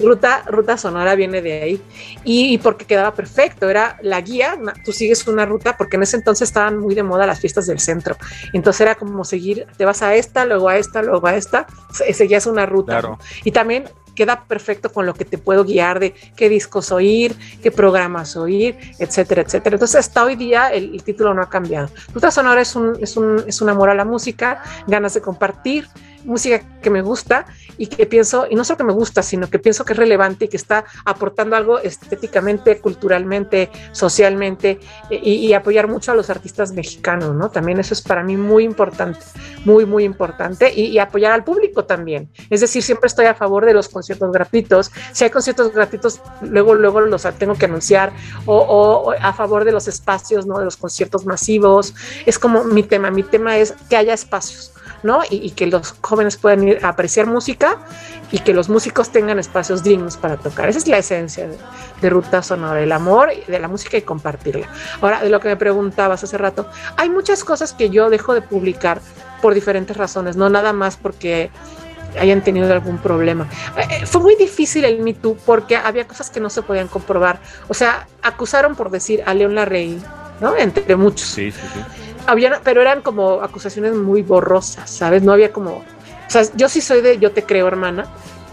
Ruta, 0.00 0.42
Ruta 0.46 0.78
Sonora 0.78 1.14
viene 1.14 1.42
de 1.42 1.62
ahí. 1.62 1.82
Y, 2.24 2.56
porque 2.58 2.86
quedaba 2.86 3.12
perfecto, 3.12 3.68
era 3.68 3.98
la 4.02 4.20
guía, 4.22 4.58
tú 4.84 4.92
sigues 4.92 5.26
una 5.26 5.44
ruta, 5.44 5.76
porque 5.76 5.96
en 5.96 6.04
ese 6.04 6.16
entonces 6.16 6.48
estaban 6.48 6.78
muy 6.78 6.94
de 6.94 7.02
moda 7.02 7.26
las 7.26 7.40
fiestas 7.40 7.66
del 7.66 7.80
centro. 7.80 8.16
Entonces 8.54 8.80
era 8.80 8.94
como 8.94 9.24
seguir, 9.24 9.66
te 9.76 9.84
vas 9.84 10.02
a 10.02 10.14
esta, 10.14 10.46
luego 10.46 10.68
a 10.70 10.78
esta, 10.78 11.02
luego 11.02 11.26
a 11.26 11.36
esta, 11.36 11.66
seguías 12.12 12.46
una 12.46 12.64
ruta. 12.64 13.18
Y 13.44 13.50
también 13.50 13.84
queda 14.14 14.44
perfecto 14.44 14.92
con 14.92 15.06
lo 15.06 15.14
que 15.14 15.24
te 15.24 15.38
puedo 15.38 15.64
guiar 15.64 16.00
de 16.00 16.14
qué 16.36 16.48
discos 16.48 16.92
oír, 16.92 17.36
qué 17.62 17.70
programas 17.70 18.36
oír, 18.36 18.76
etcétera, 18.98 19.42
etcétera. 19.42 19.76
Entonces, 19.76 19.96
hasta 19.96 20.24
hoy 20.24 20.36
día 20.36 20.68
el, 20.68 21.02
título 21.02 21.34
no 21.34 21.42
ha 21.42 21.48
cambiado. 21.48 21.88
Ruta 22.12 22.30
Sonora 22.30 22.60
es 22.60 22.74
un, 22.76 22.96
es, 23.00 23.16
un, 23.16 23.44
es 23.46 23.60
un 23.60 23.68
amor 23.68 23.90
a 23.90 23.94
la 23.94 24.04
música, 24.04 24.62
ganas 24.86 25.14
de 25.14 25.20
compartir, 25.20 25.86
música 26.24 26.62
que 26.82 26.90
me 26.90 27.02
gusta 27.02 27.46
y 27.76 27.86
que 27.86 28.06
pienso, 28.06 28.46
y 28.48 28.54
no 28.54 28.64
solo 28.64 28.78
que 28.78 28.84
me 28.84 28.92
gusta, 28.92 29.22
sino 29.22 29.48
que 29.48 29.58
pienso 29.58 29.84
que 29.84 29.92
es 29.92 29.98
relevante 29.98 30.44
y 30.44 30.48
que 30.48 30.56
está 30.56 30.84
aportando 31.04 31.56
algo 31.56 31.78
estéticamente, 31.78 32.80
culturalmente, 32.80 33.70
socialmente 33.92 34.80
y, 35.10 35.52
apoyar 35.54 35.88
mucho 35.88 36.12
a 36.12 36.14
los 36.14 36.30
artistas 36.30 36.72
mexicanos, 36.72 37.34
¿no? 37.34 37.50
También 37.50 37.78
eso 37.78 37.94
es 37.94 38.02
para 38.02 38.22
mí 38.22 38.36
muy 38.36 38.64
importante, 38.64 39.20
muy, 39.64 39.86
muy 39.86 40.04
importante 40.04 40.72
y, 40.72 40.98
apoyar 40.98 41.32
al 41.32 41.44
público 41.44 41.84
también. 41.84 42.30
Es 42.50 42.60
decir, 42.60 42.82
siempre 42.82 43.06
estoy 43.08 43.26
a 43.26 43.34
favor 43.34 43.64
de 43.64 43.74
los 43.74 43.88
conciertos 43.88 44.32
gratuitos. 44.32 44.90
Si 45.12 45.24
hay 45.24 45.30
conciertos 45.30 45.72
gratuitos, 45.72 46.20
luego, 46.42 46.74
luego 46.74 47.00
los 47.00 47.26
tengo 47.38 47.54
que 47.54 47.66
anunciar 47.66 48.12
o 48.46 49.14
a 49.20 49.32
favor 49.32 49.64
de 49.64 49.72
los 49.72 49.88
espacios, 49.88 50.46
¿no? 50.46 50.58
De 50.58 50.64
los 50.64 50.76
conciertos 50.76 51.26
masivos. 51.26 51.94
Es 52.26 52.38
como 52.38 52.64
mi 52.64 52.82
tema, 52.82 53.10
mi 53.10 53.22
tema 53.22 53.56
es 53.56 53.74
que 53.88 53.96
haya 53.96 54.14
espacios 54.14 54.74
¿no? 55.04 55.20
Y, 55.30 55.50
que 55.50 55.66
los 55.66 55.94
jóvenes 56.00 56.36
puedan 56.38 56.66
ir 56.66 56.80
a 56.82 56.88
apreciar 56.88 57.26
música 57.26 57.78
y 58.32 58.38
que 58.40 58.54
los 58.54 58.68
músicos 58.68 59.10
tengan 59.10 59.38
espacios 59.38 59.84
dignos 59.84 60.16
para 60.16 60.38
tocar. 60.38 60.68
Esa 60.68 60.78
es 60.78 60.88
la 60.88 60.98
esencia 60.98 61.46
de, 62.00 62.10
Ruta 62.10 62.42
Sonora, 62.42 62.80
el 62.80 62.90
amor 62.90 63.30
de 63.46 63.58
la 63.58 63.68
música 63.68 63.96
y 63.96 64.02
compartirla. 64.02 64.66
Ahora, 65.00 65.22
de 65.22 65.28
lo 65.28 65.40
que 65.40 65.48
me 65.48 65.56
preguntabas 65.56 66.24
hace 66.24 66.36
rato, 66.36 66.66
hay 66.96 67.10
muchas 67.10 67.44
cosas 67.44 67.72
que 67.72 67.90
yo 67.90 68.10
dejo 68.10 68.34
de 68.34 68.42
publicar 68.42 69.00
por 69.40 69.54
diferentes 69.54 69.96
razones, 69.96 70.36
no 70.36 70.48
nada 70.48 70.72
más 70.72 70.96
porque 70.96 71.50
hayan 72.18 72.42
tenido 72.42 72.72
algún 72.72 72.98
problema. 72.98 73.48
Eh, 73.76 74.06
fue 74.06 74.22
muy 74.22 74.36
difícil 74.36 74.84
el 74.84 75.00
Me 75.00 75.12
Too 75.12 75.36
porque 75.44 75.76
había 75.76 76.06
cosas 76.06 76.30
que 76.30 76.40
no 76.40 76.48
se 76.48 76.62
podían 76.62 76.88
comprobar. 76.88 77.40
O 77.68 77.74
sea, 77.74 78.06
acusaron 78.22 78.74
por 78.74 78.90
decir 78.90 79.22
a 79.26 79.34
León 79.34 79.54
Larrey, 79.54 80.00
¿no? 80.40 80.56
Entre 80.56 80.96
muchos. 80.96 81.28
Sí, 81.28 81.50
sí, 81.50 81.60
sí. 81.72 82.13
Había, 82.26 82.60
pero 82.64 82.80
eran 82.80 83.02
como 83.02 83.42
acusaciones 83.42 83.94
muy 83.94 84.22
borrosas, 84.22 84.90
¿sabes? 84.90 85.22
No 85.22 85.32
había 85.32 85.52
como. 85.52 85.76
O 85.76 86.30
sea, 86.30 86.42
yo 86.54 86.68
sí 86.68 86.80
soy 86.80 87.00
de 87.00 87.18
yo 87.18 87.32
te 87.32 87.44
creo, 87.44 87.68
hermana, 87.68 88.06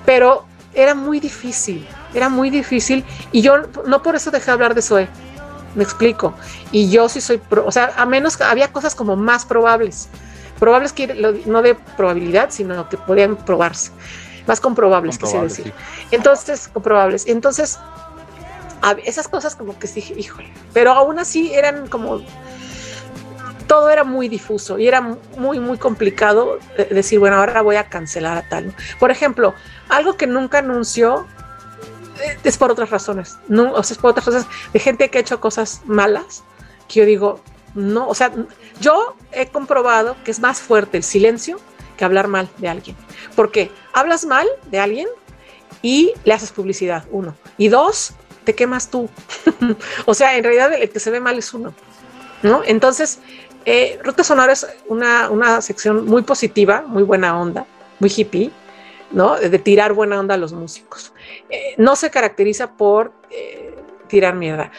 pero 0.06 0.46
era 0.74 0.94
muy 0.94 1.20
difícil, 1.20 1.88
era 2.14 2.30
muy 2.30 2.50
difícil 2.50 3.06
y 3.32 3.42
yo 3.42 3.58
no 3.86 4.04
por 4.04 4.16
eso 4.16 4.32
dejé 4.32 4.52
hablar 4.52 4.76
de 4.76 4.82
Zoe. 4.82 5.08
Me 5.74 5.84
explico. 5.84 6.34
Y 6.74 6.90
yo 6.90 7.08
sí 7.08 7.22
soy, 7.22 7.38
pro, 7.38 7.66
o 7.66 7.72
sea, 7.72 7.94
a 7.96 8.06
menos 8.06 8.40
había 8.42 8.74
cosas 8.74 8.94
como 8.94 9.16
más 9.16 9.46
probables 9.46 10.10
probables 10.62 10.94
que 10.94 11.08
no 11.48 11.64
de 11.64 11.74
probabilidad, 11.74 12.52
sino 12.52 12.88
que 12.88 12.96
podían 12.96 13.36
probarse, 13.36 13.92
más 14.46 14.60
comprobables, 14.60 15.18
quise 15.18 15.42
decir. 15.42 15.66
Sí. 15.66 15.74
Entonces, 16.12 16.68
comprobables. 16.68 17.26
Entonces, 17.26 17.80
esas 19.04 19.28
cosas 19.28 19.56
como 19.56 19.80
que 19.80 19.88
sí, 19.88 20.14
híjole, 20.16 20.54
pero 20.72 20.92
aún 20.92 21.18
así 21.18 21.52
eran 21.52 21.88
como 21.88 22.22
todo 23.62 23.90
era 23.90 24.04
muy 24.04 24.28
difuso 24.30 24.78
y 24.78 24.88
era 24.88 25.02
muy, 25.38 25.60
muy 25.60 25.78
complicado 25.78 26.60
decir, 26.90 27.20
bueno, 27.20 27.38
ahora 27.38 27.62
voy 27.62 27.76
a 27.76 27.90
cancelar 27.90 28.38
a 28.38 28.48
tal. 28.48 28.74
Por 29.00 29.12
ejemplo, 29.12 29.54
algo 29.90 30.18
que 30.18 30.28
nunca 30.28 30.60
anunció 30.60 31.28
eh, 32.24 32.38
es 32.44 32.58
por 32.58 32.72
otras 32.72 32.90
razones, 32.90 33.38
no, 33.48 33.74
o 33.74 33.84
sea, 33.84 33.96
es 33.96 34.02
por 34.02 34.12
otras 34.12 34.26
razones 34.26 34.48
de 34.74 34.80
gente 34.80 35.10
que 35.10 35.18
ha 35.18 35.22
hecho 35.22 35.40
cosas 35.40 35.82
malas, 35.86 36.44
que 36.88 37.00
yo 37.00 37.06
digo, 37.06 37.42
no, 37.74 38.08
o 38.08 38.16
sea, 38.16 38.32
yo 38.80 39.16
he 39.32 39.48
comprobado 39.48 40.16
que 40.24 40.32
es 40.32 40.40
más 40.40 40.60
fuerte 40.60 40.98
el 40.98 41.04
silencio 41.04 41.60
que 41.98 42.06
hablar 42.06 42.28
mal 42.28 42.50
de 42.58 42.68
alguien. 42.68 42.96
Porque 43.36 43.72
hablas 43.94 44.26
mal 44.26 44.48
de 44.70 44.80
alguien 44.80 45.08
y 45.82 46.14
le 46.26 46.34
haces 46.34 46.52
publicidad, 46.52 47.06
uno. 47.12 47.36
Y 47.58 47.70
dos, 47.70 48.14
te 48.44 48.56
quemas 48.56 48.90
tú. 48.90 49.10
o 50.06 50.14
sea, 50.14 50.36
en 50.36 50.44
realidad 50.44 50.74
el 50.74 50.90
que 50.90 51.00
se 51.00 51.12
ve 51.12 51.20
mal 51.20 51.38
es 51.38 51.54
uno. 51.54 51.74
¿no? 52.44 52.62
Entonces, 52.66 53.20
eh, 53.66 54.00
Ruta 54.04 54.24
Sonora 54.24 54.54
es 54.54 54.68
una, 54.88 55.30
una, 55.30 55.62
sección 55.62 56.06
muy 56.06 56.24
positiva, 56.24 56.84
muy 56.86 57.04
buena 57.04 57.40
onda, 57.40 57.66
muy 58.00 58.12
hippie, 58.16 58.52
¿no? 59.12 59.38
De, 59.38 59.50
de 59.50 59.60
tirar 59.60 59.94
buena 59.94 60.20
onda 60.20 60.36
a 60.36 60.38
los 60.38 60.54
músicos. 60.54 61.14
Eh, 61.50 61.76
no 61.78 61.96
se 61.96 62.10
caracteriza 62.10 62.76
por 62.76 63.12
eh, 63.30 63.76
tirar 64.08 64.36
mierda 64.36 64.72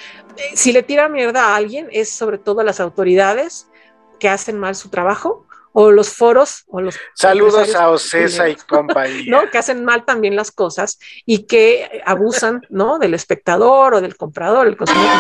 si 0.55 0.73
le 0.73 0.83
tira 0.83 1.09
mierda 1.09 1.49
a 1.49 1.57
alguien 1.57 1.89
es 1.91 2.11
sobre 2.11 2.39
todo 2.39 2.61
a 2.61 2.65
las 2.65 2.81
autoridades 2.81 3.69
que 4.19 4.29
hacen 4.29 4.59
mal 4.59 4.75
su 4.75 4.89
trabajo 4.89 5.47
o 5.73 5.91
los 5.91 6.11
foros 6.11 6.65
o 6.69 6.81
los 6.81 6.97
saludos 7.15 7.75
a 7.75 7.89
Ocesa 7.89 8.49
y 8.49 8.57
compañía 8.57 9.25
¿no? 9.29 9.51
que 9.51 9.59
hacen 9.59 9.85
mal 9.85 10.05
también 10.05 10.37
las 10.37 10.51
cosas 10.51 10.99
y 11.25 11.45
que 11.45 12.03
abusan 12.05 12.63
no 12.69 12.99
del 12.99 13.15
espectador 13.15 13.95
o 13.95 14.01
del 14.01 14.17
comprador 14.17 14.67
el 14.67 14.77
consumidor 14.77 15.11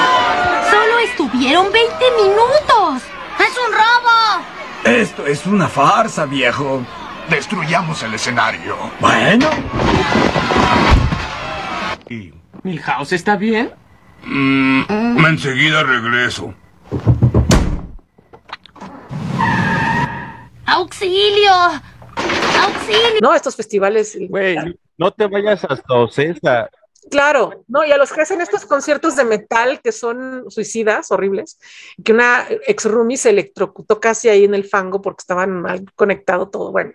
solo 0.70 0.98
estuvieron 0.98 1.72
20 1.72 1.94
minutos 2.22 3.02
es 3.42 3.58
un 3.66 3.72
robo 3.72 4.44
esto 4.84 5.26
es 5.26 5.46
una 5.46 5.68
farsa 5.68 6.26
viejo 6.26 6.82
destruyamos 7.28 8.02
el 8.02 8.14
escenario 8.14 8.76
bueno 9.00 9.48
y 12.08 12.32
Milhouse 12.62 13.12
está 13.12 13.36
bien 13.36 13.72
Mm, 14.24 15.24
enseguida 15.26 15.82
regreso. 15.82 16.54
¡Auxilio! 20.66 21.52
¡Auxilio! 22.60 23.20
No, 23.20 23.34
estos 23.34 23.56
festivales. 23.56 24.16
Güey, 24.28 24.56
no 24.96 25.10
te 25.10 25.26
vayas 25.26 25.64
hasta 25.64 25.94
Ocesa. 25.94 26.70
Claro, 27.10 27.64
no, 27.68 27.84
y 27.84 27.90
a 27.90 27.96
los 27.96 28.12
que 28.12 28.20
hacen 28.20 28.40
estos 28.40 28.64
conciertos 28.64 29.16
de 29.16 29.24
metal 29.24 29.80
que 29.82 29.92
son 29.92 30.44
suicidas, 30.48 31.10
horribles, 31.10 31.58
que 32.04 32.12
una 32.12 32.46
ex 32.66 32.84
roomie 32.84 33.16
se 33.16 33.30
electrocutó 33.30 34.00
casi 34.00 34.28
ahí 34.28 34.44
en 34.44 34.54
el 34.54 34.64
fango 34.64 35.02
porque 35.02 35.22
estaban 35.22 35.62
mal 35.62 35.84
conectado 35.94 36.48
todo, 36.48 36.70
bueno. 36.70 36.92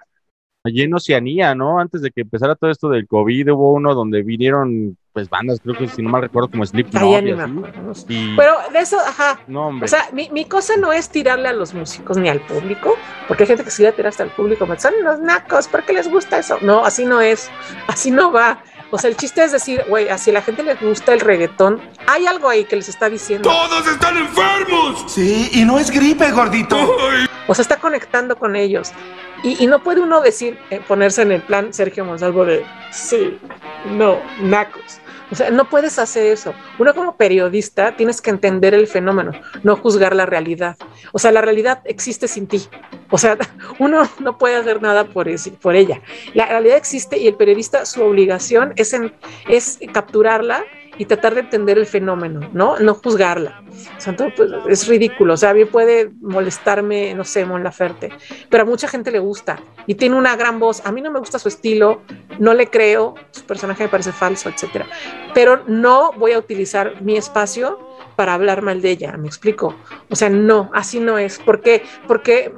Allí 0.64 0.82
en 0.82 0.94
Oceanía, 0.94 1.56
¿no? 1.56 1.80
Antes 1.80 2.02
de 2.02 2.12
que 2.12 2.22
empezara 2.22 2.56
todo 2.56 2.70
esto 2.70 2.90
del 2.90 3.08
COVID, 3.08 3.54
hubo 3.54 3.74
uno 3.74 3.94
donde 3.94 4.24
vinieron 4.24 4.98
pues 5.18 5.30
bandas, 5.30 5.60
creo 5.62 5.76
que 5.76 5.88
si 5.88 6.04
no 6.04 6.10
mal 6.10 6.22
recuerdo, 6.22 6.52
como 6.52 6.64
Slipknot 6.64 7.24
y 7.24 7.32
así. 7.32 8.06
Y... 8.08 8.36
Pero 8.36 8.54
de 8.72 8.80
eso, 8.80 9.00
ajá. 9.00 9.40
No, 9.48 9.70
hombre. 9.70 9.86
O 9.86 9.88
sea, 9.88 10.10
mi, 10.14 10.30
mi, 10.30 10.46
cosa 10.46 10.78
no 10.78 10.94
es 10.94 11.10
tirarle 11.10 11.48
a 11.48 11.54
los 11.54 11.74
músicos 11.74 12.18
ni 12.18 12.30
al 12.30 12.40
público, 12.42 12.94
porque 13.28 13.42
hay 13.42 13.48
gente 13.48 13.64
que 13.64 13.72
sí 13.72 13.82
le 13.82 13.92
tira 13.94 14.10
hasta 14.10 14.22
al 14.22 14.30
público, 14.30 14.68
me 14.68 14.80
son 14.80 14.94
los 15.04 15.20
nacos, 15.20 15.68
¿por 15.70 15.84
qué 15.86 15.94
les 15.94 16.08
gusta 16.08 16.38
eso? 16.38 16.60
No, 16.62 16.86
así 16.86 17.04
no 17.04 17.20
es, 17.20 17.50
así 17.88 18.12
no 18.12 18.32
va. 18.32 18.62
O 18.90 18.98
sea, 18.98 19.10
el 19.10 19.18
chiste 19.18 19.44
es 19.44 19.52
decir, 19.52 19.84
güey, 19.90 20.08
así 20.10 20.30
a 20.30 20.34
la 20.34 20.42
gente 20.42 20.64
les 20.64 20.80
gusta 20.82 21.14
el 21.14 21.20
reggaetón, 21.20 21.82
hay 22.08 22.26
algo 22.26 22.48
ahí 22.48 22.64
que 22.66 22.78
les 22.78 22.88
está 22.88 23.10
diciendo. 23.10 23.50
¡Todos 23.50 23.86
están 23.88 24.18
enfermos! 24.18 25.04
Sí, 25.08 25.50
y 25.54 25.66
no 25.66 25.78
es 25.78 25.92
gripe, 25.92 26.32
gordito. 26.32 26.78
Ay. 27.12 27.28
O 27.48 27.56
sea, 27.56 27.64
está 27.64 27.78
conectando 27.78 28.38
con 28.38 28.56
ellos. 28.56 28.92
Y, 29.44 29.64
y 29.64 29.68
no 29.68 29.84
puede 29.84 30.02
uno 30.02 30.22
decir, 30.22 30.58
eh, 30.70 30.82
ponerse 30.88 31.22
en 31.22 31.32
el 31.34 31.42
plan 31.42 31.74
Sergio 31.74 32.06
Monsalvo 32.06 32.46
de, 32.46 32.66
sí, 32.92 33.38
no, 33.92 34.20
nacos. 34.42 35.00
O 35.32 35.36
sea, 35.36 35.50
no 35.50 35.70
puedes 35.70 36.00
hacer 36.00 36.28
eso. 36.28 36.54
Uno 36.80 36.94
como 36.94 37.16
periodista 37.18 37.96
tienes 37.96 38.22
que 38.22 38.30
entender 38.30 38.74
el 38.74 38.88
fenómeno, 38.88 39.32
no 39.64 39.76
juzgar 39.76 40.16
la 40.16 40.26
realidad. 40.26 40.78
O 41.12 41.20
sea, 41.20 41.32
la 41.32 41.42
realidad 41.42 41.82
existe 41.86 42.28
sin 42.28 42.48
ti. 42.48 42.68
O 43.10 43.18
sea, 43.18 43.38
uno 43.80 44.10
no 44.20 44.38
puede 44.38 44.56
hacer 44.56 44.82
nada 44.82 45.06
por, 45.06 45.28
ella. 45.28 46.02
La 46.34 46.46
realidad 46.46 46.78
existe 46.78 47.18
y 47.18 47.28
el 47.28 47.36
periodista, 47.36 47.86
su 47.86 48.02
obligación 48.04 48.74
es 48.76 49.80
capturarla 49.94 50.64
y 50.98 51.06
tratar 51.06 51.36
de 51.36 51.42
entender 51.42 51.78
el 51.78 51.86
fenómeno, 51.86 52.50
¿no? 52.54 52.78
No 52.80 52.96
juzgarla. 52.96 53.62
O 53.98 54.02
sea, 54.02 54.12
entonces, 54.12 54.34
pues, 54.36 54.52
es 54.68 54.88
ridículo. 54.88 55.34
O 55.34 55.38
sea, 55.38 55.52
a 55.52 55.54
mí 55.54 55.66
puede 55.66 56.12
molestarme, 56.22 57.14
no 57.14 57.24
sé, 57.24 57.46
Mon 57.46 57.64
Laferte, 57.64 58.12
pero 58.50 58.64
a 58.64 58.66
mucha 58.66 58.88
gente 58.88 59.12
le 59.12 59.20
gusta 59.20 59.60
y 59.86 59.96
tiene 59.96 60.16
una 60.16 60.36
gran 60.36 60.60
voz. 60.60 60.86
A 60.86 60.92
mí 60.92 61.02
no 61.02 61.12
me 61.12 61.20
gusta 61.20 61.40
su 61.40 61.48
estilo, 61.48 62.02
no 62.40 62.54
le 62.54 62.68
creo, 62.68 63.16
su 63.32 63.44
personaje 63.44 63.84
me 63.84 63.90
parece 63.90 64.12
falso, 64.12 64.50
etcétera. 64.50 64.88
Pero 65.34 65.64
no 65.68 66.12
voy 66.14 66.32
a 66.32 66.40
utilizar 66.40 67.02
mi 67.02 67.18
espacio 67.18 67.80
para 68.16 68.34
hablar 68.34 68.62
mal 68.62 68.82
de 68.82 68.92
ella, 68.92 69.16
¿me 69.18 69.28
explico? 69.28 69.76
O 70.10 70.16
sea, 70.16 70.30
no, 70.30 70.72
así 70.74 71.00
no 71.00 71.18
es. 71.18 71.38
¿Por 71.38 71.62
qué? 71.62 71.84
Porque, 72.08 72.52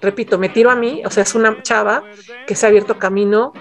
repito, 0.00 0.38
me 0.38 0.50
tiro 0.50 0.70
a 0.70 0.76
mí, 0.76 1.02
o 1.04 1.10
sea, 1.10 1.22
es 1.22 1.34
una 1.34 1.62
chava 1.62 2.04
que 2.46 2.54
se 2.54 2.66
ha 2.66 2.68
abierto 2.68 2.98
camino 2.98 3.52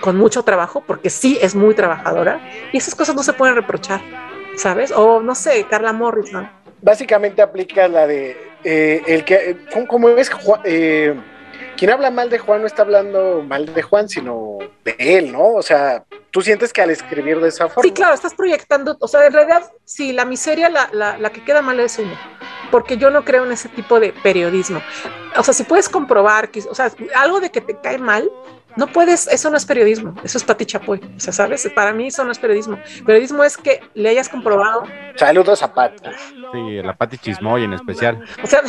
con 0.00 0.16
mucho 0.16 0.42
trabajo, 0.42 0.82
porque 0.86 1.10
sí 1.10 1.38
es 1.40 1.54
muy 1.54 1.74
trabajadora, 1.74 2.40
y 2.72 2.78
esas 2.78 2.94
cosas 2.94 3.14
no 3.14 3.22
se 3.22 3.32
pueden 3.32 3.54
reprochar, 3.54 4.00
¿sabes? 4.56 4.92
O 4.92 5.20
no 5.20 5.34
sé, 5.34 5.64
Carla 5.68 5.92
Morrison. 5.92 6.48
Básicamente 6.82 7.42
aplica 7.42 7.88
la 7.88 8.06
de 8.06 8.36
eh, 8.64 9.02
el 9.06 9.24
que, 9.24 9.58
como 9.88 10.08
es 10.10 10.30
eh, 10.64 11.14
quien 11.76 11.90
habla 11.90 12.10
mal 12.10 12.30
de 12.30 12.38
Juan 12.38 12.62
no 12.62 12.66
está 12.66 12.82
hablando 12.82 13.44
mal 13.46 13.72
de 13.72 13.82
Juan, 13.82 14.08
sino 14.08 14.58
de 14.84 14.96
él, 14.98 15.32
¿no? 15.32 15.54
O 15.54 15.62
sea, 15.62 16.04
tú 16.30 16.42
sientes 16.42 16.72
que 16.72 16.82
al 16.82 16.90
escribir 16.90 17.40
de 17.40 17.48
esa 17.48 17.68
forma. 17.68 17.82
Sí, 17.82 17.92
claro, 17.92 18.14
estás 18.14 18.34
proyectando, 18.34 18.96
o 19.00 19.08
sea, 19.08 19.26
en 19.26 19.32
realidad, 19.32 19.70
sí, 19.84 20.12
la 20.12 20.24
miseria, 20.24 20.68
la, 20.68 20.88
la, 20.92 21.18
la 21.18 21.30
que 21.30 21.44
queda 21.44 21.62
mal 21.62 21.78
es 21.80 21.98
uno, 21.98 22.14
porque 22.70 22.96
yo 22.96 23.10
no 23.10 23.24
creo 23.24 23.44
en 23.44 23.52
ese 23.52 23.68
tipo 23.68 24.00
de 24.00 24.12
periodismo. 24.22 24.80
O 25.36 25.42
sea, 25.42 25.54
si 25.54 25.64
puedes 25.64 25.88
comprobar 25.88 26.50
que, 26.50 26.60
o 26.60 26.74
sea, 26.74 26.90
algo 27.14 27.40
de 27.40 27.50
que 27.50 27.60
te 27.60 27.78
cae 27.80 27.98
mal, 27.98 28.30
no 28.76 28.86
puedes, 28.88 29.26
eso 29.28 29.50
no 29.50 29.56
es 29.56 29.64
periodismo, 29.64 30.14
eso 30.22 30.38
es 30.38 30.44
Pati 30.44 30.66
Chapoy, 30.66 31.00
o 31.16 31.20
sea, 31.20 31.32
¿sabes? 31.32 31.68
Para 31.74 31.92
mí 31.92 32.08
eso 32.08 32.24
no 32.24 32.32
es 32.32 32.38
periodismo. 32.38 32.78
Periodismo 33.04 33.42
es 33.42 33.56
que 33.56 33.80
le 33.94 34.10
hayas 34.10 34.28
comprobado. 34.28 34.84
Saludos 35.16 35.62
a 35.62 35.72
Pati. 35.72 36.10
Sí, 36.52 36.82
la 36.82 36.94
Pati 36.94 37.18
Chismoy 37.18 37.64
en 37.64 37.72
especial. 37.72 38.22
O 38.42 38.46
sea, 38.46 38.62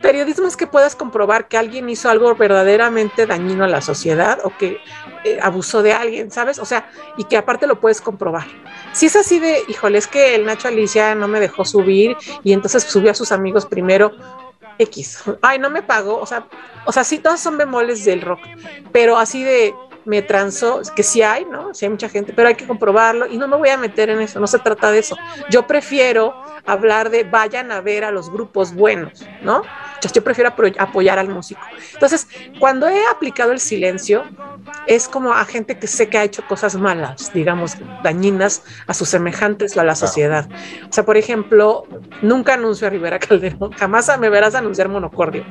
periodismo 0.00 0.46
es 0.46 0.56
que 0.56 0.66
puedas 0.66 0.96
comprobar 0.96 1.48
que 1.48 1.58
alguien 1.58 1.88
hizo 1.88 2.10
algo 2.10 2.34
verdaderamente 2.34 3.26
dañino 3.26 3.64
a 3.64 3.68
la 3.68 3.80
sociedad 3.80 4.38
o 4.44 4.56
que 4.56 4.80
eh, 5.24 5.38
abusó 5.40 5.82
de 5.82 5.92
alguien, 5.92 6.30
¿sabes? 6.30 6.58
O 6.58 6.64
sea, 6.64 6.90
y 7.16 7.24
que 7.24 7.36
aparte 7.36 7.66
lo 7.66 7.78
puedes 7.78 8.00
comprobar. 8.00 8.46
Si 8.92 9.06
es 9.06 9.16
así 9.16 9.38
de, 9.38 9.62
híjole, 9.68 9.98
es 9.98 10.06
que 10.06 10.34
el 10.34 10.44
Nacho 10.44 10.68
Alicia 10.68 11.14
no 11.14 11.28
me 11.28 11.40
dejó 11.40 11.64
subir 11.64 12.16
y 12.42 12.52
entonces 12.52 12.82
subió 12.82 13.10
a 13.10 13.14
sus 13.14 13.32
amigos 13.32 13.66
primero, 13.66 14.12
X. 14.78 15.24
Ay, 15.42 15.58
no 15.58 15.70
me 15.70 15.82
pagó. 15.82 16.18
O 16.18 16.26
sea, 16.26 16.46
o 16.84 16.92
sea, 16.92 17.04
sí, 17.04 17.18
todos 17.18 17.40
son 17.40 17.58
bemoles 17.58 18.04
del 18.04 18.20
rock, 18.20 18.40
pero 18.92 19.18
así 19.18 19.42
de 19.44 19.74
me 20.04 20.22
transó, 20.22 20.82
que 20.96 21.02
sí 21.02 21.22
hay, 21.22 21.44
¿no? 21.44 21.74
Sí 21.74 21.84
hay 21.84 21.90
mucha 21.90 22.08
gente, 22.08 22.32
pero 22.32 22.48
hay 22.48 22.54
que 22.54 22.66
comprobarlo 22.66 23.26
y 23.26 23.36
no 23.36 23.46
me 23.46 23.56
voy 23.56 23.68
a 23.68 23.76
meter 23.76 24.10
en 24.10 24.20
eso, 24.20 24.40
no 24.40 24.46
se 24.46 24.58
trata 24.58 24.90
de 24.90 24.98
eso. 24.98 25.16
Yo 25.48 25.66
prefiero 25.66 26.34
hablar 26.66 27.10
de 27.10 27.24
vayan 27.24 27.72
a 27.72 27.80
ver 27.80 28.04
a 28.04 28.10
los 28.10 28.30
grupos 28.30 28.74
buenos, 28.74 29.24
¿no? 29.42 29.62
Yo 30.12 30.24
prefiero 30.24 30.52
apoyar 30.78 31.18
al 31.18 31.28
músico. 31.28 31.60
Entonces, 31.94 32.26
cuando 32.58 32.88
he 32.88 33.06
aplicado 33.06 33.52
el 33.52 33.60
silencio, 33.60 34.24
es 34.86 35.08
como 35.08 35.32
a 35.32 35.44
gente 35.44 35.78
que 35.78 35.86
sé 35.86 36.08
que 36.08 36.18
ha 36.18 36.24
hecho 36.24 36.44
cosas 36.46 36.74
malas, 36.76 37.32
digamos, 37.32 37.76
dañinas 38.02 38.64
a 38.86 38.94
sus 38.94 39.08
semejantes 39.08 39.76
o 39.76 39.80
a 39.80 39.84
la 39.84 39.94
sociedad. 39.94 40.48
O 40.88 40.92
sea, 40.92 41.04
por 41.04 41.16
ejemplo, 41.16 41.84
nunca 42.20 42.54
anuncio 42.54 42.86
a 42.86 42.90
Rivera 42.90 43.18
Calderón, 43.18 43.72
jamás 43.78 44.10
me 44.18 44.28
verás 44.28 44.54
anunciar 44.54 44.88
monocordio. 44.88 45.44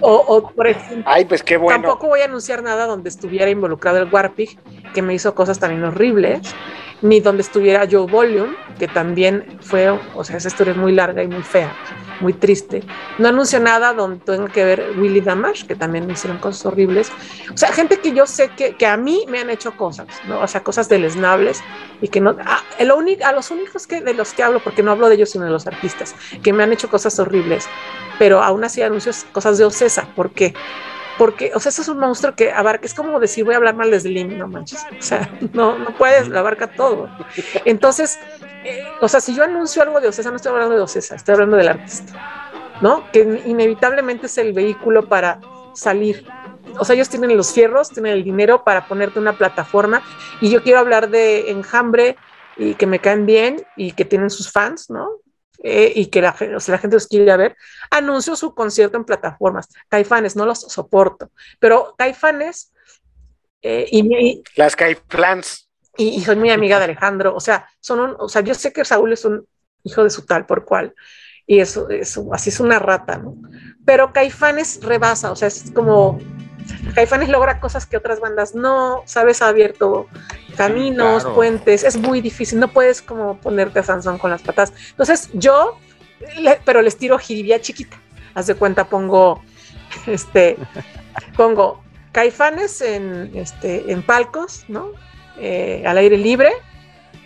O, 0.00 0.14
o, 0.14 0.50
por 0.50 0.66
ejemplo, 0.66 1.04
Ay, 1.06 1.24
pues 1.24 1.42
qué 1.42 1.56
bueno. 1.56 1.80
Tampoco 1.80 2.08
voy 2.08 2.20
a 2.20 2.26
anunciar 2.26 2.62
nada 2.62 2.86
donde 2.86 3.08
estuviera 3.08 3.50
involucrado 3.50 3.98
el 3.98 4.12
Warpig, 4.12 4.58
que 4.92 5.02
me 5.02 5.14
hizo 5.14 5.34
cosas 5.34 5.58
también 5.58 5.84
horribles, 5.84 6.54
ni 7.02 7.20
donde 7.20 7.42
estuviera 7.42 7.86
Joe 7.90 8.10
Volume, 8.10 8.56
que 8.78 8.88
también 8.88 9.58
fue, 9.60 9.90
o 9.90 10.24
sea, 10.24 10.36
esa 10.36 10.48
historia 10.48 10.72
es 10.72 10.78
muy 10.78 10.92
larga 10.92 11.22
y 11.22 11.28
muy 11.28 11.42
fea, 11.42 11.72
muy 12.20 12.32
triste. 12.32 12.82
No 13.18 13.28
anuncio 13.28 13.60
nada 13.60 13.92
donde 13.92 14.24
tenga 14.24 14.48
que 14.48 14.64
ver 14.64 14.92
Willy 14.96 15.20
Damash, 15.20 15.66
que 15.66 15.74
también 15.74 16.06
me 16.06 16.14
hicieron 16.14 16.38
cosas 16.38 16.64
horribles. 16.66 17.12
O 17.52 17.56
sea, 17.56 17.72
gente 17.72 18.00
que 18.00 18.12
yo 18.12 18.26
sé 18.26 18.50
que, 18.56 18.76
que 18.76 18.86
a 18.86 18.96
mí 18.96 19.24
me 19.28 19.40
han 19.40 19.50
hecho 19.50 19.76
cosas, 19.76 20.06
¿no? 20.26 20.40
O 20.40 20.48
sea, 20.48 20.62
cosas 20.62 20.88
deleznables 20.88 21.62
y 22.00 22.08
que 22.08 22.20
no. 22.20 22.30
A, 22.30 22.62
el 22.78 22.90
único, 22.92 23.24
a 23.24 23.32
los 23.32 23.50
únicos 23.50 23.86
que, 23.86 24.00
de 24.00 24.14
los 24.14 24.32
que 24.32 24.42
hablo, 24.42 24.60
porque 24.62 24.82
no 24.82 24.92
hablo 24.92 25.08
de 25.08 25.16
ellos, 25.16 25.30
sino 25.30 25.44
de 25.44 25.50
los 25.50 25.66
artistas, 25.66 26.14
que 26.42 26.52
me 26.52 26.62
han 26.62 26.72
hecho 26.72 26.88
cosas 26.88 27.18
horribles, 27.18 27.68
pero 28.18 28.42
aún 28.42 28.64
así 28.64 28.82
anuncio 28.82 29.12
cosas 29.32 29.58
de 29.58 29.64
Ocesa. 29.64 30.08
¿Por 30.14 30.30
qué? 30.30 30.54
Porque, 31.18 31.52
o 31.54 31.60
sea, 31.60 31.70
eso 31.70 31.82
es 31.82 31.88
un 31.88 31.98
monstruo 31.98 32.34
que 32.34 32.52
abarca, 32.52 32.86
es 32.86 32.94
como 32.94 33.18
decir, 33.20 33.44
voy 33.44 33.54
a 33.54 33.56
hablar 33.56 33.74
mal 33.74 33.90
de 33.90 34.00
Slim, 34.00 34.36
no 34.36 34.48
manches, 34.48 34.84
o 34.98 35.02
sea, 35.02 35.30
no, 35.52 35.78
no 35.78 35.96
puedes, 35.96 36.28
lo 36.28 36.38
abarca 36.38 36.66
todo. 36.68 37.08
Entonces, 37.64 38.18
eh, 38.64 38.84
o 39.00 39.08
sea, 39.08 39.20
si 39.20 39.34
yo 39.34 39.44
anuncio 39.44 39.82
algo 39.82 40.00
de 40.00 40.08
Ocesa, 40.08 40.30
no 40.30 40.36
estoy 40.36 40.52
hablando 40.52 40.74
de 40.74 40.82
Ocesa, 40.82 41.14
estoy 41.14 41.34
hablando 41.34 41.56
del 41.56 41.68
artista, 41.68 42.60
¿no? 42.80 43.10
Que 43.12 43.42
inevitablemente 43.46 44.26
es 44.26 44.38
el 44.38 44.52
vehículo 44.52 45.08
para 45.08 45.40
salir. 45.74 46.26
O 46.78 46.84
sea, 46.84 46.94
ellos 46.94 47.08
tienen 47.08 47.36
los 47.36 47.52
fierros, 47.52 47.90
tienen 47.90 48.12
el 48.12 48.24
dinero 48.24 48.64
para 48.64 48.86
ponerte 48.86 49.18
una 49.18 49.38
plataforma 49.38 50.02
y 50.40 50.50
yo 50.50 50.62
quiero 50.62 50.80
hablar 50.80 51.08
de 51.08 51.50
enjambre 51.50 52.16
y 52.56 52.74
que 52.74 52.86
me 52.86 52.98
caen 52.98 53.24
bien 53.24 53.64
y 53.76 53.92
que 53.92 54.04
tienen 54.04 54.30
sus 54.30 54.50
fans, 54.50 54.90
¿no? 54.90 55.08
Eh, 55.62 55.92
y 55.94 56.06
que 56.06 56.20
la, 56.20 56.36
o 56.56 56.60
sea, 56.60 56.72
la 56.72 56.78
gente 56.78 56.96
los 56.96 57.06
quiere 57.06 57.36
ver, 57.36 57.56
anuncio 57.90 58.36
su 58.36 58.54
concierto 58.54 58.96
en 58.96 59.04
plataformas. 59.04 59.68
Caifanes, 59.88 60.36
no 60.36 60.46
los 60.46 60.60
soporto, 60.60 61.30
pero 61.58 61.94
Caifanes 61.96 62.72
eh, 63.62 63.86
y, 63.90 64.14
y, 64.14 64.42
las 64.56 64.76
Caiflans. 64.76 65.68
Y, 65.96 66.08
y, 66.10 66.20
soy 66.20 66.36
muy 66.36 66.50
amiga 66.50 66.78
de 66.78 66.84
Alejandro, 66.84 67.34
o 67.34 67.40
sea, 67.40 67.68
son 67.80 68.00
un, 68.00 68.16
o 68.18 68.28
sea, 68.28 68.42
yo 68.42 68.54
sé 68.54 68.72
que 68.72 68.84
Saúl 68.84 69.12
es 69.12 69.24
un 69.24 69.46
hijo 69.82 70.04
de 70.04 70.10
su 70.10 70.26
tal 70.26 70.44
por 70.44 70.64
cual, 70.64 70.94
y 71.46 71.60
eso, 71.60 71.88
eso 71.88 72.28
así 72.32 72.50
es 72.50 72.60
una 72.60 72.78
rata, 72.78 73.16
¿no? 73.16 73.36
Pero 73.84 74.12
Caifanes 74.12 74.82
rebasa, 74.82 75.30
o 75.30 75.36
sea, 75.36 75.48
es 75.48 75.70
como 75.74 76.18
Caifanes 76.94 77.28
logra 77.28 77.60
cosas 77.60 77.86
que 77.86 77.96
otras 77.96 78.20
bandas 78.20 78.54
no, 78.54 79.02
sabes, 79.06 79.42
ha 79.42 79.48
abierto 79.48 80.08
caminos, 80.56 81.22
claro. 81.22 81.34
puentes, 81.34 81.84
es 81.84 81.96
muy 81.96 82.20
difícil, 82.20 82.58
no 82.58 82.68
puedes 82.68 83.02
como 83.02 83.38
ponerte 83.38 83.80
a 83.80 83.82
Sansón 83.82 84.18
con 84.18 84.30
las 84.30 84.42
patas. 84.42 84.72
Entonces 84.90 85.30
yo, 85.32 85.78
le, 86.38 86.60
pero 86.64 86.82
les 86.82 86.96
tiro 86.96 87.18
jiribía 87.18 87.60
chiquita, 87.60 87.96
haz 88.34 88.46
de 88.46 88.54
cuenta, 88.54 88.88
pongo, 88.88 89.42
este, 90.06 90.56
pongo 91.36 91.82
Caifanes 92.12 92.80
en, 92.80 93.30
este, 93.34 93.92
en 93.92 94.02
palcos, 94.02 94.64
¿no? 94.68 94.92
Eh, 95.38 95.82
al 95.86 95.98
aire 95.98 96.16
libre, 96.16 96.50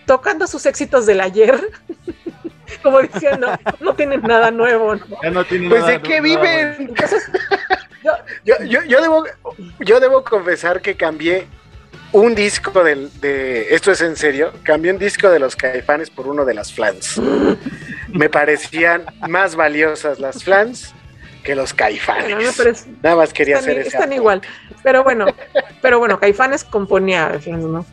tocando 0.04 0.48
sus 0.48 0.66
éxitos 0.66 1.06
del 1.06 1.20
ayer. 1.20 1.60
como 2.82 3.00
diciendo, 3.00 3.48
no 3.80 3.94
tienen 3.94 4.22
nada 4.22 4.50
nuevo. 4.50 4.96
¿no? 4.96 5.04
Ya 5.22 5.30
no 5.30 5.44
tienen 5.44 5.68
pues 5.68 5.82
nada 5.82 5.92
de 5.92 6.02
qué 6.02 6.20
viven. 6.20 6.74
Entonces, 6.78 7.22
yo, 8.02 8.12
yo, 8.64 8.82
yo, 8.84 9.00
debo, 9.00 9.24
yo 9.80 10.00
debo 10.00 10.24
confesar 10.24 10.80
que 10.80 10.96
cambié 10.96 11.46
un 12.12 12.34
disco 12.34 12.82
del, 12.82 13.10
de, 13.20 13.74
esto 13.74 13.92
es 13.92 14.00
en 14.00 14.16
serio, 14.16 14.52
cambié 14.62 14.92
un 14.92 14.98
disco 14.98 15.30
de 15.30 15.38
los 15.38 15.54
caifanes 15.54 16.10
por 16.10 16.26
uno 16.26 16.44
de 16.44 16.54
las 16.54 16.72
flans. 16.72 17.20
Me 18.08 18.28
parecían 18.28 19.04
más 19.28 19.54
valiosas 19.54 20.18
las 20.18 20.42
flans 20.42 20.92
que 21.44 21.54
los 21.54 21.72
caifanes. 21.72 22.86
Nada 23.02 23.16
más 23.16 23.32
quería 23.32 23.56
están, 23.56 23.70
hacer 23.70 23.86
eso. 23.86 23.96
Están 23.96 24.12
igual, 24.12 24.42
pero 24.82 25.04
bueno, 25.04 25.26
pero 25.80 25.98
bueno, 25.98 26.18
caifanes 26.18 26.64
componía, 26.64 27.38
¿no? 27.46 27.86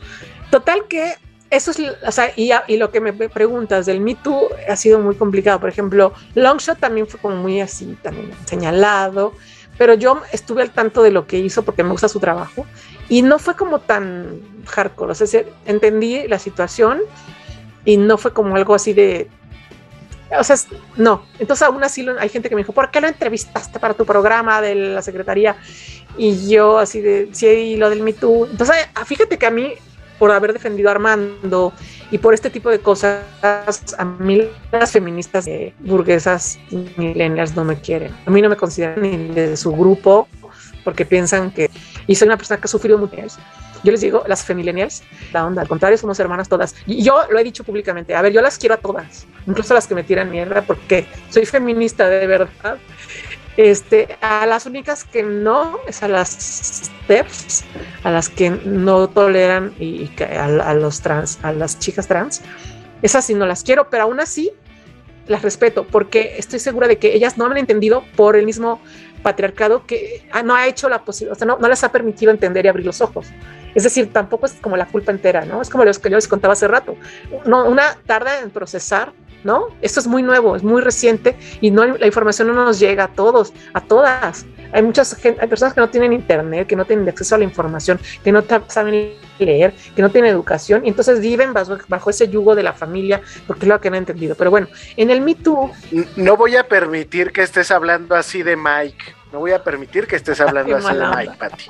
Total 0.49 0.85
que 0.87 1.15
eso 1.49 1.71
es, 1.71 1.79
o 2.05 2.11
sea, 2.11 2.31
y, 2.35 2.51
y, 2.67 2.77
lo 2.77 2.91
que 2.91 2.99
me 2.99 3.13
preguntas 3.13 3.85
del 3.85 4.01
Me 4.01 4.15
Too 4.15 4.49
ha 4.67 4.75
sido 4.75 4.99
muy 4.99 5.15
complicado. 5.15 5.59
Por 5.59 5.69
ejemplo, 5.69 6.13
Longshot 6.35 6.77
también 6.77 7.07
fue 7.07 7.19
como 7.19 7.37
muy 7.37 7.61
así, 7.61 7.97
también 8.01 8.31
señalado, 8.45 9.33
pero 9.77 9.93
yo 9.93 10.21
estuve 10.31 10.61
al 10.61 10.71
tanto 10.71 11.03
de 11.03 11.11
lo 11.11 11.27
que 11.27 11.37
hizo 11.37 11.63
porque 11.63 11.83
me 11.83 11.91
gusta 11.91 12.09
su 12.09 12.19
trabajo 12.19 12.65
y 13.09 13.21
no 13.21 13.39
fue 13.39 13.55
como 13.55 13.79
tan 13.79 14.41
hardcore. 14.65 15.11
O 15.11 15.15
sea, 15.15 15.43
entendí 15.65 16.27
la 16.27 16.39
situación 16.39 17.01
y 17.85 17.97
no 17.97 18.17
fue 18.17 18.33
como 18.33 18.55
algo 18.55 18.75
así 18.75 18.93
de. 18.93 19.29
O 20.37 20.43
sea, 20.43 20.57
no. 20.97 21.23
Entonces, 21.39 21.65
aún 21.65 21.83
así 21.83 22.03
lo, 22.03 22.19
hay 22.19 22.27
gente 22.27 22.49
que 22.49 22.55
me 22.55 22.61
dijo, 22.61 22.73
¿por 22.73 22.91
qué 22.91 22.99
lo 22.99 23.07
entrevistaste 23.07 23.79
para 23.79 23.93
tu 23.93 24.05
programa 24.05 24.61
de 24.61 24.75
la 24.75 25.01
secretaría? 25.01 25.55
Y 26.17 26.49
yo, 26.49 26.79
así 26.79 26.99
de, 26.99 27.29
sí, 27.31 27.77
lo 27.77 27.89
del 27.89 28.01
Me 28.01 28.13
Too. 28.13 28.47
Entonces, 28.47 28.75
fíjate 29.05 29.37
que 29.37 29.45
a 29.45 29.51
mí 29.51 29.73
por 30.19 30.31
haber 30.31 30.51
defendido 30.53 30.89
a 30.89 30.93
Armando 30.93 31.73
y 32.09 32.17
por 32.17 32.33
este 32.33 32.49
tipo 32.49 32.69
de 32.69 32.79
cosas, 32.79 33.23
a 33.41 34.05
mí 34.05 34.43
las 34.71 34.91
feministas 34.91 35.45
eh, 35.47 35.73
burguesas 35.79 36.57
millennials 36.95 37.55
no 37.55 37.63
me 37.63 37.79
quieren. 37.79 38.15
A 38.25 38.31
mí 38.31 38.41
no 38.41 38.49
me 38.49 38.55
consideran 38.55 39.01
ni 39.01 39.17
de 39.29 39.57
su 39.57 39.71
grupo 39.73 40.27
porque 40.83 41.05
piensan 41.05 41.51
que, 41.51 41.69
y 42.07 42.15
soy 42.15 42.27
una 42.27 42.37
persona 42.37 42.59
que 42.61 42.65
ha 42.65 42.69
sufrido 42.69 42.97
mucho. 42.97 43.17
Yo 43.83 43.91
les 43.91 44.01
digo, 44.01 44.23
las 44.25 44.43
femillennials, 44.43 45.03
la 45.33 45.45
onda, 45.45 45.61
al 45.61 45.67
contrario, 45.67 45.97
somos 45.97 46.19
hermanas 46.19 46.47
todas. 46.47 46.75
Y 46.85 47.03
yo 47.03 47.23
lo 47.29 47.37
he 47.37 47.43
dicho 47.43 47.63
públicamente, 47.63 48.15
a 48.15 48.21
ver, 48.21 48.31
yo 48.31 48.41
las 48.41 48.57
quiero 48.57 48.75
a 48.75 48.77
todas, 48.77 49.27
incluso 49.45 49.73
a 49.73 49.75
las 49.75 49.85
que 49.85 49.95
me 49.95 50.03
tiran 50.03 50.31
mierda, 50.31 50.61
porque 50.61 51.05
soy 51.29 51.45
feminista 51.45 52.07
de 52.07 52.25
verdad. 52.25 52.77
Este, 53.57 54.17
a 54.21 54.45
las 54.45 54.67
únicas 54.67 55.03
que 55.03 55.23
no 55.23 55.79
es 55.87 56.03
a 56.03 56.07
las 56.07 56.29
steps, 56.29 57.63
a 58.03 58.11
las 58.11 58.29
que 58.29 58.51
no 58.51 59.09
toleran 59.09 59.73
y, 59.79 59.85
y 59.85 60.11
a, 60.23 60.45
a, 60.45 60.73
los 60.75 61.01
trans, 61.01 61.39
a 61.41 61.51
las 61.51 61.79
chicas 61.79 62.07
trans, 62.07 62.43
esas 63.01 63.25
sí 63.25 63.33
no 63.33 63.47
las 63.47 63.63
quiero, 63.63 63.89
pero 63.89 64.03
aún 64.03 64.19
así 64.19 64.51
las 65.27 65.41
respeto 65.41 65.85
porque 65.85 66.35
estoy 66.37 66.59
segura 66.59 66.87
de 66.87 66.97
que 66.97 67.13
ellas 67.13 67.37
no 67.37 67.45
han 67.45 67.57
entendido 67.57 68.03
por 68.15 68.35
el 68.35 68.45
mismo 68.45 68.79
patriarcado 69.23 69.85
que 69.85 70.23
no 70.45 70.55
ha 70.55 70.67
hecho 70.67 70.89
la 70.89 71.03
posibilidad, 71.03 71.35
o 71.35 71.39
sea, 71.39 71.47
no, 71.47 71.57
no, 71.57 71.67
les 71.67 71.83
ha 71.83 71.91
permitido 71.91 72.31
entender 72.31 72.65
y 72.65 72.69
abrir 72.69 72.85
los 72.85 73.01
ojos. 73.01 73.27
Es 73.75 73.83
decir, 73.83 74.11
tampoco 74.11 74.45
es 74.45 74.53
como 74.53 74.77
la 74.77 74.85
culpa 74.85 75.11
entera, 75.11 75.45
¿no? 75.45 75.61
Es 75.61 75.69
como 75.69 75.83
los 75.83 75.99
que 75.99 76.09
yo 76.09 76.15
les 76.15 76.27
contaba 76.27 76.53
hace 76.53 76.67
rato. 76.67 76.95
No, 77.45 77.65
una 77.65 77.97
tarda 78.05 78.39
en 78.39 78.49
procesar 78.49 79.13
¿no? 79.47 79.67
Esto 79.81 80.01
es 80.01 80.07
muy 80.07 80.21
nuevo, 80.23 80.57
es 80.57 80.63
muy 80.63 80.81
reciente 80.81 81.37
y 81.61 81.71
no, 81.71 81.85
la 81.85 82.05
información 82.05 82.49
no 82.49 82.53
nos 82.53 82.79
llega 82.79 83.05
a 83.05 83.07
todos, 83.07 83.53
a 83.73 83.79
todas. 83.79 84.45
Hay 84.73 84.83
muchas 84.83 85.15
gente, 85.15 85.39
hay 85.41 85.47
personas 85.47 85.73
que 85.73 85.79
no 85.79 85.89
tienen 85.89 86.11
internet, 86.11 86.67
que 86.67 86.75
no 86.75 86.83
tienen 86.83 87.07
acceso 87.07 87.35
a 87.35 87.37
la 87.37 87.45
información, 87.45 87.97
que 88.25 88.33
no 88.33 88.43
saben 88.67 89.13
leer, 89.39 89.73
que 89.95 90.01
no 90.01 90.11
tienen 90.11 90.29
educación 90.31 90.85
y 90.85 90.89
entonces 90.89 91.21
viven 91.21 91.53
bajo, 91.53 91.77
bajo 91.87 92.09
ese 92.09 92.27
yugo 92.27 92.55
de 92.55 92.63
la 92.63 92.73
familia 92.73 93.21
porque 93.47 93.63
es 93.63 93.69
lo 93.69 93.79
que 93.79 93.89
no 93.89 93.95
han 93.95 94.01
entendido. 94.01 94.35
Pero 94.35 94.51
bueno, 94.51 94.67
en 94.97 95.09
el 95.11 95.21
Me 95.21 95.35
Too... 95.35 95.71
No 96.17 96.35
voy 96.35 96.57
a 96.57 96.67
permitir 96.67 97.31
que 97.31 97.43
estés 97.43 97.71
hablando 97.71 98.15
así 98.15 98.43
de 98.43 98.57
Mike. 98.57 99.15
No 99.31 99.39
voy 99.39 99.51
a 99.51 99.63
permitir 99.63 100.07
que 100.07 100.17
estés 100.17 100.41
hablando 100.41 100.75
así 100.75 100.93
de 100.93 101.07
Mike, 101.07 101.33
Pati. 101.39 101.69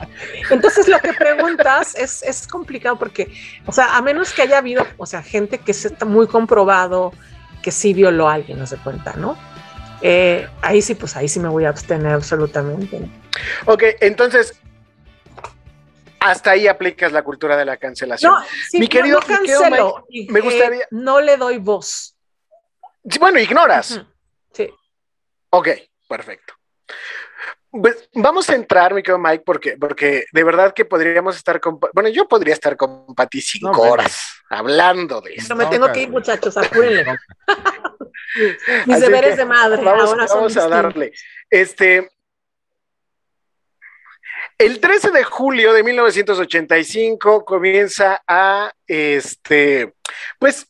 Entonces 0.49 0.87
lo 0.87 0.97
que 0.99 1.13
preguntas 1.13 1.93
es, 1.95 2.23
es 2.23 2.47
complicado 2.47 2.97
porque, 2.97 3.31
o 3.67 3.71
sea, 3.71 3.97
a 3.97 4.01
menos 4.01 4.33
que 4.33 4.41
haya 4.41 4.57
habido, 4.57 4.83
o 4.97 5.05
sea, 5.05 5.21
gente 5.21 5.59
que 5.59 5.73
se 5.75 5.89
está 5.89 6.05
muy 6.05 6.25
comprobado, 6.25 7.13
que 7.67 7.71
sí 7.73 7.93
violó 7.93 8.29
a 8.29 8.35
alguien, 8.35 8.57
no 8.57 8.65
se 8.65 8.77
cuenta, 8.77 9.11
¿no? 9.17 9.37
Eh, 10.01 10.47
ahí 10.61 10.81
sí, 10.81 10.95
pues 10.95 11.17
ahí 11.17 11.27
sí 11.27 11.37
me 11.41 11.49
voy 11.49 11.65
a 11.65 11.69
abstener 11.69 12.13
absolutamente. 12.13 12.97
¿no? 12.97 13.09
Ok, 13.65 13.83
entonces, 13.99 14.57
hasta 16.21 16.51
ahí 16.51 16.65
aplicas 16.65 17.11
la 17.11 17.23
cultura 17.23 17.57
de 17.57 17.65
la 17.65 17.75
cancelación. 17.75 18.31
No, 18.31 18.39
sí, 18.69 18.79
mi 18.79 18.87
querido, 18.87 19.19
no, 19.19 19.27
cancelo, 19.27 20.05
mi 20.07 20.21
Mike, 20.21 20.31
me 20.31 20.39
gustaría. 20.39 20.83
Eh, 20.83 20.87
no 20.91 21.19
le 21.19 21.35
doy 21.35 21.57
voz. 21.57 22.15
Sí, 23.09 23.19
bueno, 23.19 23.37
ignoras. 23.37 23.91
Uh 23.91 23.95
-huh. 23.95 24.07
Sí. 24.53 24.69
Ok, 25.49 25.67
perfecto. 26.07 26.53
Pues 27.69 28.09
vamos 28.13 28.49
a 28.49 28.55
entrar, 28.55 28.93
mi 28.93 29.03
querido 29.03 29.19
Mike, 29.19 29.43
porque, 29.45 29.77
porque 29.77 30.25
de 30.31 30.43
verdad 30.43 30.73
que 30.73 30.85
podríamos 30.85 31.35
estar 31.35 31.59
con. 31.59 31.79
Bueno, 31.93 32.09
yo 32.09 32.27
podría 32.27 32.53
estar 32.53 32.77
con 32.77 33.13
Pati 33.13 33.41
cinco 33.41 33.85
no, 33.85 33.91
horas 33.91 34.41
hablando 34.49 35.19
de 35.19 35.35
esto. 35.35 35.55
Pero 35.55 35.69
me 35.69 35.75
tengo 35.75 35.91
que 35.91 36.03
ir, 36.03 36.09
muchachos, 36.09 36.55
apúrenle. 36.55 37.05
Mis 38.85 38.95
Así 38.95 39.01
deberes 39.05 39.37
de 39.37 39.45
madre. 39.45 39.83
Vamos, 39.83 40.09
ahora 40.09 40.25
vamos 40.27 40.57
a 40.57 40.67
darle. 40.67 41.11
Este. 41.49 42.09
El 44.57 44.79
13 44.79 45.11
de 45.11 45.23
julio 45.23 45.71
de 45.71 45.83
1985 45.83 47.45
comienza 47.45 48.23
a, 48.27 48.71
este, 48.87 49.93
pues, 50.39 50.65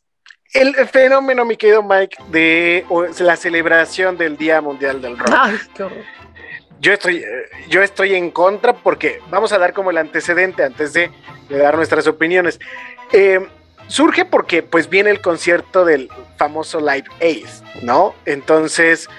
el 0.54 0.76
fenómeno, 0.90 1.46
mi 1.46 1.56
querido 1.56 1.84
Mike, 1.84 2.18
de 2.30 2.86
o, 2.90 3.06
la 3.06 3.38
celebración 3.38 4.18
del 4.18 4.36
Día 4.36 4.60
Mundial 4.60 5.02
del 5.02 5.18
Rock. 5.18 5.30
Ay, 5.32 5.58
qué 5.74 5.84
horror. 5.84 6.17
Yo 6.80 6.94
estoy, 6.94 7.18
eh, 7.18 7.26
yo 7.70 7.82
estoy 7.82 8.16
en 8.16 8.32
contra 8.32 8.74
porque 8.74 9.20
vamos 9.30 9.52
a 9.52 9.58
dar 9.58 9.74
como 9.74 9.90
el 9.92 9.98
antecedente 9.98 10.64
antes 10.64 10.94
de, 10.94 11.12
de 11.50 11.58
dar 11.58 11.76
nuestras 11.76 12.08
opiniones. 12.08 12.60
Eh, 13.12 13.40
surge 13.88 14.26
porque 14.26 14.64
pues 14.64 14.90
viene 14.90 15.10
el 15.10 15.22
concierto 15.22 15.86
del 15.86 16.10
famoso 16.38 16.80
Live 16.80 17.06
Ace, 17.18 17.64
¿no? 17.82 18.14
Entonces 18.26 19.10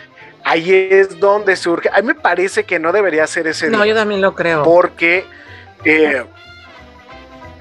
ahí 0.45 0.89
es 0.91 1.19
donde 1.21 1.57
surge. 1.57 1.91
A 1.93 2.01
mí 2.01 2.07
me 2.09 2.15
parece 2.15 2.65
que 2.65 2.79
no 2.79 2.93
debería 2.93 3.27
ser 3.27 3.47
ese 3.47 3.69
No, 3.71 3.79
día 3.83 3.93
yo 3.93 3.95
también 3.95 4.21
lo 4.21 4.35
creo. 4.35 4.63
porque 4.63 5.25
eh, 5.85 6.25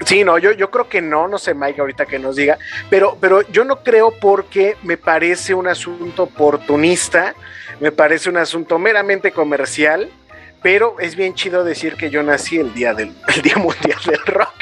sí, 0.04 0.22
no, 0.24 0.38
yo, 0.38 0.52
yo 0.52 0.70
creo 0.70 0.88
que 0.88 1.00
no, 1.02 1.28
no 1.28 1.38
sé 1.38 1.54
Mike 1.54 1.80
ahorita 1.80 2.06
que 2.06 2.18
nos 2.18 2.36
diga, 2.36 2.56
pero, 2.88 3.16
pero 3.20 3.42
yo 3.50 3.64
no 3.64 3.82
creo 3.82 4.12
porque 4.20 4.76
me 4.82 4.96
parece 4.96 5.54
un 5.54 5.66
asunto 5.66 6.24
oportunista, 6.24 7.34
me 7.80 7.92
parece 7.92 8.28
un 8.28 8.36
asunto 8.36 8.78
meramente 8.78 9.32
comercial, 9.32 10.10
pero 10.62 10.98
es 10.98 11.14
bien 11.14 11.34
chido 11.34 11.64
decir 11.64 11.94
que 11.94 12.10
yo 12.10 12.22
nací 12.22 12.58
el 12.58 12.74
día 12.74 12.94
del 12.94 13.14
el 13.34 13.42
día 13.42 13.56
mundial 13.56 13.98
del 14.04 14.24
rock. 14.26 14.54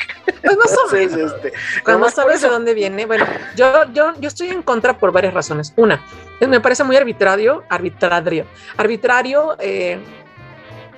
Pues 0.43 0.57
más 0.57 0.77
o 0.77 0.97
Entonces, 0.97 1.17
menos. 1.17 1.33
este, 1.35 1.53
por 1.85 2.11
sabes 2.11 2.43
de 2.43 2.49
dónde 2.49 2.75
viene, 2.75 3.07
bueno, 3.07 3.27
yo, 3.57 3.91
yo, 3.93 4.13
yo 4.21 4.29
estoy 4.29 4.49
en 4.49 4.63
contra 4.63 4.99
por 4.99 5.11
varias 5.13 5.35
razones. 5.35 5.73
Una, 5.77 6.01
me 6.47 6.61
parece 6.61 6.85
muy 6.85 6.97
arbitrario, 6.97 7.65
arbitrario, 7.69 8.45
arbitrario, 8.77 9.57
eh, 9.59 9.99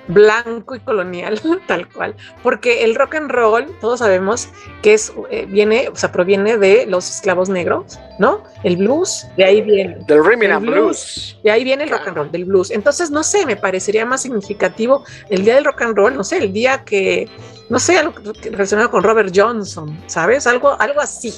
blanco 0.09 0.75
y 0.75 0.79
colonial, 0.81 1.39
tal 1.67 1.87
cual, 1.87 2.15
porque 2.43 2.83
el 2.83 2.95
rock 2.95 3.15
and 3.15 3.31
roll, 3.31 3.65
todos 3.79 3.99
sabemos 3.99 4.49
que 4.81 4.93
es, 4.95 5.13
eh, 5.29 5.45
viene, 5.47 5.87
o 5.89 5.95
sea, 5.95 6.11
proviene 6.11 6.57
de 6.57 6.85
los 6.85 7.09
esclavos 7.09 7.47
negros, 7.47 7.97
¿no? 8.17 8.43
El 8.63 8.75
blues, 8.77 9.25
de 9.37 9.45
ahí 9.45 9.61
viene. 9.61 9.97
Del 10.07 10.23
rhythm 10.25 10.51
and 10.51 10.65
blues. 10.65 11.37
De 11.43 11.51
ahí 11.51 11.63
viene 11.63 11.85
el 11.85 11.89
rock 11.89 12.07
and 12.07 12.17
roll, 12.17 12.31
del 12.31 12.45
blues. 12.45 12.71
Entonces, 12.71 13.09
no 13.11 13.23
sé, 13.23 13.45
me 13.45 13.55
parecería 13.55 14.05
más 14.05 14.21
significativo 14.23 15.05
el 15.29 15.45
día 15.45 15.55
del 15.55 15.65
rock 15.65 15.83
and 15.83 15.95
roll, 15.95 16.15
no 16.15 16.23
sé, 16.23 16.37
el 16.39 16.51
día 16.51 16.83
que, 16.83 17.29
no 17.69 17.79
sé, 17.79 17.97
algo 17.97 18.13
relacionado 18.43 18.89
con 18.91 19.03
Robert 19.03 19.31
Johnson, 19.33 19.97
¿sabes? 20.07 20.45
Algo, 20.47 20.75
algo 20.81 20.99
así. 20.99 21.33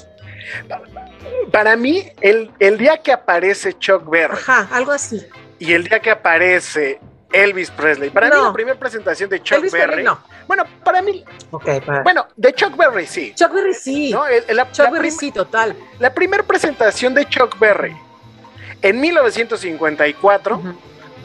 Para 1.51 1.75
mí, 1.75 2.03
el, 2.21 2.51
el 2.59 2.77
día 2.77 2.97
que 2.97 3.11
aparece 3.11 3.73
Chuck 3.77 4.09
Berry 4.09 4.33
Ajá, 4.33 4.67
algo 4.71 4.91
así. 4.91 5.21
y 5.59 5.73
el 5.73 5.83
día 5.83 5.99
que 5.99 6.09
aparece 6.11 6.99
Elvis 7.33 7.71
Presley, 7.71 8.09
para 8.09 8.27
mí 8.29 8.35
No. 8.35 8.45
la 8.47 8.53
primera 8.53 8.77
presentación 8.79 9.29
de 9.29 9.41
Chuck 9.41 9.57
Elvis 9.59 9.71
Berry, 9.71 10.03
no. 10.03 10.19
bueno, 10.47 10.63
para 10.83 11.01
mí, 11.01 11.23
Ok, 11.51 11.81
para. 11.85 12.03
bueno, 12.03 12.27
de 12.35 12.53
Chuck 12.53 12.75
Berry 12.75 13.05
sí. 13.05 13.33
Chuck 13.35 13.53
Berry 13.53 13.73
sí. 13.73 14.11
¿no? 14.11 14.27
El- 14.27 14.43
el- 14.47 14.55
la, 14.57 14.71
Chuck 14.71 14.85
la 14.85 14.91
Berry 14.91 15.11
sí, 15.11 15.31
total. 15.31 15.75
la 15.99 16.13
primera 16.13 16.43
presentación 16.43 17.13
de 17.13 17.25
Chuck 17.27 17.57
Berry 17.59 17.95
en 18.81 18.99
1954, 18.99 20.57
Ujú. 20.57 20.73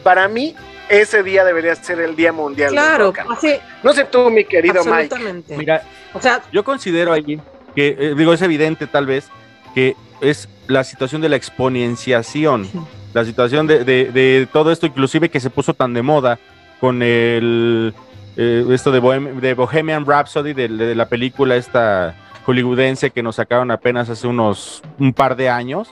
para 0.03 0.29
mí, 0.29 0.55
ese 0.89 1.23
día 1.23 1.45
debería 1.45 1.75
ser 1.75 2.01
el 2.01 2.15
Día 2.15 2.33
Mundial 2.33 2.71
del 2.71 2.79
Claro, 2.81 3.07
Rock 3.07 3.19
así, 3.31 3.57
No 3.83 3.93
sé 3.93 4.05
tú, 4.05 4.31
mi 4.31 4.45
querido 4.45 4.85
Mike. 4.85 4.91
absolutamente. 5.05 5.57
Mira, 5.57 5.83
O 6.15 6.21
sea, 6.21 6.43
yo 6.53 6.63
considero 6.65 7.13
allí 7.13 7.41
que, 7.75 7.97
eh, 7.99 8.15
digo, 8.17 8.33
es 8.33 8.43
evidente 8.43 8.87
tal 8.87 9.07
vez 9.07 9.29
que 9.75 9.97
es 10.21 10.49
la 10.69 10.85
situación 10.85 11.21
de 11.21 11.29
la 11.29 11.37
exponenciación, 11.37 12.69
la 13.17 13.25
situación 13.25 13.67
de, 13.67 13.83
de- 13.85 14.13
de 14.13 14.47
todo 14.53 14.71
esto, 14.71 14.85
inclusive 14.87 15.31
que 15.31 15.41
se 15.41 15.49
puso 15.51 15.73
tan 15.75 15.95
de 15.95 16.03
moda 16.03 16.39
con 16.81 17.03
el 17.03 17.95
eh, 18.37 18.67
esto 18.71 18.93
de, 18.93 19.01
Bohem- 19.01 19.41
de 19.41 19.55
Bohemian 19.55 20.05
Rhapsody, 20.05 20.53
de, 20.53 20.95
la 20.95 21.09
película 21.09 21.57
esta 21.57 22.15
hollywoodense 22.45 23.11
que 23.11 23.23
nos 23.23 23.37
sacaron 23.37 23.71
apenas 23.71 24.11
hace 24.11 24.27
unos 24.27 24.83
un 24.99 25.15
par 25.15 25.35
de 25.37 25.49
años, 25.49 25.89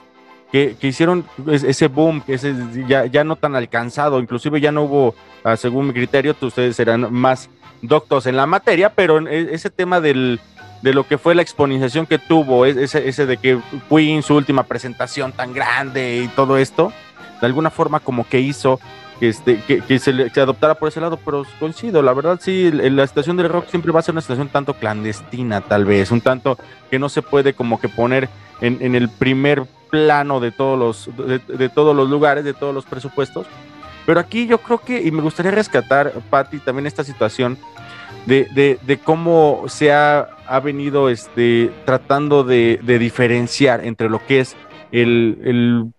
que, 0.51 0.75
que 0.79 0.87
hicieron 0.87 1.25
es- 1.51 1.63
ese 1.63 1.87
boom, 1.87 2.21
que 2.21 2.35
ese 2.35 2.53
ya, 2.87 3.07
ya 3.07 3.23
no 3.23 3.35
tan 3.37 3.55
alcanzado, 3.55 4.19
inclusive 4.19 4.61
ya 4.61 4.71
no 4.71 4.83
hubo, 4.83 5.15
ah, 5.43 5.57
según 5.57 5.87
mi 5.87 5.93
criterio, 5.93 6.35
ustedes 6.39 6.75
serán 6.75 7.11
más 7.11 7.49
doctos 7.81 8.27
en 8.27 8.37
la 8.37 8.45
materia, 8.45 8.89
pero 8.93 9.27
e- 9.27 9.49
ese 9.55 9.71
tema 9.71 9.99
del, 9.99 10.39
de 10.83 10.93
lo 10.93 11.07
que 11.07 11.17
fue 11.17 11.33
la 11.33 11.41
exponenciación 11.41 12.05
que 12.05 12.19
tuvo, 12.19 12.67
ese, 12.67 13.09
ese 13.09 13.25
de 13.25 13.37
que 13.37 13.57
Queen, 13.89 14.21
su 14.21 14.35
última 14.35 14.61
presentación 14.63 15.31
tan 15.31 15.51
grande 15.53 16.21
y 16.23 16.27
todo 16.27 16.57
esto, 16.59 16.93
de 17.39 17.47
alguna 17.47 17.69
forma 17.69 17.99
como 17.99 18.27
que 18.27 18.39
hizo 18.39 18.79
que, 19.19 19.29
este, 19.29 19.61
que, 19.61 19.99
se, 19.99 20.11
adoptara 20.41 20.75
por 20.75 20.89
ese 20.89 20.99
lado, 20.99 21.17
pero 21.23 21.45
coincido, 21.59 22.01
la 22.01 22.13
verdad 22.13 22.39
sí, 22.41 22.69
la 22.71 23.07
situación 23.07 23.37
del 23.37 23.49
rock 23.49 23.67
siempre 23.69 23.91
va 23.91 23.99
a 23.99 24.03
ser 24.03 24.13
una 24.13 24.21
situación 24.21 24.49
tanto 24.49 24.73
clandestina 24.73 25.61
tal 25.61 25.85
vez, 25.85 26.11
un 26.11 26.21
tanto 26.21 26.57
que 26.89 26.99
no 26.99 27.07
se 27.07 27.21
puede 27.21 27.53
como 27.53 27.79
que 27.79 27.87
poner 27.87 28.29
en, 28.61 28.95
el 28.95 29.09
primer 29.09 29.65
plano 29.89 30.39
de 30.39 30.51
todos 30.51 30.77
los 30.77 31.27
de, 31.27 31.39
de 31.39 31.69
todos 31.69 31.95
los 31.95 32.09
lugares, 32.09 32.43
de 32.43 32.53
todos 32.53 32.73
los 32.73 32.85
presupuestos. 32.85 33.45
Pero 34.05 34.19
aquí 34.19 34.47
yo 34.47 34.59
creo 34.59 34.79
que, 34.79 35.01
y 35.01 35.11
me 35.11 35.21
gustaría 35.21 35.51
rescatar, 35.51 36.11
Patti, 36.29 36.59
también 36.59 36.85
esta 36.85 37.03
situación 37.03 37.57
de, 38.25 38.99
cómo 39.03 39.65
se 39.67 39.91
ha, 39.91 40.29
ha 40.47 40.59
venido 40.59 41.09
este, 41.09 41.71
tratando 41.85 42.43
de, 42.43 42.79
diferenciar 42.99 43.83
entre 43.85 44.09
lo 44.09 44.23
que 44.25 44.41
es 44.41 44.55
el 44.91 45.91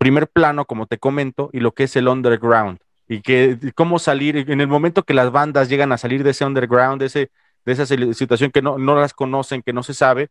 primer 0.00 0.28
plano, 0.28 0.64
como 0.64 0.86
te 0.86 0.96
comento, 0.98 1.50
y 1.52 1.60
lo 1.60 1.72
que 1.72 1.84
es 1.84 1.94
el 1.94 2.08
underground. 2.08 2.78
Y 3.06 3.20
que 3.20 3.58
y 3.60 3.72
cómo 3.72 3.98
salir, 3.98 4.36
en 4.50 4.60
el 4.62 4.66
momento 4.66 5.02
que 5.02 5.12
las 5.14 5.30
bandas 5.30 5.68
llegan 5.68 5.92
a 5.92 5.98
salir 5.98 6.24
de 6.24 6.30
ese 6.30 6.44
underground, 6.46 7.00
de, 7.00 7.06
ese, 7.06 7.30
de 7.66 7.72
esa 7.72 7.84
si- 7.84 8.14
situación 8.14 8.50
que 8.50 8.62
no, 8.62 8.78
no 8.78 8.94
las 8.98 9.12
conocen, 9.12 9.60
que 9.62 9.74
no 9.74 9.82
se 9.82 9.92
sabe, 9.92 10.28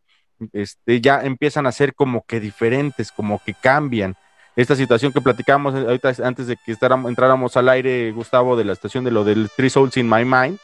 este, 0.52 1.00
ya 1.00 1.20
empiezan 1.22 1.66
a 1.66 1.72
ser 1.72 1.94
como 1.94 2.24
que 2.26 2.40
diferentes, 2.40 3.12
como 3.12 3.40
que 3.44 3.54
cambian. 3.54 4.16
Esta 4.56 4.74
situación 4.74 5.12
que 5.12 5.20
platicábamos 5.20 5.74
ahorita 5.74 6.14
antes 6.24 6.48
de 6.48 6.56
que 6.56 6.72
entráramos 7.06 7.56
al 7.56 7.68
aire, 7.68 8.10
Gustavo, 8.10 8.56
de 8.56 8.64
la 8.64 8.72
estación 8.72 9.04
de 9.04 9.12
lo 9.12 9.22
del 9.22 9.48
Three 9.56 9.70
Souls 9.70 9.96
in 9.96 10.08
My 10.08 10.24
Mind, 10.24 10.58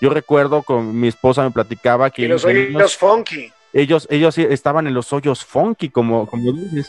yo 0.00 0.10
recuerdo 0.10 0.62
con 0.62 0.98
mi 1.00 1.08
esposa 1.08 1.42
me 1.42 1.50
platicaba 1.50 2.10
que 2.10 2.22
Y 2.22 2.28
los 2.28 2.44
ellos- 2.44 2.96
funky. 2.96 3.50
ellos, 3.72 4.06
ellos 4.10 4.38
estaban 4.38 4.86
en 4.86 4.94
los 4.94 5.12
hoyos 5.12 5.44
funky, 5.44 5.88
como, 5.88 6.26
como 6.26 6.52
dices. 6.52 6.88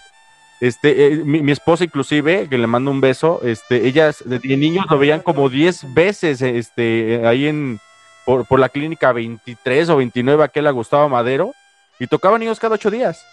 Este, 0.62 1.08
eh, 1.08 1.16
mi, 1.26 1.42
mi 1.42 1.52
esposa 1.52 1.84
inclusive, 1.84 2.48
que 2.50 2.58
le 2.58 2.68
mando 2.68 2.90
un 2.92 3.02
beso, 3.02 3.42
este, 3.44 3.86
ellas 3.88 4.24
de, 4.26 4.40
niños 4.56 4.86
lo 4.90 4.98
veían 4.98 5.20
como 5.22 5.50
10 5.50 5.94
veces, 5.94 6.42
este, 6.42 7.22
ahí 7.26 7.48
en, 7.48 7.80
por, 8.26 8.46
por 8.46 8.60
la 8.60 8.70
clínica 8.70 9.12
23 9.12 9.90
o 9.90 9.98
29, 9.98 10.44
aquel 10.44 10.68
a 10.68 10.72
Gustavo 10.72 11.10
Madero, 11.10 11.54
y 12.00 12.08
tocaban 12.08 12.42
ellos 12.42 12.60
cada 12.60 12.76
ocho 12.76 12.90
días. 12.90 13.26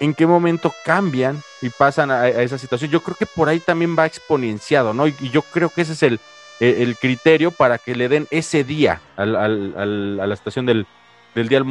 ¿En 0.00 0.14
qué 0.14 0.26
momento 0.26 0.72
cambian 0.84 1.40
y 1.62 1.70
pasan 1.70 2.10
a, 2.10 2.28
esa 2.28 2.58
situación? 2.58 2.90
Yo 2.90 3.00
creo 3.00 3.16
que 3.16 3.26
por 3.26 3.48
ahí 3.48 3.60
también 3.60 3.96
va 3.98 4.06
exponenciado, 4.06 4.92
¿no? 4.94 5.06
Y, 5.06 5.14
yo 5.32 5.42
creo 5.42 5.68
que 5.70 5.82
ese 5.82 5.92
es 5.92 6.02
el, 6.02 6.20
el- 6.60 6.82
el 6.82 6.96
criterio 6.96 7.50
para 7.50 7.78
que 7.78 7.94
le 7.94 8.08
den 8.08 8.26
ese 8.30 8.64
día 8.64 9.00
al- 9.16 9.36
al- 9.36 9.74
al- 9.76 10.20
a 10.20 10.26
la 10.26 10.34
estación 10.34 10.66
del, 10.66 10.86
del, 11.34 11.48
día, 11.48 11.62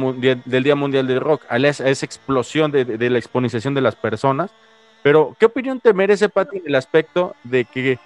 del 0.44 0.62
Día 0.62 0.74
Mundial 0.74 1.06
del 1.06 1.20
Rock, 1.20 1.42
a, 1.48 1.58
la- 1.58 1.68
esa 1.68 2.06
explosión 2.06 2.70
de, 2.70 2.84
de- 2.84 2.96
de 2.98 3.10
la 3.10 3.18
exponenciación 3.18 3.74
de 3.74 3.80
las 3.82 3.94
personas. 3.96 4.50
Pero, 5.04 5.36
¿qué 5.38 5.44
opinión 5.44 5.80
te 5.80 5.92
merece, 5.92 6.30
Pati, 6.30 6.56
en 6.56 6.62
el 6.66 6.74
aspecto 6.74 7.36
de 7.44 7.66
que 7.66 7.98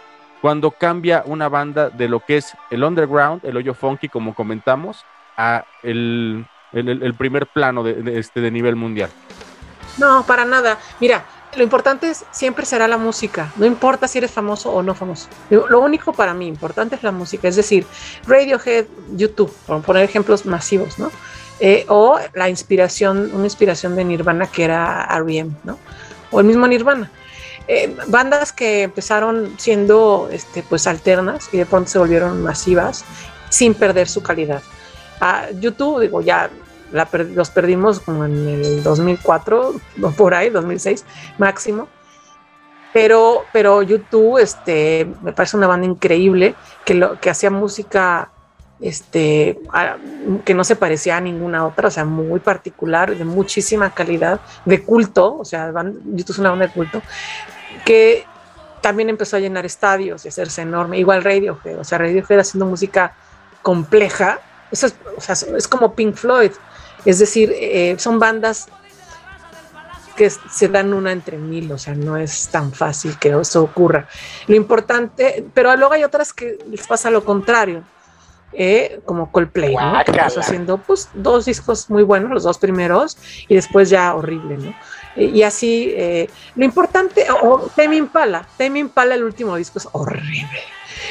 cuando 0.42 0.72
cambia 0.72 1.22
una 1.26 1.48
banda 1.48 1.90
de 1.90 2.08
lo 2.08 2.18
que 2.18 2.38
es 2.38 2.54
el 2.70 2.82
underground, 2.82 3.44
el 3.44 3.56
hoyo 3.56 3.72
funky, 3.72 4.08
como 4.08 4.34
comentamos, 4.34 5.04
a 5.36 5.64
el, 5.84 6.44
el- 6.72 7.14
primer 7.14 7.46
plano 7.46 7.84
de, 7.84 8.18
este, 8.18 8.40
de 8.40 8.50
nivel 8.50 8.74
mundial? 8.74 9.10
No, 9.96 10.24
para 10.26 10.44
nada. 10.44 10.76
Mira, 10.98 11.24
lo 11.56 11.62
importante 11.62 12.10
es, 12.10 12.24
siempre 12.32 12.66
será 12.66 12.88
la 12.88 12.98
música. 12.98 13.52
No 13.54 13.64
importa 13.64 14.08
si 14.08 14.18
eres 14.18 14.32
famoso 14.32 14.72
o 14.72 14.82
no 14.82 14.92
famoso. 14.96 15.28
Lo 15.50 15.78
único 15.80 16.12
para 16.12 16.34
mí 16.34 16.48
importante 16.48 16.96
es 16.96 17.04
la 17.04 17.12
música. 17.12 17.46
Es 17.46 17.54
decir, 17.54 17.86
Radiohead, 18.26 18.86
YouTube, 19.12 19.52
por 19.68 19.82
poner 19.82 20.02
ejemplos 20.02 20.44
masivos, 20.46 20.98
¿no? 20.98 21.12
Eh, 21.60 21.84
o 21.88 22.18
la 22.34 22.48
inspiración, 22.48 23.30
una 23.32 23.44
inspiración 23.44 23.94
de 23.94 24.04
Nirvana 24.04 24.48
que 24.48 24.64
era 24.64 25.04
R.E.M., 25.10 25.52
¿no? 25.62 25.78
O 26.30 26.40
el 26.40 26.46
mismo 26.46 26.66
Nirvana. 26.66 27.10
Eh, 27.66 27.94
bandas 28.06 28.52
que 28.52 28.84
empezaron 28.84 29.52
siendo 29.58 30.30
este, 30.32 30.62
pues 30.62 30.86
alternas 30.86 31.50
y 31.52 31.58
de 31.58 31.66
pronto 31.66 31.90
se 31.90 31.98
volvieron 31.98 32.42
masivas 32.42 33.04
sin 33.50 33.74
perder 33.74 34.08
su 34.08 34.22
calidad. 34.22 34.62
Ah, 35.20 35.48
YouTube, 35.52 36.00
digo, 36.00 36.22
ya 36.22 36.48
los 36.92 37.50
perdimos 37.50 38.00
como 38.00 38.24
en 38.24 38.48
el 38.48 38.82
2004 38.82 39.74
o 40.02 40.10
por 40.12 40.34
ahí, 40.34 40.50
2006 40.50 41.04
máximo. 41.36 41.88
Pero, 42.94 43.44
pero 43.52 43.82
YouTube, 43.82 44.38
este, 44.38 45.06
me 45.22 45.32
parece 45.32 45.58
una 45.58 45.66
banda 45.66 45.86
increíble 45.86 46.54
que, 46.86 46.94
lo, 46.94 47.20
que 47.20 47.28
hacía 47.28 47.50
música 47.50 48.30
este, 48.80 49.58
que 50.44 50.54
no 50.54 50.64
se 50.64 50.76
parecía 50.76 51.16
a 51.16 51.20
ninguna 51.20 51.66
otra, 51.66 51.88
o 51.88 51.90
sea, 51.90 52.04
muy 52.04 52.40
particular, 52.40 53.16
de 53.16 53.24
muchísima 53.24 53.90
calidad, 53.90 54.40
de 54.64 54.82
culto, 54.82 55.36
o 55.36 55.44
sea, 55.44 55.72
YouTube 56.04 56.30
es 56.30 56.38
una 56.38 56.50
banda 56.50 56.66
de 56.66 56.72
culto, 56.72 57.02
que 57.84 58.24
también 58.80 59.08
empezó 59.08 59.36
a 59.36 59.40
llenar 59.40 59.66
estadios 59.66 60.24
y 60.24 60.28
hacerse 60.28 60.62
enorme, 60.62 60.98
igual 60.98 61.24
Radiohead, 61.24 61.78
o 61.78 61.84
sea, 61.84 61.98
Radiohead 61.98 62.40
haciendo 62.40 62.66
música 62.66 63.14
compleja, 63.62 64.38
eso 64.70 64.86
es, 64.86 64.94
o 65.16 65.20
sea, 65.20 65.34
es 65.56 65.66
como 65.66 65.94
Pink 65.94 66.14
Floyd, 66.14 66.52
es 67.04 67.18
decir, 67.18 67.52
eh, 67.54 67.96
son 67.98 68.18
bandas 68.18 68.68
que 70.16 70.30
se 70.30 70.68
dan 70.68 70.92
una 70.94 71.12
entre 71.12 71.38
mil, 71.38 71.70
o 71.70 71.78
sea, 71.78 71.94
no 71.94 72.16
es 72.16 72.48
tan 72.48 72.72
fácil 72.72 73.16
que 73.20 73.28
eso 73.40 73.62
ocurra. 73.62 74.08
Lo 74.48 74.56
importante, 74.56 75.44
pero 75.54 75.74
luego 75.76 75.94
hay 75.94 76.02
otras 76.02 76.32
que 76.32 76.58
les 76.68 76.84
pasa 76.88 77.08
lo 77.08 77.24
contrario, 77.24 77.84
eh, 78.52 79.00
como 79.04 79.30
Coldplay, 79.30 79.74
¿no? 79.74 80.04
Que 80.04 80.20
haciendo 80.20 80.78
pues 80.78 81.08
dos 81.14 81.44
discos 81.44 81.90
muy 81.90 82.02
buenos, 82.02 82.30
los 82.30 82.42
dos 82.44 82.58
primeros, 82.58 83.16
y 83.48 83.54
después 83.54 83.90
ya 83.90 84.14
horrible, 84.14 84.56
¿no? 84.56 84.74
Eh, 85.16 85.30
y 85.34 85.42
así, 85.42 85.92
eh, 85.96 86.28
lo 86.54 86.64
importante, 86.64 87.26
o 87.42 87.70
Tame 87.74 87.96
Impala, 87.96 88.46
Tame 88.56 88.78
Impala, 88.78 89.14
el 89.14 89.24
último 89.24 89.56
disco 89.56 89.78
es 89.78 89.88
horrible. 89.92 90.60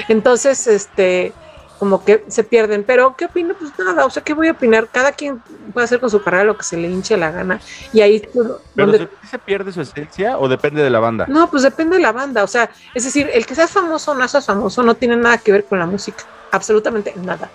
Entonces, 0.07 0.67
este, 0.67 1.33
como 1.79 2.03
que 2.03 2.23
se 2.27 2.43
pierden. 2.43 2.83
Pero, 2.83 3.15
¿qué 3.15 3.25
opino? 3.25 3.53
Pues 3.57 3.71
nada, 3.79 4.05
o 4.05 4.09
sea, 4.09 4.23
¿qué 4.23 4.33
voy 4.33 4.47
a 4.47 4.51
opinar? 4.51 4.87
Cada 4.91 5.11
quien 5.11 5.41
puede 5.73 5.85
hacer 5.85 5.99
con 5.99 6.09
su 6.09 6.21
carrera 6.23 6.43
lo 6.43 6.57
que 6.57 6.63
se 6.63 6.77
le 6.77 6.87
hinche 6.89 7.17
la 7.17 7.31
gana. 7.31 7.59
Y 7.93 8.01
ahí. 8.01 8.27
¿Pero 8.33 8.59
donde- 8.75 9.09
se, 9.23 9.27
se 9.31 9.39
pierde 9.39 9.71
su 9.71 9.81
esencia 9.81 10.37
o 10.37 10.47
depende 10.47 10.81
de 10.81 10.89
la 10.89 10.99
banda? 10.99 11.25
No, 11.27 11.49
pues 11.49 11.63
depende 11.63 11.97
de 11.97 12.01
la 12.01 12.11
banda. 12.11 12.43
O 12.43 12.47
sea, 12.47 12.69
es 12.93 13.03
decir, 13.03 13.29
el 13.33 13.45
que 13.45 13.55
seas 13.55 13.71
famoso 13.71 14.11
o 14.11 14.15
no 14.15 14.27
seas 14.27 14.45
famoso 14.45 14.83
no 14.83 14.95
tiene 14.95 15.15
nada 15.17 15.37
que 15.37 15.51
ver 15.51 15.65
con 15.65 15.79
la 15.79 15.85
música. 15.85 16.23
Absolutamente 16.51 17.13
nada. 17.17 17.49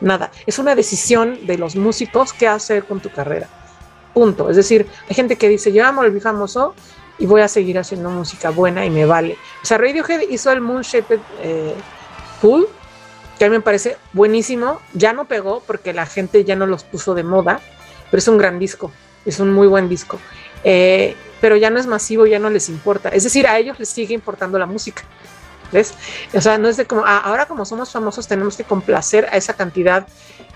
Nada. 0.00 0.30
Es 0.46 0.58
una 0.58 0.74
decisión 0.74 1.46
de 1.46 1.58
los 1.58 1.74
músicos 1.76 2.32
qué 2.32 2.46
hacer 2.48 2.84
con 2.84 3.00
tu 3.00 3.10
carrera. 3.10 3.48
Punto. 4.14 4.48
Es 4.50 4.56
decir, 4.56 4.86
hay 5.08 5.14
gente 5.14 5.36
que 5.36 5.48
dice, 5.48 5.72
yo 5.72 5.84
amo 5.86 6.02
el 6.04 6.20
famoso 6.20 6.74
y 7.18 7.26
voy 7.26 7.40
a 7.40 7.48
seguir 7.48 7.78
haciendo 7.78 8.08
música 8.10 8.50
buena 8.50 8.86
y 8.86 8.90
me 8.90 9.04
vale. 9.04 9.36
O 9.62 9.66
sea, 9.66 9.76
Radiohead 9.78 10.20
hizo 10.30 10.50
el 10.52 10.60
Moon 10.60 10.82
Shaped 10.82 11.18
eh, 11.42 11.74
Pool, 12.40 12.68
que 13.38 13.44
a 13.44 13.48
mí 13.48 13.56
me 13.56 13.62
parece 13.62 13.96
buenísimo. 14.12 14.80
Ya 14.94 15.12
no 15.12 15.26
pegó 15.26 15.62
porque 15.66 15.92
la 15.92 16.06
gente 16.06 16.44
ya 16.44 16.56
no 16.56 16.66
los 16.66 16.84
puso 16.84 17.14
de 17.14 17.22
moda, 17.22 17.60
pero 18.10 18.18
es 18.18 18.28
un 18.28 18.38
gran 18.38 18.58
disco. 18.58 18.90
Es 19.24 19.40
un 19.40 19.52
muy 19.52 19.66
buen 19.66 19.88
disco. 19.88 20.18
Eh, 20.64 21.16
pero 21.40 21.56
ya 21.56 21.70
no 21.70 21.78
es 21.78 21.86
masivo, 21.86 22.26
ya 22.26 22.38
no 22.38 22.50
les 22.50 22.68
importa. 22.68 23.08
Es 23.10 23.24
decir, 23.24 23.46
a 23.46 23.58
ellos 23.58 23.78
les 23.78 23.88
sigue 23.88 24.14
importando 24.14 24.58
la 24.58 24.66
música. 24.66 25.02
¿Ves? 25.70 25.94
O 26.32 26.40
sea, 26.40 26.56
no 26.56 26.68
es 26.68 26.78
de 26.78 26.86
como, 26.86 27.04
ah, 27.04 27.18
ahora 27.18 27.46
como 27.46 27.66
somos 27.66 27.92
famosos 27.92 28.26
tenemos 28.26 28.56
que 28.56 28.64
complacer 28.64 29.28
a 29.30 29.36
esa 29.36 29.52
cantidad 29.52 30.06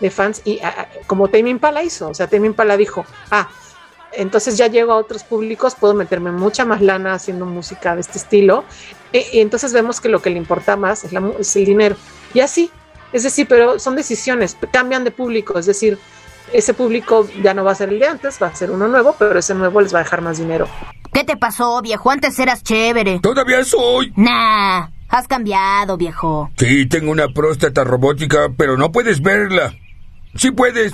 de 0.00 0.10
fans 0.10 0.40
y 0.44 0.58
ah, 0.60 0.74
ah, 0.78 0.86
como 1.06 1.28
Tame 1.28 1.50
Impala 1.50 1.82
hizo, 1.82 2.08
o 2.08 2.14
sea, 2.14 2.28
Tame 2.28 2.46
Impala 2.46 2.78
dijo, 2.78 3.04
ah, 3.30 3.50
entonces 4.14 4.56
ya 4.56 4.66
llego 4.66 4.92
a 4.92 4.96
otros 4.96 5.24
públicos, 5.24 5.74
puedo 5.78 5.94
meterme 5.94 6.32
mucha 6.32 6.64
más 6.64 6.80
lana 6.80 7.14
haciendo 7.14 7.46
música 7.46 7.94
de 7.94 8.00
este 8.02 8.18
estilo 8.18 8.64
e- 9.12 9.26
y, 9.32 9.40
entonces 9.40 9.72
vemos 9.72 10.00
que 10.00 10.08
lo 10.08 10.20
que 10.22 10.30
le 10.30 10.38
importa 10.38 10.76
más 10.76 11.04
es, 11.04 11.12
la 11.12 11.20
mu- 11.20 11.34
es 11.38 11.54
el 11.56 11.64
dinero. 11.64 11.96
Y 12.34 12.40
así, 12.40 12.70
es 13.12 13.22
decir, 13.22 13.46
pero 13.48 13.78
son 13.78 13.96
decisiones, 13.96 14.56
cambian 14.72 15.04
de 15.04 15.10
público, 15.10 15.58
es 15.58 15.66
decir, 15.66 15.98
ese 16.52 16.74
público 16.74 17.26
ya 17.42 17.54
no 17.54 17.64
va 17.64 17.72
a 17.72 17.74
ser 17.74 17.88
el 17.90 17.98
de 17.98 18.06
antes, 18.06 18.38
va 18.42 18.48
a 18.48 18.54
ser 18.54 18.70
uno 18.70 18.88
nuevo, 18.88 19.14
pero 19.18 19.38
ese 19.38 19.54
nuevo 19.54 19.80
les 19.80 19.94
va 19.94 20.00
a 20.00 20.02
dejar 20.02 20.20
más 20.22 20.38
dinero. 20.38 20.68
¿Qué 21.12 21.24
te 21.24 21.36
pasó, 21.36 21.80
viejo? 21.82 22.10
Antes 22.10 22.38
eras 22.38 22.62
chévere. 22.62 23.20
Todavía 23.20 23.62
soy. 23.64 24.12
Nah, 24.16 24.88
has 25.08 25.28
cambiado, 25.28 25.96
viejo. 25.98 26.50
Sí, 26.58 26.86
tengo 26.86 27.10
una 27.10 27.28
próstata 27.28 27.84
robótica, 27.84 28.48
pero 28.56 28.76
no 28.78 28.92
puedes 28.92 29.20
verla. 29.22 29.74
Sí 30.34 30.50
puedes. 30.50 30.92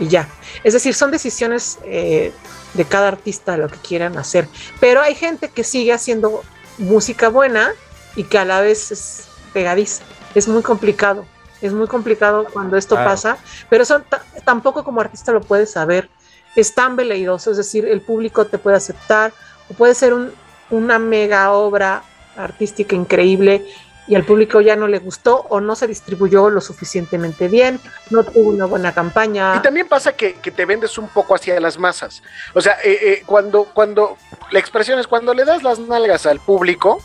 y 0.00 0.08
ya. 0.08 0.28
Es 0.64 0.72
decir, 0.72 0.92
son 0.94 1.12
decisiones 1.12 1.78
eh, 1.84 2.32
de 2.74 2.84
cada 2.84 3.08
artista 3.08 3.56
lo 3.56 3.68
que 3.68 3.78
quieran 3.78 4.18
hacer. 4.18 4.48
Pero 4.80 5.00
hay 5.00 5.14
gente 5.14 5.48
que 5.48 5.64
sigue 5.64 5.92
haciendo 5.92 6.42
música 6.78 7.28
buena 7.28 7.70
y 8.16 8.24
que 8.24 8.38
a 8.38 8.44
la 8.44 8.60
vez 8.60 8.90
es 8.92 9.24
pegadiza. 9.52 10.02
Es 10.34 10.48
muy 10.48 10.62
complicado. 10.62 11.24
Es 11.62 11.72
muy 11.72 11.86
complicado 11.86 12.46
cuando 12.52 12.76
esto 12.76 12.94
Claro. 12.96 13.10
pasa, 13.10 13.38
pero 13.70 13.84
eso 13.84 14.00
ta- 14.00 14.22
tampoco 14.44 14.84
como 14.84 15.00
artista 15.00 15.32
lo 15.32 15.40
puedes 15.40 15.70
saber. 15.70 16.10
Es 16.56 16.74
tan 16.74 16.94
veleidoso, 16.96 17.52
es 17.52 17.56
decir, 17.56 17.86
el 17.86 18.00
público 18.02 18.44
te 18.46 18.58
puede 18.58 18.76
aceptar 18.76 19.32
o 19.70 19.74
puede 19.74 19.94
ser 19.94 20.12
un- 20.12 20.32
una 20.70 20.98
mega 20.98 21.52
obra 21.52 22.02
artística 22.36 22.94
increíble 22.96 23.64
y 24.06 24.14
al 24.14 24.24
público 24.24 24.60
ya 24.60 24.76
no 24.76 24.86
le 24.86 24.98
gustó 24.98 25.46
o 25.48 25.60
no 25.60 25.74
se 25.76 25.86
distribuyó 25.86 26.50
lo 26.50 26.60
suficientemente 26.60 27.48
bien, 27.48 27.80
no 28.10 28.22
tuvo 28.24 28.50
una 28.50 28.66
buena 28.66 28.92
campaña. 28.92 29.56
Y 29.56 29.62
también 29.62 29.88
pasa 29.88 30.12
que, 30.14 30.34
que 30.34 30.50
te 30.50 30.64
vendes 30.66 30.98
un 30.98 31.08
poco 31.08 31.34
hacia 31.34 31.58
las 31.60 31.78
masas. 31.78 32.22
O 32.54 32.60
sea, 32.60 32.76
eh, 32.84 32.98
eh, 33.02 33.22
cuando, 33.24 33.64
cuando, 33.64 34.16
la 34.50 34.58
expresión 34.58 34.98
es 34.98 35.06
cuando 35.06 35.32
le 35.32 35.44
das 35.44 35.62
las 35.62 35.78
nalgas 35.78 36.26
al 36.26 36.38
público 36.40 37.00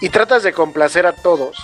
y 0.00 0.08
tratas 0.08 0.42
de 0.42 0.52
complacer 0.52 1.06
a 1.06 1.12
todos, 1.14 1.56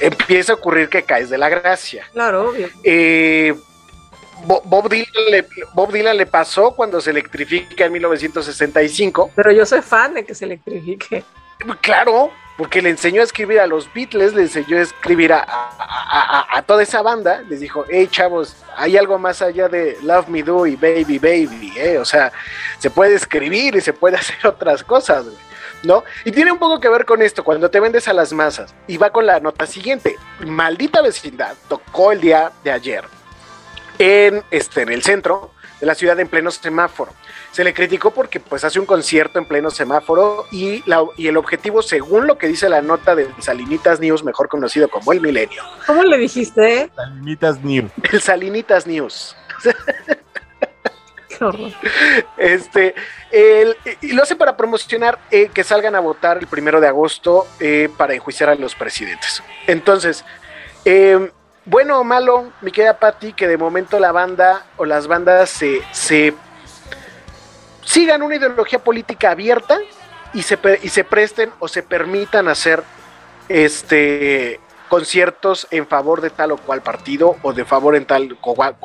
empieza 0.00 0.52
a 0.52 0.56
ocurrir 0.56 0.88
que 0.88 1.02
caes 1.04 1.28
de 1.30 1.38
la 1.38 1.48
gracia. 1.48 2.04
Claro, 2.12 2.48
obvio. 2.50 2.68
Eh, 2.82 3.54
Bo- 4.46 4.62
Bob, 4.64 4.88
Dylan 4.90 5.06
le, 5.30 5.46
Bob 5.74 5.92
Dylan 5.92 6.16
le 6.16 6.26
pasó 6.26 6.72
cuando 6.74 7.00
se 7.00 7.10
electrifica 7.10 7.84
en 7.84 7.92
1965. 7.92 9.30
Pero 9.34 9.52
yo 9.52 9.64
soy 9.64 9.80
fan 9.80 10.14
de 10.14 10.24
que 10.24 10.34
se 10.34 10.44
electrifique. 10.46 11.24
Claro, 11.80 12.30
porque 12.56 12.80
le 12.80 12.90
enseñó 12.90 13.20
a 13.20 13.24
escribir 13.24 13.60
a 13.60 13.66
los 13.66 13.92
Beatles, 13.92 14.32
le 14.32 14.42
enseñó 14.42 14.78
a 14.78 14.82
escribir 14.82 15.32
a, 15.32 16.62
toda 16.66 16.82
esa 16.82 17.02
banda. 17.02 17.42
Les 17.48 17.60
dijo, 17.60 17.84
hey 17.88 18.08
chavos, 18.10 18.56
hay 18.76 18.96
algo 18.96 19.18
más 19.18 19.42
allá 19.42 19.68
de 19.68 19.98
Love 20.02 20.28
Me 20.28 20.42
Do 20.42 20.66
y 20.66 20.76
Baby 20.76 21.18
Baby, 21.18 21.72
¿eh? 21.76 21.98
O 21.98 22.04
sea, 22.04 22.32
se 22.78 22.90
puede 22.90 23.14
escribir 23.14 23.74
y 23.74 23.80
se 23.80 23.92
puede 23.92 24.16
hacer 24.18 24.46
otras 24.46 24.84
cosas, 24.84 25.26
¿no? 25.82 26.04
Y 26.24 26.30
tiene 26.30 26.52
un 26.52 26.58
poco 26.58 26.78
que 26.78 26.88
ver 26.88 27.04
con 27.04 27.22
esto, 27.22 27.42
cuando 27.42 27.70
te 27.70 27.80
vendes 27.80 28.06
a 28.06 28.12
las 28.12 28.32
masas. 28.32 28.72
Y 28.86 28.98
va 28.98 29.10
con 29.10 29.26
la 29.26 29.40
nota 29.40 29.66
siguiente. 29.66 30.16
Maldita 30.46 31.02
vecindad 31.02 31.54
tocó 31.68 32.12
el 32.12 32.20
día 32.20 32.52
de 32.62 32.70
ayer 32.70 33.04
en, 33.98 34.42
este, 34.50 34.82
en 34.82 34.90
el 34.90 35.02
centro 35.02 35.52
de 35.80 35.86
la 35.86 35.94
ciudad 35.94 36.18
en 36.20 36.28
pleno 36.28 36.50
semáforo. 36.52 37.12
Se 37.54 37.62
le 37.62 37.72
criticó 37.72 38.10
porque 38.10 38.40
pues 38.40 38.64
hace 38.64 38.80
un 38.80 38.84
concierto 38.86 39.38
en 39.38 39.44
pleno 39.46 39.70
semáforo 39.70 40.44
y, 40.50 40.82
la- 40.90 41.04
y 41.16 41.28
el 41.28 41.36
objetivo, 41.36 41.82
según 41.82 42.26
lo 42.26 42.36
que 42.36 42.48
dice 42.48 42.68
la 42.68 42.82
nota 42.82 43.14
del 43.14 43.28
Salinitas 43.38 44.00
News, 44.00 44.24
mejor 44.24 44.48
conocido 44.48 44.88
como 44.88 45.12
El 45.12 45.20
Milenio, 45.20 45.62
¿Cómo 45.86 46.02
le 46.02 46.18
dijiste? 46.18 46.90
Salinitas 46.96 47.62
New. 47.62 47.88
el 48.10 48.20
Salinitas 48.20 48.88
News. 48.88 49.36
Qué 51.28 51.44
horror. 51.44 51.70
Este, 52.36 52.94
el- 53.30 53.76
y 54.00 54.12
lo 54.12 54.24
hace 54.24 54.34
para 54.36 54.56
promocionar 54.56 55.20
eh, 55.30 55.48
que 55.54 55.62
salgan 55.62 55.94
a 55.94 56.00
votar 56.00 56.38
el 56.38 56.48
primero 56.48 56.80
de 56.80 56.88
agosto 56.88 57.46
eh, 57.60 57.88
para 57.96 58.14
enjuiciar 58.14 58.50
a 58.50 58.56
los 58.56 58.74
presidentes. 58.74 59.42
Entonces, 59.68 60.24
eh, 60.84 61.30
bueno 61.66 62.00
o 62.00 62.04
malo, 62.04 62.52
mi 62.62 62.70
querida 62.72 62.98
Patti, 62.98 63.32
que 63.32 63.46
de 63.46 63.56
momento 63.56 63.98
la 64.00 64.10
banda 64.10 64.66
o 64.76 64.84
las 64.84 65.06
bandas 65.06 65.50
se, 65.50 65.80
se 65.92 66.34
sigan 67.94 68.22
una 68.22 68.34
ideología 68.34 68.80
política 68.80 69.30
abierta 69.30 69.78
y 70.32 70.42
se, 70.42 70.58
y 70.82 70.88
se 70.88 71.04
presten 71.04 71.52
o 71.60 71.68
se 71.68 71.84
permitan 71.84 72.48
hacer 72.48 72.82
este 73.48 74.58
conciertos 74.88 75.68
en 75.70 75.86
favor 75.86 76.20
de 76.20 76.30
tal 76.30 76.50
o 76.52 76.56
cual 76.56 76.82
partido 76.82 77.36
o 77.42 77.52
de 77.52 77.64
favor 77.64 77.94
en 77.94 78.04
tal 78.04 78.36
o 78.40 78.54
cual, 78.54 78.76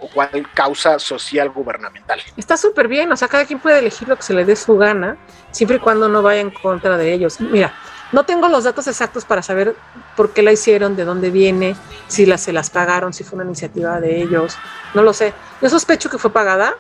causa 0.54 1.00
social 1.00 1.50
gubernamental. 1.50 2.22
Está 2.38 2.56
súper 2.56 2.88
bien, 2.88 3.12
o 3.12 3.18
sea, 3.18 3.28
cada 3.28 3.46
quien 3.46 3.60
puede 3.60 3.80
elegir 3.80 4.08
lo 4.08 4.16
que 4.16 4.22
se 4.22 4.34
le 4.34 4.46
dé 4.46 4.56
su 4.56 4.78
gana, 4.78 5.18
siempre 5.52 5.78
y 5.78 5.80
cuando 5.80 6.08
no 6.08 6.22
vaya 6.22 6.42
en 6.42 6.52
contra 6.52 6.96
de 6.96 7.12
ellos. 7.12 7.42
Mira, 7.42 7.74
no 8.12 8.26
tengo 8.26 8.48
los 8.48 8.64
datos 8.64 8.88
exactos 8.88 9.26
para 9.26 9.42
saber 9.42 9.76
por 10.16 10.34
qué 10.34 10.44
la 10.44 10.52
hicieron, 10.52 10.96
de 10.96 11.04
dónde 11.04 11.32
viene, 11.32 11.76
si 12.08 12.28
la, 12.28 12.38
se 12.38 12.54
las 12.54 12.70
pagaron, 12.70 13.12
si 13.12 13.24
fue 13.24 13.38
una 13.38 13.46
iniciativa 13.46 14.00
de 14.00 14.22
ellos, 14.22 14.56
no 14.94 15.02
lo 15.02 15.14
sé. 15.14 15.34
Yo 15.62 15.70
sospecho 15.70 16.10
que 16.10 16.18
fue 16.20 16.32
pagada, 16.32 16.76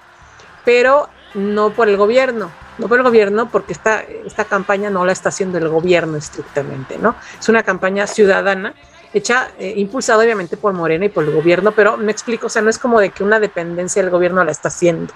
pero 0.63 1.09
no 1.33 1.71
por 1.71 1.89
el 1.89 1.97
gobierno, 1.97 2.51
no 2.77 2.87
por 2.87 2.97
el 2.97 3.03
gobierno 3.03 3.49
porque 3.49 3.73
esta, 3.73 4.01
esta 4.01 4.45
campaña 4.45 4.89
no 4.89 5.05
la 5.05 5.11
está 5.11 5.29
haciendo 5.29 5.57
el 5.57 5.69
gobierno 5.69 6.17
estrictamente, 6.17 6.97
¿no? 6.97 7.15
Es 7.39 7.49
una 7.49 7.63
campaña 7.63 8.07
ciudadana 8.07 8.73
hecha, 9.13 9.51
eh, 9.57 9.73
impulsada 9.77 10.23
obviamente 10.23 10.57
por 10.57 10.73
Morena 10.73 11.05
y 11.05 11.09
por 11.09 11.23
el 11.23 11.31
gobierno, 11.31 11.71
pero 11.71 11.97
me 11.97 12.11
explico, 12.11 12.47
o 12.47 12.49
sea, 12.49 12.61
no 12.61 12.69
es 12.69 12.77
como 12.77 12.99
de 12.99 13.09
que 13.09 13.23
una 13.23 13.39
dependencia 13.39 14.01
del 14.01 14.11
gobierno 14.11 14.43
la 14.43 14.51
está 14.51 14.67
haciendo, 14.67 15.13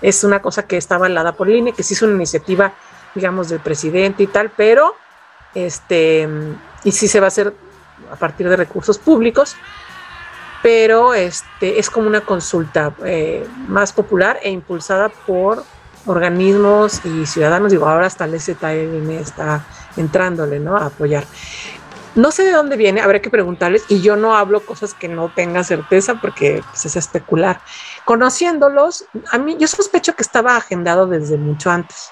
es 0.00 0.24
una 0.24 0.40
cosa 0.40 0.66
que 0.66 0.76
está 0.76 0.96
avalada 0.96 1.32
por 1.32 1.48
línea, 1.48 1.74
que 1.74 1.82
sí 1.82 1.94
es 1.94 2.02
una 2.02 2.14
iniciativa, 2.14 2.72
digamos, 3.14 3.48
del 3.48 3.60
presidente 3.60 4.22
y 4.22 4.26
tal, 4.26 4.50
pero, 4.50 4.96
este, 5.54 6.28
y 6.84 6.92
sí 6.92 7.08
se 7.08 7.20
va 7.20 7.26
a 7.26 7.28
hacer 7.28 7.54
a 8.10 8.16
partir 8.16 8.48
de 8.48 8.56
recursos 8.56 8.98
públicos, 8.98 9.56
pero 10.64 11.12
este, 11.12 11.78
es 11.78 11.90
como 11.90 12.06
una 12.06 12.22
consulta 12.22 12.94
eh, 13.04 13.46
más 13.68 13.92
popular 13.92 14.38
e 14.42 14.50
impulsada 14.50 15.10
por 15.10 15.62
organismos 16.06 17.04
y 17.04 17.26
ciudadanos, 17.26 17.70
digo, 17.70 17.86
ahora 17.86 18.06
hasta 18.06 18.24
el 18.24 18.40
STM 18.40 19.10
está 19.10 19.62
entrándole, 19.98 20.60
¿no? 20.60 20.78
A 20.78 20.86
apoyar. 20.86 21.24
No 22.14 22.30
sé 22.30 22.44
de 22.44 22.52
dónde 22.52 22.78
viene, 22.78 23.02
habrá 23.02 23.20
que 23.20 23.28
preguntarles, 23.28 23.84
y 23.90 24.00
yo 24.00 24.16
no 24.16 24.34
hablo 24.34 24.64
cosas 24.64 24.94
que 24.94 25.06
no 25.06 25.28
tenga 25.28 25.64
certeza 25.64 26.14
porque 26.14 26.62
pues, 26.70 26.86
es 26.86 26.96
especular. 26.96 27.60
Conociéndolos, 28.06 29.04
a 29.32 29.36
mí 29.36 29.58
yo 29.60 29.68
sospecho 29.68 30.16
que 30.16 30.22
estaba 30.22 30.56
agendado 30.56 31.06
desde 31.06 31.36
mucho 31.36 31.70
antes. 31.70 32.08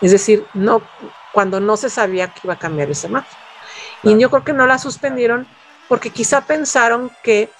Es 0.00 0.10
decir, 0.10 0.46
no, 0.54 0.80
cuando 1.34 1.60
no 1.60 1.76
se 1.76 1.90
sabía 1.90 2.28
que 2.28 2.40
iba 2.44 2.54
a 2.54 2.58
cambiar 2.58 2.88
el 2.88 2.96
semáforo. 2.96 3.36
Y 4.02 4.18
yo 4.18 4.30
creo 4.30 4.42
que 4.42 4.54
no 4.54 4.66
la 4.66 4.78
suspendieron 4.78 5.46
porque 5.86 6.08
quizá 6.08 6.40
pensaron 6.40 7.10
que 7.22 7.50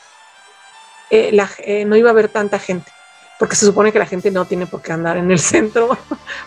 eh, 1.11 1.37
eh, 1.59 1.85
no 1.85 1.97
iba 1.97 2.11
a 2.11 2.13
haber 2.13 2.29
tanta 2.29 2.59
gente. 2.59 2.91
porque 3.39 3.57
se 3.57 3.65
supone 3.65 3.91
que 3.91 3.99
la 3.99 4.07
gente 4.07 4.31
no 4.31 4.45
tiene 4.45 4.67
por 4.67 4.83
qué 4.83 4.93
andar 4.93 5.17
en 5.17 5.31
el 5.31 5.39
centro 5.53 5.97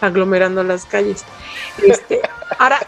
aglomerando 0.01 0.63
las 0.63 0.85
calles. 0.85 1.25
Este, 1.81 2.21
ahora, 2.59 2.79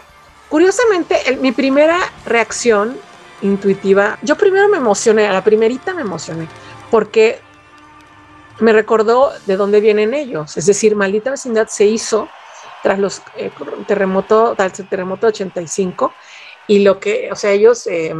curiosamente, 0.48 1.36
mi 1.40 1.52
primera 1.52 1.98
reacción 2.24 2.96
intuitiva, 3.42 4.18
yo 4.22 4.36
primero 4.36 4.68
me 4.68 4.76
emocioné, 4.76 5.26
a 5.26 5.32
la 5.32 5.42
primerita 5.42 5.92
me 5.92 6.02
emocioné, 6.02 6.48
porque 6.90 7.40
me 8.60 8.72
recordó 8.72 9.32
de 9.46 9.56
dónde 9.56 9.80
vienen 9.80 10.14
ellos. 10.14 10.56
Es 10.56 10.66
decir, 10.66 10.96
Maldita 10.96 11.30
Vecindad 11.30 11.68
se 11.68 11.86
hizo 11.86 12.28
tras 12.82 12.98
los 12.98 13.22
eh, 13.36 13.50
terremoto, 13.86 14.54
tras 14.56 14.78
el 14.80 14.88
terremoto 14.88 15.26
85 15.26 16.12
y 16.68 16.80
lo 16.80 16.98
que, 16.98 17.30
o 17.32 17.36
sea, 17.36 17.50
ellos 17.50 17.86
eh, 17.86 18.14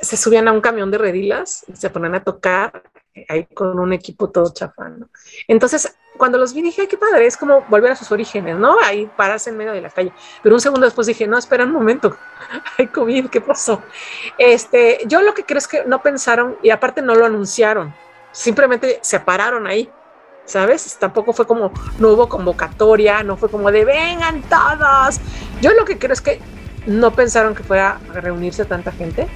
se 0.00 0.16
subían 0.16 0.48
a 0.48 0.52
un 0.52 0.60
camión 0.60 0.90
de 0.90 0.98
redilas 0.98 1.64
y 1.68 1.76
se 1.76 1.90
ponían 1.90 2.14
a 2.14 2.24
tocar 2.24 2.82
eh, 3.14 3.24
ahí 3.28 3.46
con 3.46 3.78
un 3.78 3.92
equipo 3.92 4.30
todo 4.30 4.52
chafán. 4.52 5.00
¿no? 5.00 5.08
Entonces, 5.48 5.96
cuando 6.16 6.38
los 6.38 6.52
vi 6.52 6.62
dije, 6.62 6.82
"Ay, 6.82 6.86
qué 6.86 6.96
padre, 6.96 7.26
es 7.26 7.36
como 7.36 7.62
volver 7.68 7.92
a 7.92 7.96
sus 7.96 8.10
orígenes, 8.12 8.56
¿no? 8.56 8.76
Ahí 8.82 9.08
pararse 9.16 9.50
en 9.50 9.56
medio 9.56 9.72
de 9.72 9.80
la 9.80 9.90
calle. 9.90 10.12
Pero 10.42 10.54
un 10.54 10.60
segundo 10.60 10.86
después 10.86 11.06
dije, 11.06 11.26
no, 11.26 11.38
espera 11.38 11.64
un 11.64 11.72
momento, 11.72 12.16
hay 12.78 12.86
COVID, 12.88 13.28
¿qué 13.28 13.40
pasó? 13.40 13.82
Este, 14.38 15.00
yo 15.06 15.22
lo 15.22 15.34
que 15.34 15.44
creo 15.44 15.58
es 15.58 15.68
que 15.68 15.84
no 15.84 16.02
pensaron 16.02 16.56
y 16.62 16.70
aparte 16.70 17.02
no 17.02 17.14
lo 17.14 17.26
anunciaron, 17.26 17.94
simplemente 18.32 18.98
se 19.02 19.20
pararon 19.20 19.66
ahí. 19.66 19.90
¿Sabes? 20.44 20.96
Tampoco 21.00 21.32
fue 21.32 21.44
como, 21.44 21.72
no 21.98 22.10
hubo 22.10 22.28
convocatoria, 22.28 23.24
no 23.24 23.36
fue 23.36 23.50
como 23.50 23.72
de 23.72 23.84
vengan 23.84 24.42
todos. 24.42 25.18
Yo 25.60 25.72
lo 25.72 25.84
que 25.84 25.98
creo 25.98 26.12
es 26.12 26.20
que 26.20 26.40
no 26.86 27.10
pensaron 27.10 27.52
que 27.56 27.64
fuera 27.64 28.00
a 28.14 28.20
reunirse 28.20 28.64
tanta 28.64 28.92
gente, 28.92 29.26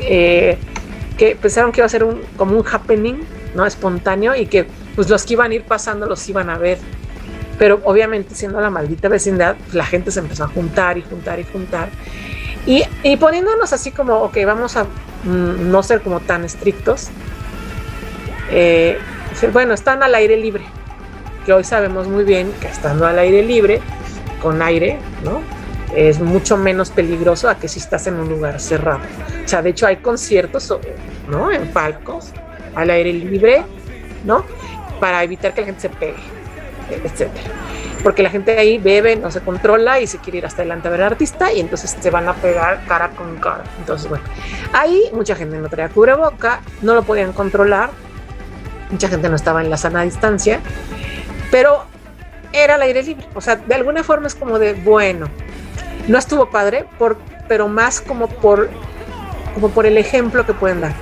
eh, 0.00 0.58
que 1.16 1.36
pensaron 1.36 1.72
que 1.72 1.80
iba 1.80 1.86
a 1.86 1.90
ser 1.90 2.04
un, 2.04 2.20
como 2.36 2.56
un 2.56 2.64
happening, 2.66 3.20
¿no? 3.54 3.66
Espontáneo 3.66 4.34
y 4.36 4.46
que 4.46 4.66
pues 4.94 5.08
los 5.08 5.24
que 5.24 5.34
iban 5.34 5.50
a 5.50 5.54
ir 5.54 5.64
pasando 5.64 6.06
los 6.06 6.28
iban 6.28 6.50
a 6.50 6.58
ver. 6.58 6.78
Pero 7.58 7.80
obviamente 7.84 8.34
siendo 8.34 8.60
la 8.60 8.70
maldita 8.70 9.08
vecindad, 9.08 9.56
pues, 9.56 9.74
la 9.74 9.84
gente 9.84 10.10
se 10.10 10.20
empezó 10.20 10.44
a 10.44 10.48
juntar 10.48 10.96
y 10.96 11.02
juntar 11.02 11.40
y 11.40 11.44
juntar. 11.44 11.88
Y, 12.66 12.84
y 13.02 13.16
poniéndonos 13.16 13.72
así 13.72 13.90
como, 13.90 14.14
ok, 14.18 14.38
vamos 14.46 14.76
a 14.76 14.84
mm, 14.84 15.70
no 15.70 15.82
ser 15.82 16.02
como 16.02 16.20
tan 16.20 16.44
estrictos. 16.44 17.08
Eh, 18.50 18.98
bueno, 19.52 19.74
están 19.74 20.02
al 20.02 20.14
aire 20.14 20.36
libre, 20.36 20.64
que 21.44 21.52
hoy 21.52 21.64
sabemos 21.64 22.08
muy 22.08 22.24
bien 22.24 22.52
que 22.60 22.68
estando 22.68 23.06
al 23.06 23.18
aire 23.18 23.42
libre, 23.42 23.80
con 24.42 24.62
aire, 24.62 24.98
¿no? 25.24 25.57
Es 25.94 26.20
mucho 26.20 26.56
menos 26.56 26.90
peligroso 26.90 27.48
a 27.48 27.58
que 27.58 27.68
si 27.68 27.78
estás 27.78 28.06
en 28.06 28.14
un 28.14 28.28
lugar 28.28 28.60
cerrado. 28.60 29.00
O 29.44 29.48
sea, 29.48 29.62
de 29.62 29.70
hecho 29.70 29.86
hay 29.86 29.96
conciertos, 29.96 30.72
¿no? 31.28 31.50
En 31.50 31.68
palcos, 31.68 32.32
al 32.74 32.90
aire 32.90 33.12
libre, 33.12 33.64
¿no? 34.24 34.44
Para 35.00 35.22
evitar 35.24 35.54
que 35.54 35.62
la 35.62 35.66
gente 35.68 35.82
se 35.82 35.88
pegue, 35.88 36.16
etcétera. 36.90 37.54
Porque 38.02 38.22
la 38.22 38.30
gente 38.30 38.56
ahí 38.56 38.78
bebe, 38.78 39.16
no 39.16 39.30
se 39.30 39.40
controla 39.40 39.98
y 40.00 40.06
se 40.06 40.18
quiere 40.18 40.38
ir 40.38 40.46
hasta 40.46 40.62
adelante 40.62 40.88
a 40.88 40.90
ver 40.90 41.02
al 41.02 41.12
artista 41.12 41.52
y 41.52 41.60
entonces 41.60 41.96
se 41.98 42.10
van 42.10 42.28
a 42.28 42.34
pegar 42.34 42.84
cara 42.86 43.10
con 43.10 43.36
cara. 43.36 43.64
Entonces, 43.78 44.08
bueno, 44.08 44.24
ahí 44.72 45.10
mucha 45.12 45.34
gente 45.34 45.56
no 45.56 45.68
traía 45.68 45.88
cubreboca, 45.88 46.60
no 46.82 46.94
lo 46.94 47.02
podían 47.02 47.32
controlar, 47.32 47.90
mucha 48.90 49.08
gente 49.08 49.28
no 49.28 49.36
estaba 49.36 49.62
en 49.62 49.70
la 49.70 49.76
sana 49.76 50.02
distancia, 50.02 50.60
pero 51.50 51.84
era 52.52 52.76
al 52.76 52.82
aire 52.82 53.02
libre. 53.02 53.26
O 53.34 53.40
sea, 53.40 53.56
de 53.56 53.74
alguna 53.74 54.04
forma 54.04 54.28
es 54.28 54.34
como 54.34 54.58
de, 54.58 54.74
bueno, 54.74 55.28
no 56.08 56.18
estuvo 56.18 56.50
padre, 56.50 56.86
por, 56.98 57.18
pero 57.46 57.68
más 57.68 58.00
como 58.00 58.28
por, 58.28 58.68
como 59.54 59.70
por 59.70 59.86
el 59.86 59.98
ejemplo 59.98 60.44
que 60.44 60.54
pueden 60.54 60.80
dar, 60.80 60.92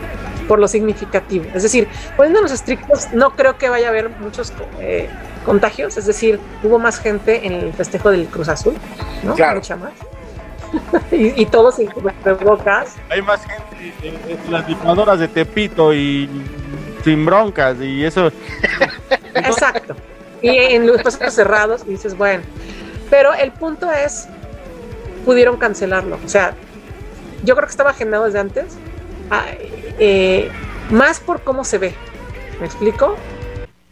por 0.49 0.59
lo 0.59 0.69
significativo. 0.69 1.47
Es 1.55 1.63
decir, 1.63 1.89
poniéndonos 2.17 2.53
estrictos, 2.53 3.09
no 3.13 3.31
creo 3.31 3.57
que 3.57 3.69
vaya 3.69 3.87
a 3.87 3.91
haber 3.91 4.11
muchos 4.11 4.53
eh, 4.81 5.09
contagios. 5.45 5.97
Es 5.97 6.07
decir, 6.07 6.39
hubo 6.63 6.79
más 6.79 6.99
gente 6.99 7.47
en 7.47 7.53
el 7.53 7.73
festejo 7.73 8.11
del 8.11 8.27
Cruz 8.27 8.49
Azul, 8.49 8.75
¿no? 9.23 9.35
Claro. 9.35 9.57
Mucha 9.61 9.77
más. 9.77 9.93
y, 11.13 11.41
y 11.41 11.47
todos 11.47 11.77
sin 11.77 11.87
cubrebocas. 11.87 12.97
Hay 13.09 13.23
más 13.23 13.41
gente 13.47 13.95
en, 14.03 14.15
en 14.31 14.53
las 14.53 14.69
licuadoras 14.69 15.19
de 15.19 15.29
Tepito 15.29 15.95
y 15.95 16.29
sin 17.05 17.25
broncas 17.25 17.77
y 17.81 18.05
eso. 18.05 18.33
Exacto. 19.35 19.95
Y 20.43 20.49
en 20.49 20.87
los 20.87 20.97
espacios 20.97 21.35
cerrados, 21.35 21.83
y 21.87 21.91
dices, 21.91 22.17
bueno. 22.17 22.43
Pero 23.11 23.33
el 23.35 23.53
punto 23.53 23.91
es, 23.91 24.29
pudieron 25.27 25.59
cancelarlo. 25.59 26.19
O 26.25 26.29
sea, 26.29 26.55
yo 27.45 27.55
creo 27.55 27.67
que 27.67 27.73
estaba 27.73 27.91
agendado 27.91 28.25
desde 28.25 28.39
antes. 28.39 28.79
ah, 29.31 29.45
eh, 29.99 30.49
más 30.91 31.21
por 31.21 31.43
cómo 31.43 31.65
se 31.65 31.79
ve. 31.79 31.95
¿Me 32.61 32.67
explico? 32.67 33.17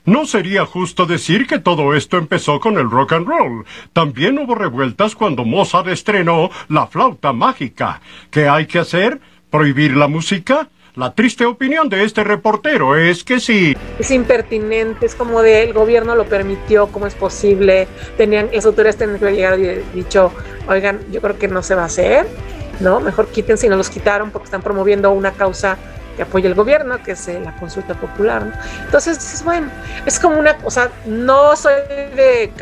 No 0.07 0.27
sería 0.27 0.65
justo 0.65 1.07
decir 1.07 1.47
que 1.47 1.59
todo 1.59 1.95
esto 1.95 2.19
empezó 2.19 2.61
con 2.61 2.79
el 2.79 2.91
rock 2.91 3.15
and 3.15 3.27
roll. 3.27 3.65
También 3.93 4.39
hubo 4.39 4.55
revueltas 4.55 5.15
cuando 5.15 5.45
Mozart 5.45 5.89
estrenó 5.89 6.51
la 6.69 6.87
flauta 6.87 7.33
mágica. 7.33 8.01
¿Qué 8.31 8.47
hay 8.49 8.67
que 8.67 8.79
hacer? 8.79 9.21
¿Prohibir 9.51 9.97
la 9.97 10.07
música? 10.07 10.69
La 10.97 11.13
triste 11.13 11.45
opinión 11.45 11.89
de 11.89 12.05
este 12.05 12.23
reportero 12.23 12.95
es 12.95 13.25
que 13.25 13.41
sí. 13.41 13.77
Es 13.99 14.13
impertinente, 14.13 15.07
es 15.07 15.17
como 15.17 15.43
de 15.43 15.65
el 15.65 15.73
gobierno 15.73 16.15
lo 16.15 16.25
permitió, 16.27 16.87
¿cómo 16.87 17.09
es 17.09 17.17
posible? 17.17 17.89
Tenían, 18.17 18.49
las 18.53 18.65
autoridades 18.65 18.97
tenían 18.97 19.19
que 19.19 19.33
llegado 19.33 19.59
y 19.59 19.83
dicho, 19.93 20.33
oigan, 20.69 21.01
yo 21.11 21.21
creo 21.21 21.37
que 21.37 21.49
no 21.49 21.65
se 21.65 21.75
va 21.75 21.83
a 21.83 21.87
hacer, 21.87 22.29
¿no? 22.79 23.01
Mejor 23.01 23.27
quítense 23.27 23.67
y 23.67 23.71
no 23.71 23.77
los 23.77 23.91
quitaron 23.91 24.31
porque 24.31 24.45
están 24.45 24.63
promoviendo 24.63 25.11
una 25.11 25.33
causa 25.33 25.79
que 26.15 26.23
apoya 26.23 26.49
el 26.49 26.55
gobierno, 26.55 27.03
que 27.03 27.13
es 27.13 27.27
eh, 27.27 27.41
la 27.41 27.57
consulta 27.57 27.95
popular. 27.95 28.47
¿no? 28.47 28.53
Entonces 28.85 29.19
dices, 29.19 29.43
bueno, 29.43 29.69
es 30.07 30.21
como 30.21 30.39
una, 30.39 30.57
o 30.63 30.71
sea, 30.71 30.93
no 31.07 31.57
soy 31.57 31.75
de, 32.15 32.53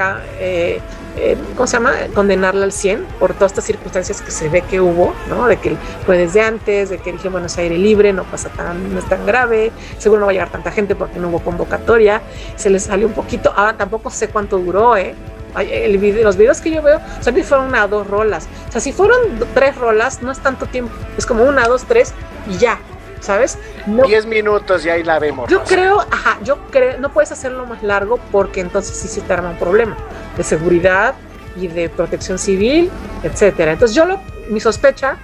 eh, 0.40 0.80
eh, 1.16 1.36
¿cómo 1.56 1.66
se 1.66 1.74
llama? 1.76 1.92
Condenarla 2.14 2.64
al 2.64 2.72
100 2.72 3.04
por 3.18 3.34
todas 3.34 3.52
estas 3.52 3.64
circunstancias 3.64 4.22
que 4.22 4.30
se 4.30 4.48
ve 4.48 4.62
que 4.62 4.80
hubo, 4.80 5.14
¿no? 5.28 5.46
De 5.46 5.58
que 5.58 5.76
fue 6.06 6.16
desde 6.18 6.40
antes, 6.42 6.90
de 6.90 6.98
que 6.98 7.12
dije, 7.12 7.28
bueno, 7.28 7.46
es 7.46 7.58
aire 7.58 7.76
libre, 7.78 8.12
no 8.12 8.24
pasa 8.24 8.48
tan, 8.48 8.92
no 8.92 8.98
es 8.98 9.08
tan 9.08 9.26
grave, 9.26 9.72
seguro 9.98 10.20
no 10.20 10.26
va 10.26 10.30
a 10.30 10.34
llegar 10.34 10.50
tanta 10.50 10.70
gente 10.70 10.94
porque 10.94 11.18
no 11.18 11.28
hubo 11.28 11.40
convocatoria, 11.40 12.22
se 12.56 12.70
les 12.70 12.84
salió 12.84 13.06
un 13.06 13.12
poquito, 13.12 13.52
ahora 13.54 13.76
tampoco 13.76 14.10
sé 14.10 14.28
cuánto 14.28 14.58
duró, 14.58 14.96
¿eh? 14.96 15.14
El 15.58 15.98
video- 15.98 16.24
los 16.24 16.38
videos 16.38 16.62
que 16.62 16.70
yo 16.70 16.80
veo, 16.80 16.98
o 16.98 17.22
sea, 17.22 17.32
fueron 17.44 17.66
una 17.66 17.86
dos 17.86 18.06
rolas. 18.06 18.48
O 18.68 18.72
sea, 18.72 18.80
si 18.80 18.90
fueron 18.90 19.18
tres 19.52 19.76
rolas, 19.76 20.22
no 20.22 20.32
es 20.32 20.38
tanto 20.38 20.64
tiempo. 20.64 20.94
Es 21.18 21.26
como 21.26 21.44
una, 21.44 21.68
dos, 21.68 21.84
tres 21.84 22.14
y 22.50 22.56
ya, 22.56 22.78
¿sabes? 23.22 23.58
No, 23.86 24.04
10 24.04 24.26
minutos 24.26 24.84
y 24.84 24.90
ahí 24.90 25.02
la 25.02 25.18
vemos. 25.18 25.48
yo 25.48 25.62
creo, 25.64 26.00
ajá, 26.10 26.38
yo 26.42 26.58
creo, 26.70 26.98
no 26.98 27.12
puedes 27.12 27.32
hacerlo 27.32 27.64
más 27.64 27.82
largo 27.82 28.18
porque 28.30 28.60
entonces 28.60 28.96
sí 28.96 29.08
se 29.08 29.20
te 29.22 29.32
arma 29.32 29.50
un 29.50 29.58
problema 29.58 29.96
de 30.36 30.42
seguridad 30.42 31.14
y 31.56 31.68
de 31.68 31.88
protección 31.88 32.38
civil, 32.38 32.90
etcétera. 33.22 33.72
Entonces 33.72 33.94
yo 33.94 34.04
lo, 34.04 34.20
mi 34.50 34.60
sospecha, 34.60 35.16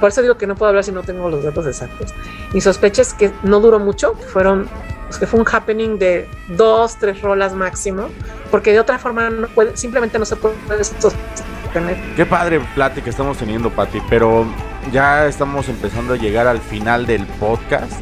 por 0.00 0.10
eso 0.10 0.22
digo 0.22 0.36
que 0.36 0.46
no 0.46 0.54
puedo 0.54 0.68
hablar 0.68 0.84
si 0.84 0.92
no 0.92 1.02
tengo 1.02 1.28
los 1.30 1.42
datos 1.42 1.66
exactos. 1.66 2.14
Mi 2.52 2.60
sospecha 2.60 3.02
es 3.02 3.14
que 3.14 3.32
no 3.42 3.60
duró 3.60 3.78
mucho, 3.78 4.14
que 4.14 4.24
fueron, 4.24 4.68
que 5.16 5.26
fue 5.26 5.40
un 5.40 5.46
happening 5.50 5.98
de 5.98 6.28
dos, 6.48 6.96
tres 6.98 7.22
rolas 7.22 7.54
máximo, 7.54 8.08
porque 8.50 8.72
de 8.72 8.80
otra 8.80 8.98
forma 8.98 9.30
no 9.30 9.48
puede, 9.48 9.76
simplemente 9.76 10.18
no 10.18 10.24
se 10.24 10.36
puede 10.36 10.56
sostener. 10.84 11.96
Qué 12.16 12.26
padre 12.26 12.60
plática 12.74 13.08
estamos 13.08 13.38
teniendo, 13.38 13.70
Pati, 13.70 14.00
pero 14.10 14.46
ya 14.92 15.26
estamos 15.26 15.68
empezando 15.68 16.14
a 16.14 16.16
llegar 16.16 16.46
al 16.46 16.60
final 16.60 17.06
del 17.06 17.26
podcast. 17.26 17.92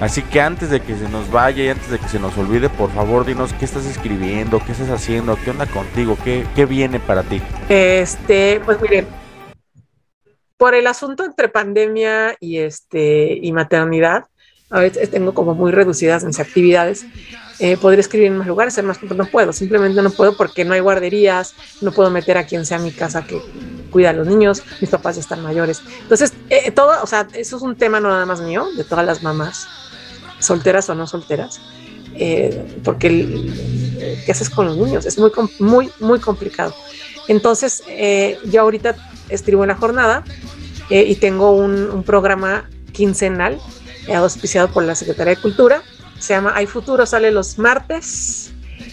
Así 0.00 0.22
que 0.22 0.40
antes 0.40 0.70
de 0.70 0.80
que 0.80 0.96
se 0.96 1.08
nos 1.08 1.30
vaya 1.30 1.64
y 1.64 1.68
antes 1.68 1.88
de 1.88 1.98
que 1.98 2.08
se 2.08 2.18
nos 2.18 2.36
olvide, 2.36 2.68
por 2.68 2.90
favor, 2.90 3.24
dinos 3.24 3.52
qué 3.54 3.64
estás 3.64 3.86
escribiendo, 3.86 4.60
qué 4.64 4.72
estás 4.72 4.90
haciendo, 4.90 5.38
qué 5.42 5.50
onda 5.50 5.66
contigo, 5.66 6.18
qué, 6.22 6.46
qué 6.54 6.66
viene 6.66 6.98
para 6.98 7.22
ti. 7.22 7.40
Este, 7.68 8.60
pues 8.64 8.80
miren, 8.82 9.06
por 10.56 10.74
el 10.74 10.86
asunto 10.86 11.24
entre 11.24 11.48
pandemia 11.48 12.36
y 12.40 12.58
este 12.58 13.38
y 13.40 13.52
maternidad, 13.52 14.24
a 14.70 14.80
veces 14.80 15.10
tengo 15.10 15.34
como 15.34 15.54
muy 15.54 15.72
reducidas 15.72 16.24
mis 16.24 16.40
actividades. 16.40 17.06
Eh, 17.60 17.76
podría 17.76 18.00
escribir 18.00 18.28
en 18.28 18.38
más 18.38 18.46
lugares, 18.48 18.74
hacer 18.74 18.84
más, 18.84 18.98
pero 18.98 19.14
no 19.14 19.26
puedo, 19.26 19.52
simplemente 19.52 20.02
no 20.02 20.10
puedo 20.10 20.36
porque 20.36 20.64
no 20.64 20.74
hay 20.74 20.80
guarderías, 20.80 21.54
no 21.82 21.92
puedo 21.92 22.10
meter 22.10 22.36
a 22.36 22.46
quien 22.46 22.66
sea 22.66 22.78
a 22.78 22.80
mi 22.80 22.90
casa 22.90 23.24
que 23.24 23.40
cuida 23.92 24.10
a 24.10 24.12
los 24.12 24.26
niños, 24.26 24.62
mis 24.80 24.90
papás 24.90 25.14
ya 25.14 25.20
están 25.20 25.40
mayores. 25.40 25.80
Entonces, 26.02 26.32
eh, 26.50 26.72
todo, 26.72 27.00
o 27.00 27.06
sea, 27.06 27.28
eso 27.32 27.56
es 27.56 27.62
un 27.62 27.76
tema 27.76 28.00
no 28.00 28.08
nada 28.08 28.26
más 28.26 28.40
mío, 28.40 28.66
de 28.76 28.82
todas 28.82 29.06
las 29.06 29.22
mamás, 29.22 29.68
solteras 30.40 30.90
o 30.90 30.96
no 30.96 31.06
solteras, 31.06 31.60
eh, 32.16 32.80
porque 32.82 33.06
el- 33.06 34.22
¿qué 34.26 34.32
haces 34.32 34.50
con 34.50 34.66
los 34.66 34.76
niños? 34.76 35.06
Es 35.06 35.16
muy, 35.18 35.30
muy, 35.60 35.90
muy 36.00 36.18
complicado. 36.18 36.74
Entonces, 37.28 37.84
eh, 37.86 38.36
yo 38.46 38.62
ahorita 38.62 38.96
escribo 39.28 39.62
en 39.62 39.68
la 39.68 39.76
jornada 39.76 40.24
eh, 40.90 41.04
y 41.06 41.14
tengo 41.14 41.52
un, 41.52 41.88
un 41.88 42.02
programa 42.02 42.68
quincenal 42.92 43.54
eh, 43.54 43.58
auspiciado 44.12 44.68
por 44.68 44.84
la 44.84 44.94
Secretaría 44.94 45.34
de 45.34 45.40
Cultura. 45.40 45.82
Se 46.18 46.34
llama 46.34 46.52
Hay 46.54 46.66
Futuro, 46.66 47.06
sale 47.06 47.30
los 47.30 47.58
martes, 47.58 48.52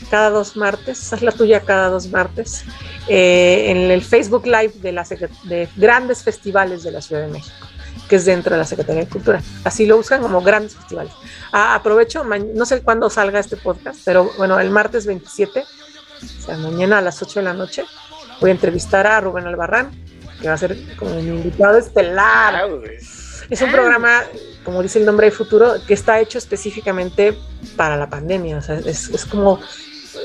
cada 0.09 0.29
dos 0.29 0.55
martes, 0.55 1.11
haz 1.13 1.21
la 1.21 1.31
tuya 1.31 1.61
cada 1.61 1.89
dos 1.89 2.07
martes, 2.07 2.63
eh, 3.07 3.65
en 3.67 3.77
el 3.77 4.01
Facebook 4.01 4.45
Live 4.45 4.73
de, 4.81 4.91
la, 4.91 5.05
de 5.43 5.69
grandes 5.75 6.23
festivales 6.23 6.83
de 6.83 6.91
la 6.91 7.01
Ciudad 7.01 7.23
de 7.23 7.29
México. 7.29 7.67
que 8.09 8.17
es 8.17 8.25
dentro 8.25 8.53
de 8.53 8.59
la 8.59 8.65
Secretaría 8.65 9.05
de 9.05 9.09
Cultura. 9.09 9.41
Así 9.63 9.85
lo 9.85 9.97
buscan 9.97 10.21
como 10.21 10.41
grandes 10.41 10.75
festivales. 10.75 11.13
Ah, 11.51 11.75
aprovecho, 11.75 12.23
no 12.23 12.65
sé 12.65 12.81
cuándo 12.81 13.09
salga 13.09 13.39
este 13.39 13.57
podcast, 13.57 14.01
pero 14.03 14.31
bueno, 14.37 14.59
el 14.59 14.69
martes 14.69 15.05
27, 15.05 15.63
o 15.63 16.45
sea, 16.45 16.57
mañana 16.57 16.97
a 16.97 17.01
las 17.01 17.21
8 17.21 17.39
de 17.39 17.43
la 17.43 17.53
noche, 17.53 17.85
voy 18.41 18.49
a 18.49 18.53
entrevistar 18.53 19.07
a 19.07 19.21
Rubén 19.21 19.47
Albarrán, 19.47 19.91
que 20.41 20.47
va 20.47 20.55
a 20.55 20.57
ser 20.57 20.77
como 20.97 21.15
mi 21.15 21.29
invitado 21.29 21.77
estelar. 21.77 22.67
Es 23.49 23.61
un 23.61 23.71
programa, 23.71 24.23
como 24.63 24.81
dice 24.81 24.99
el 24.99 25.05
nombre 25.05 25.27
de 25.27 25.31
futuro, 25.31 25.73
que 25.87 25.93
está 25.93 26.19
hecho 26.19 26.37
específicamente 26.37 27.37
para 27.75 27.97
la 27.97 28.09
pandemia. 28.09 28.57
O 28.57 28.61
sea, 28.61 28.77
es, 28.79 29.09
es 29.09 29.25
como 29.25 29.59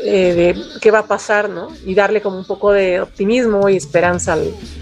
eh, 0.03 0.34
de 0.34 0.80
qué 0.80 0.91
va 0.91 1.01
a 1.01 1.07
pasar, 1.07 1.49
¿no? 1.49 1.68
Y 1.84 1.95
darle 1.95 2.20
como 2.20 2.39
un 2.39 2.45
poco 2.45 2.72
de 2.72 3.01
optimismo 3.01 3.68
y 3.68 3.76
esperanza 3.76 4.37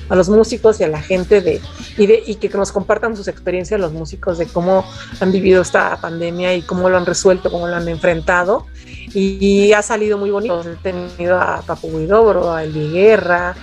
a 0.09 0.17
los 0.17 0.29
músicos 0.31 0.81
y 0.81 0.85
a 0.85 0.89
la 0.89 1.03
gente 1.03 1.43
de 1.43 1.61
y, 1.99 2.07
de 2.07 2.23
y 2.27 2.37
que 2.37 2.49
nos 2.49 2.73
compartan 2.73 3.15
sus 3.15 3.29
experiencias 3.29 3.79
los 3.79 3.93
músicos 3.93 4.39
de 4.39 4.47
cómo 4.47 4.85
han 5.21 5.31
vivido 5.31 5.61
esta 5.61 5.99
pandemia 6.01 6.55
y 6.55 6.63
cómo 6.63 6.89
lo 6.89 6.97
han 6.97 7.05
resuelto, 7.05 7.51
cómo 7.51 7.69
lo 7.69 7.77
han 7.77 7.89
enfrentado. 7.89 8.67
Y, 9.13 9.73
ha 9.75 9.83
salido 9.83 10.17
muy 10.17 10.31
bonito. 10.31 10.63
He 10.63 10.77
tenido 10.77 11.39
a 11.39 11.63
Papo 11.63 11.89
Guidobro, 11.89 12.53
a 12.53 12.65
Eli 12.65 12.91
Guerra, 12.91 13.55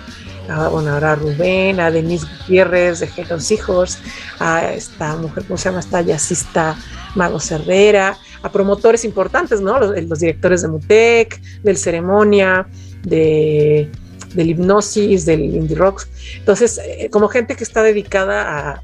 a, 0.49 0.69
bueno, 0.69 0.91
ahora 0.91 1.15
Rubén, 1.15 1.79
a 1.79 1.91
Denise 1.91 2.25
Gutiérrez 2.25 2.99
de 2.99 3.09
Hello 3.15 3.37
Hijos, 3.49 3.99
a 4.39 4.73
esta 4.73 5.15
mujer, 5.15 5.43
¿cómo 5.45 5.57
se 5.57 5.69
llama? 5.69 5.79
Esta 5.79 6.01
jazzista 6.01 6.75
Mago 7.15 7.39
Cerrera, 7.39 8.17
a 8.43 8.51
promotores 8.51 9.05
importantes, 9.05 9.61
¿no? 9.61 9.79
Los, 9.79 10.19
directores 10.19 10.61
de 10.61 10.67
Mutec, 10.67 11.41
del 11.63 11.77
Ceremonia, 11.77 12.67
de, 13.03 13.89
del 14.33 14.49
Hipnosis, 14.49 15.25
del 15.25 15.41
Indie 15.41 15.77
Rocks. 15.77 16.07
Entonces, 16.37 16.79
eh, 16.83 17.09
como 17.11 17.27
gente 17.27 17.55
que 17.55 17.63
está 17.63 17.83
dedicada 17.83 18.81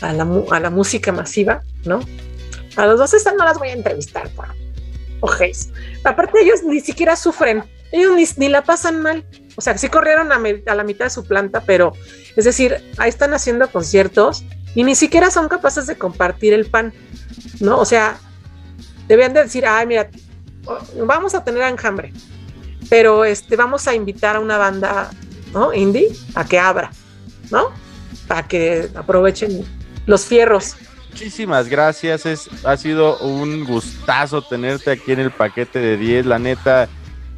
a, 0.00 0.12
la, 0.12 0.70
música 0.70 1.12
masiva, 1.12 1.62
¿no? 1.84 2.00
A 2.76 2.86
los 2.86 2.98
dos 2.98 3.12
estas 3.14 3.34
no 3.34 3.44
las 3.44 3.58
voy 3.58 3.68
a 3.68 3.72
entrevistar, 3.72 4.28
por 4.30 4.46
ojéis. 5.20 5.70
Aparte, 6.04 6.40
ellos 6.40 6.62
ni 6.64 6.80
siquiera 6.80 7.16
sufren, 7.16 7.64
ellos 7.92 8.38
ni 8.38 8.48
la 8.48 8.62
pasan 8.62 9.02
mal. 9.02 9.24
O 9.60 9.62
sea, 9.62 9.76
sí 9.76 9.90
corrieron 9.90 10.32
a, 10.32 10.38
la 10.38 10.84
mitad 10.84 11.04
de 11.04 11.10
su 11.10 11.26
planta, 11.26 11.62
pero 11.66 11.92
es 12.34 12.46
decir, 12.46 12.82
ahí 12.96 13.10
están 13.10 13.34
haciendo 13.34 13.70
conciertos 13.70 14.42
y 14.74 14.84
ni 14.84 14.94
siquiera 14.94 15.30
son 15.30 15.48
capaces 15.48 15.86
de 15.86 15.98
compartir 15.98 16.54
el 16.54 16.64
pan, 16.64 16.94
¿no? 17.60 17.78
O 17.78 17.84
sea, 17.84 18.16
debían 19.06 19.34
de 19.34 19.42
decir, 19.42 19.66
ay, 19.66 19.86
mira, 19.86 20.08
vamos 21.04 21.34
a 21.34 21.44
tener 21.44 21.62
enjambre, 21.64 22.10
pero 22.88 23.26
este, 23.26 23.54
vamos 23.54 23.86
a 23.86 23.94
invitar 23.94 24.36
a 24.36 24.40
una 24.40 24.56
banda, 24.56 25.10
¿no? 25.52 25.74
Indie 25.74 26.08
a 26.34 26.46
que 26.46 26.58
abra, 26.58 26.90
¿no? 27.50 27.66
Para 28.26 28.48
que 28.48 28.88
aprovechen 28.94 29.62
los 30.06 30.24
fierros. 30.24 30.74
Muchísimas 31.10 31.68
gracias, 31.68 32.24
es, 32.24 32.48
ha 32.64 32.78
sido 32.78 33.18
un 33.18 33.66
gustazo 33.66 34.40
tenerte 34.40 34.90
aquí 34.90 35.12
en 35.12 35.20
el 35.20 35.30
paquete 35.30 35.80
de 35.80 35.98
10, 35.98 36.24
la 36.24 36.38
neta, 36.38 36.88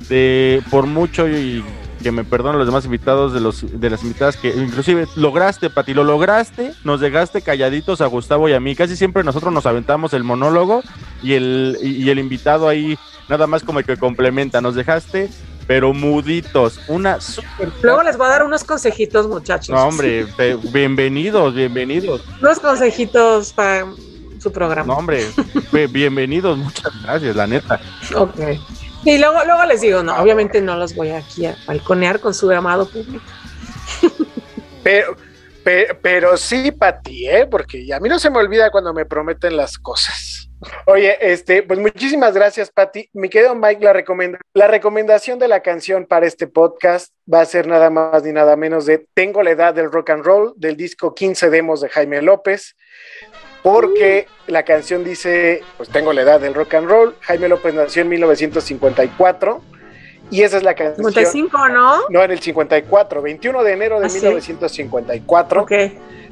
de 0.08 0.62
por 0.70 0.86
mucho 0.86 1.28
y 1.28 1.64
que 2.02 2.12
me 2.12 2.24
perdonen 2.24 2.58
los 2.58 2.66
demás 2.66 2.84
invitados 2.84 3.32
de 3.32 3.40
los 3.40 3.80
de 3.80 3.90
las 3.90 4.02
invitadas 4.02 4.36
que 4.36 4.48
inclusive 4.48 5.06
lograste, 5.16 5.70
Pati, 5.70 5.94
lo 5.94 6.04
lograste, 6.04 6.72
nos 6.84 7.00
dejaste 7.00 7.42
calladitos 7.42 8.00
a 8.00 8.06
Gustavo 8.06 8.48
y 8.48 8.52
a 8.52 8.60
mí, 8.60 8.74
casi 8.74 8.96
siempre 8.96 9.24
nosotros 9.24 9.52
nos 9.52 9.66
aventamos 9.66 10.12
el 10.12 10.24
monólogo 10.24 10.82
y 11.22 11.34
el, 11.34 11.78
y, 11.82 12.08
el 12.10 12.18
invitado 12.18 12.68
ahí 12.68 12.98
nada 13.28 13.46
más 13.46 13.62
como 13.62 13.82
que 13.82 13.96
complementa, 13.96 14.60
nos 14.60 14.74
dejaste 14.74 15.30
pero 15.66 15.94
muditos, 15.94 16.80
una 16.88 17.20
super... 17.20 17.72
Luego 17.82 18.02
les 18.02 18.16
voy 18.16 18.26
a 18.26 18.30
dar 18.30 18.42
unos 18.42 18.64
consejitos, 18.64 19.28
muchachos. 19.28 19.68
No, 19.68 19.86
hombre, 19.86 20.26
bienvenidos, 20.72 21.54
bienvenidos. 21.54 22.24
Unos 22.40 22.58
consejitos 22.58 23.52
para 23.52 23.86
su 24.40 24.52
programa. 24.52 24.92
No, 24.92 24.98
hombre, 24.98 25.24
bienvenidos, 25.90 26.58
muchas 26.58 26.92
gracias, 27.04 27.36
la 27.36 27.46
neta. 27.46 27.80
Ok. 28.16 28.40
Y 29.04 29.18
luego, 29.18 29.44
luego 29.44 29.64
les 29.64 29.80
digo, 29.80 30.02
no, 30.02 30.16
obviamente 30.16 30.60
no 30.60 30.76
los 30.76 30.94
voy 30.94 31.10
aquí 31.10 31.46
a 31.46 31.56
balconear 31.66 32.20
con 32.20 32.34
su 32.34 32.50
amado 32.50 32.88
público. 32.88 33.24
Pero, 34.84 35.16
pero, 36.02 36.36
sí, 36.36 36.72
Pati, 36.72 37.28
¿eh? 37.28 37.46
Porque 37.46 37.86
a 37.94 38.00
mí 38.00 38.08
no 38.08 38.18
se 38.18 38.30
me 38.30 38.38
olvida 38.38 38.70
cuando 38.70 38.92
me 38.92 39.06
prometen 39.06 39.56
las 39.56 39.78
cosas. 39.78 40.50
Oye, 40.86 41.16
este, 41.20 41.62
pues 41.62 41.78
muchísimas 41.78 42.34
gracias, 42.34 42.70
Pati. 42.70 43.08
Mi 43.12 43.28
querido 43.28 43.54
Mike, 43.54 43.84
la, 43.84 44.38
la 44.54 44.66
recomendación 44.66 45.38
de 45.38 45.48
la 45.48 45.60
canción 45.60 46.06
para 46.06 46.26
este 46.26 46.46
podcast 46.46 47.12
va 47.32 47.40
a 47.40 47.44
ser 47.44 47.66
nada 47.66 47.90
más 47.90 48.22
ni 48.24 48.32
nada 48.32 48.56
menos 48.56 48.86
de 48.86 49.06
Tengo 49.14 49.42
la 49.42 49.50
edad 49.52 49.74
del 49.74 49.90
rock 49.90 50.10
and 50.10 50.24
roll, 50.24 50.52
del 50.56 50.76
disco 50.76 51.14
15 51.14 51.50
demos 51.50 51.80
de 51.80 51.88
Jaime 51.88 52.22
López 52.22 52.76
porque 53.62 54.26
la 54.46 54.64
canción 54.64 55.04
dice, 55.04 55.62
pues 55.76 55.88
tengo 55.88 56.12
la 56.12 56.22
edad 56.22 56.40
del 56.40 56.54
rock 56.54 56.74
and 56.74 56.88
roll, 56.88 57.14
Jaime 57.20 57.48
López 57.48 57.74
nació 57.74 58.02
en 58.02 58.08
1954 58.08 59.62
y 60.30 60.42
esa 60.42 60.56
es 60.56 60.62
la 60.62 60.74
canción. 60.74 61.12
55, 61.12 61.68
¿no? 61.68 62.08
No, 62.08 62.22
en 62.22 62.30
el 62.30 62.40
54, 62.40 63.22
21 63.22 63.62
de 63.62 63.72
enero 63.72 64.00
de 64.00 64.08
1954. 64.08 65.60
¿Ah, 65.60 65.62
ok. 65.62 65.72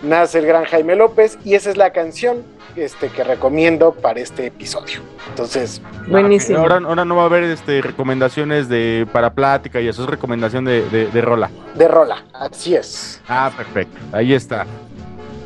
Nace 0.02 0.38
el 0.38 0.46
gran 0.46 0.64
Jaime 0.64 0.96
López 0.96 1.38
y 1.44 1.54
esa 1.54 1.68
es 1.68 1.76
la 1.76 1.92
canción 1.92 2.42
este, 2.74 3.08
que 3.08 3.22
recomiendo 3.22 3.92
para 3.92 4.20
este 4.20 4.46
episodio. 4.46 5.00
Entonces, 5.28 5.82
buenísimo. 6.08 6.58
Ahora, 6.58 6.76
ahora 6.76 7.04
no 7.04 7.16
va 7.16 7.24
a 7.24 7.26
haber 7.26 7.44
este, 7.44 7.82
recomendaciones 7.82 8.70
de 8.70 9.06
para 9.12 9.34
plática 9.34 9.80
y 9.80 9.88
eso 9.88 10.04
es 10.04 10.08
recomendación 10.08 10.64
de, 10.64 10.88
de, 10.88 11.06
de 11.08 11.20
rola. 11.20 11.50
De 11.74 11.86
rola, 11.86 12.24
así 12.32 12.74
es. 12.74 13.20
Ah, 13.28 13.52
perfecto. 13.54 13.98
Ahí 14.12 14.32
está. 14.32 14.66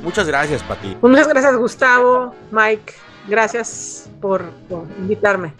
Muchas 0.04 0.26
gracias, 0.26 0.62
Pati. 0.62 0.96
Muchas 1.00 1.26
gracias, 1.26 1.56
Gustavo, 1.56 2.34
Mike. 2.50 2.92
Gracias 3.26 4.08
por, 4.20 4.44
invitarme. 4.98 5.54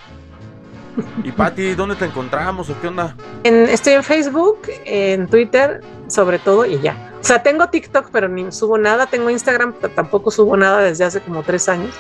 Y 1.24 1.32
Pati, 1.32 1.74
¿dónde 1.74 1.96
te 1.96 2.04
encontramos 2.04 2.68
o 2.70 2.80
qué 2.80 2.88
onda? 2.88 3.16
estoy 3.42 3.94
en 3.94 4.04
Facebook, 4.04 4.60
en 4.84 5.26
Twitter, 5.26 5.80
sobre 6.06 6.38
todo, 6.38 6.66
y 6.66 6.78
ya. 6.80 7.10
O 7.20 7.24
sea, 7.24 7.42
tengo 7.42 7.66
TikTok, 7.68 8.10
pero 8.12 8.28
ni 8.28 8.52
subo 8.52 8.76
nada. 8.76 9.06
Tengo 9.06 9.30
Instagram, 9.30 9.72
pero 9.80 9.94
tampoco 9.94 10.30
subo 10.30 10.58
nada 10.58 10.82
desde 10.82 11.04
hace 11.04 11.20
como 11.20 11.42
tres 11.42 11.68
años. 11.70 11.94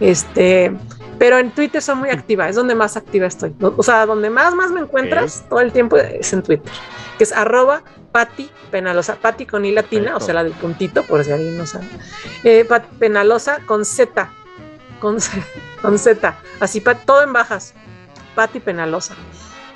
Este, 0.00 0.72
pero 1.18 1.38
en 1.38 1.50
Twitter 1.52 1.80
soy 1.80 1.96
muy 1.96 2.10
activa, 2.10 2.48
es 2.48 2.56
donde 2.56 2.74
más 2.74 2.96
activa 2.96 3.26
estoy. 3.26 3.54
O 3.60 3.82
sea, 3.82 4.06
donde 4.06 4.30
más, 4.30 4.54
más 4.54 4.70
me 4.70 4.80
encuentras 4.80 5.44
todo 5.48 5.60
el 5.60 5.72
tiempo 5.72 5.96
es 5.96 6.32
en 6.32 6.42
Twitter, 6.42 6.72
que 7.18 7.24
es 7.24 7.32
arroba 7.32 7.82
Pati 8.12 8.50
Penalosa, 8.70 9.16
Pati 9.16 9.46
con 9.46 9.64
I 9.64 9.72
latina, 9.72 10.16
o 10.16 10.20
sea, 10.20 10.34
la 10.34 10.44
del 10.44 10.52
puntito, 10.52 11.02
por 11.04 11.24
si 11.24 11.32
alguien 11.32 11.58
no 11.58 11.66
sabe. 11.66 11.86
Eh, 12.42 12.66
Penalosa 12.98 13.60
con 13.66 13.84
Z, 13.84 14.30
con, 15.00 15.18
con 15.82 15.98
Z, 15.98 16.34
así 16.60 16.82
todo 17.06 17.22
en 17.22 17.32
bajas. 17.32 17.74
Pati 18.34 18.58
Penalosa, 18.58 19.14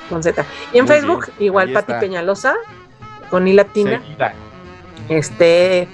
con 0.08 0.22
Z. 0.22 0.44
Y 0.72 0.78
en 0.78 0.88
Facebook, 0.88 1.26
igual 1.38 1.72
Pati 1.72 1.92
Peñalosa, 2.00 2.56
con 3.30 3.46
I 3.46 3.52
latina. 3.52 4.02
Este, 5.08 5.88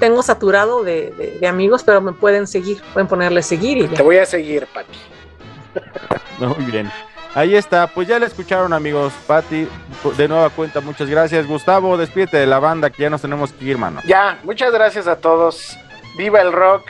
tengo 0.00 0.22
saturado 0.22 0.82
de, 0.82 1.38
amigos, 1.48 1.84
pero 1.84 2.00
me 2.00 2.12
pueden 2.12 2.46
seguir, 2.46 2.82
pueden 2.92 3.06
ponerle 3.06 3.42
seguir 3.42 3.78
y 3.78 3.86
Te 3.86 4.02
voy 4.02 4.16
a 4.16 4.26
seguir, 4.26 4.66
Pati. 4.66 4.98
Muy 6.58 6.64
bien. 6.70 6.90
Ahí 7.34 7.54
está, 7.54 7.86
pues 7.86 8.08
ya 8.08 8.18
le 8.18 8.26
escucharon 8.26 8.72
amigos, 8.72 9.12
Pati, 9.28 9.68
de 10.16 10.28
nueva 10.28 10.50
cuenta, 10.50 10.80
muchas 10.80 11.08
gracias. 11.08 11.46
Gustavo, 11.46 11.96
despídete 11.96 12.38
de 12.38 12.46
la 12.46 12.58
banda 12.58 12.90
que 12.90 13.02
ya 13.02 13.10
nos 13.10 13.22
tenemos 13.22 13.52
que 13.52 13.66
ir, 13.66 13.78
mano. 13.78 14.00
Ya, 14.04 14.40
muchas 14.42 14.72
gracias 14.72 15.06
a 15.06 15.16
todos. 15.16 15.78
Viva 16.18 16.40
el 16.40 16.50
rock, 16.50 16.82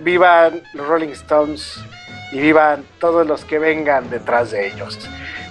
vivan 0.00 0.62
los 0.74 0.86
Rolling 0.86 1.08
Stones 1.10 1.80
y 2.32 2.40
vivan 2.40 2.84
todos 2.98 3.26
los 3.26 3.46
que 3.46 3.58
vengan 3.58 4.10
detrás 4.10 4.50
de 4.50 4.68
ellos. 4.68 4.98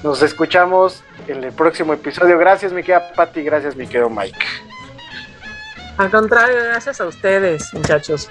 Nos 0.04 0.22
escuchamos 0.22 1.04
en 1.28 1.44
el 1.44 1.52
próximo 1.52 1.94
episodio. 1.94 2.38
Gracias, 2.38 2.74
mi 2.74 2.84
querida 2.84 3.14
Pati, 3.16 3.42
gracias, 3.42 3.76
mi 3.76 3.88
querido 3.88 4.10
Mike. 4.10 4.71
Al 6.02 6.10
contrario, 6.10 6.56
gracias 6.64 7.00
a 7.00 7.06
ustedes, 7.06 7.72
muchachos. 7.76 8.28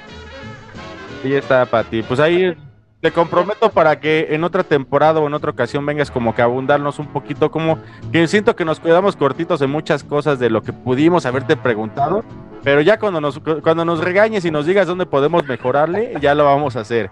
Ahí 1.23 1.35
está, 1.35 1.65
Pati. 1.65 2.03
Pues 2.03 2.19
ahí 2.19 2.53
te 3.01 3.13
comprometo 3.13 3.71
para 3.71 4.01
que 4.01 4.27
en 4.31 4.43
otra 4.43 4.65
temporada 4.65 5.21
o 5.21 5.29
en 5.29 5.35
otra 5.35 5.53
ocasión 5.53 5.87
vengas 5.87 6.11
como 6.11 6.35
que 6.35 6.43
abundarnos 6.43 6.99
un 6.99 7.07
poquito, 7.13 7.53
como 7.53 7.79
que 8.11 8.27
siento 8.27 8.57
que 8.57 8.65
nos 8.65 8.81
cuidamos 8.81 9.15
cortitos 9.15 9.63
en 9.63 9.71
muchas 9.71 10.03
cosas 10.03 10.41
de 10.41 10.51
lo 10.51 10.65
que 10.65 10.73
pudimos 10.73 11.27
haberte 11.27 11.57
preguntado, 11.57 12.25
pero 12.65 12.81
ya 12.81 12.99
cuando 12.99 13.21
nos, 13.21 13.39
cuando 13.39 13.85
nos 13.85 14.01
regañes 14.01 14.45
y 14.45 14.51
nos 14.51 14.67
digas 14.67 14.89
dónde 14.89 15.07
podemos 15.07 15.47
mejorarle, 15.47 16.15
ya 16.21 16.35
lo 16.35 16.47
vamos 16.47 16.75
a 16.75 16.81
hacer. 16.81 17.09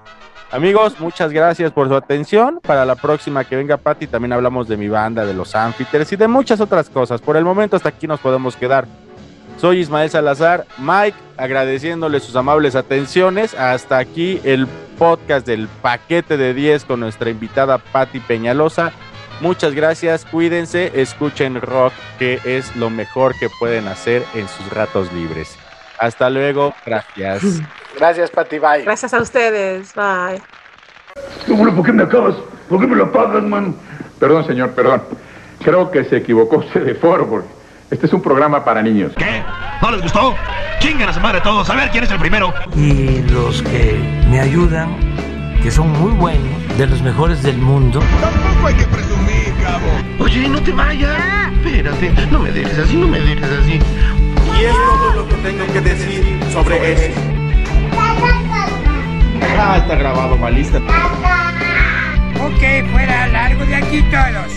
Amigos, 0.51 0.99
muchas 0.99 1.31
gracias 1.31 1.71
por 1.71 1.87
su 1.87 1.95
atención. 1.95 2.59
Para 2.61 2.85
la 2.85 2.97
próxima 2.97 3.45
que 3.45 3.55
venga 3.55 3.77
Patti 3.77 4.09
también 4.09 4.33
hablamos 4.33 4.67
de 4.67 4.77
mi 4.77 4.89
banda, 4.89 5.25
de 5.25 5.35
los 5.35 5.55
Amphiters 5.55 6.13
y 6.15 6.17
de 6.17 6.27
muchas 6.27 6.61
otras 6.61 6.91
cosas. 6.91 7.21
Por 7.21 7.37
el 7.37 7.45
momento 7.45 7.77
hasta 7.77 7.91
aquí 7.91 8.09
nos 8.09 8.19
podemos 8.19 8.57
quedar. 8.57 8.89
Soy 9.59 9.81
Ismael 9.81 10.09
Salazar, 10.09 10.67
Mike, 10.79 11.19
agradeciéndole 11.37 12.21
sus 12.21 12.37
amables 12.37 12.77
atenciones. 12.77 13.55
Hasta 13.55 13.99
aquí 13.99 14.41
el 14.45 14.69
podcast 14.97 15.45
del 15.45 15.67
paquete 15.83 16.37
de 16.37 16.55
10 16.55 16.85
con 16.85 17.01
nuestra 17.01 17.29
invitada 17.29 17.79
Patti 17.79 18.21
Peñalosa. 18.21 18.93
Muchas 19.41 19.75
gracias, 19.75 20.25
cuídense, 20.25 20.93
escuchen 20.95 21.61
rock, 21.61 21.93
que 22.21 22.39
es 22.45 22.75
lo 22.77 22.89
mejor 22.89 23.37
que 23.37 23.49
pueden 23.59 23.89
hacer 23.89 24.23
en 24.35 24.47
sus 24.47 24.73
ratos 24.73 25.13
libres. 25.13 25.57
Hasta 25.99 26.31
luego, 26.31 26.73
gracias. 26.87 27.43
Gracias, 27.99 28.31
Pati. 28.31 28.61
Bye. 28.61 28.85
Gracias 28.85 29.13
a 29.13 29.21
ustedes. 29.21 29.93
Bye. 29.93 30.41
¿Qué 31.45 31.53
bueno, 31.53 31.75
¿por 31.75 31.85
qué 31.85 31.93
me 31.93 32.05
acabas? 32.05 32.37
¿Por 32.69 32.79
qué 32.79 32.87
me 32.87 32.95
lo 32.95 33.11
pagas, 33.11 33.43
man? 33.43 33.75
Perdón, 34.21 34.47
señor, 34.47 34.71
perdón. 34.71 35.03
Creo 35.65 35.91
que 35.91 36.05
se 36.05 36.19
equivocó 36.19 36.59
usted 36.59 36.85
de 36.85 36.95
foro, 36.95 37.29
porque 37.29 37.58
este 37.91 38.07
es 38.07 38.13
un 38.13 38.23
programa 38.23 38.65
para 38.65 38.83
niños. 38.83 39.13
¿Qué? 39.17 39.43
¿No 39.81 39.91
les 39.91 40.03
gustó? 40.03 40.35
Chinguen 40.81 41.09
a 41.09 41.13
su 41.13 41.21
madre 41.21 41.41
todos, 41.41 41.69
a 41.71 41.75
ver 41.75 41.91
quién 41.91 42.05
es 42.05 42.11
el 42.11 42.19
primero. 42.19 42.53
Y 42.77 43.23
los 43.31 43.63
que 43.63 43.99
me 44.29 44.41
ayudan, 44.41 44.91
que 45.63 45.71
son 45.71 45.91
muy 45.93 46.13
buenos, 46.13 46.79
de 46.79 46.87
los 46.87 47.03
mejores 47.03 47.43
del 47.43 47.59
mundo. 47.59 48.01
Tampoco 48.21 48.67
hay 48.67 48.75
que 48.75 48.85
presumir, 48.85 49.55
cabo. 49.63 50.25
Oye, 50.25 50.49
no 50.49 50.63
te 50.63 50.73
vayas. 50.73 51.17
Espérate, 51.65 52.27
no 52.31 52.39
me 52.41 52.51
dejes 52.53 52.79
así, 52.79 52.97
no 52.97 53.09
me 53.09 53.21
dejes 53.21 53.51
así. 53.51 53.81
Y 54.59 54.65
es 54.65 54.75
todo 54.75 55.15
lo 55.15 55.29
que 55.29 55.35
tengo 55.37 55.67
que 55.73 55.81
decir 55.81 56.41
sobre 56.53 56.93
eso. 56.93 57.21
Ah, 59.61 59.79
está 59.79 59.97
grabado, 59.97 60.37
malista. 60.37 60.79
Ok, 62.41 62.91
fuera, 62.93 63.27
largo 63.29 63.65
de 63.65 63.75
aquí 63.75 64.03
todos. 64.03 64.53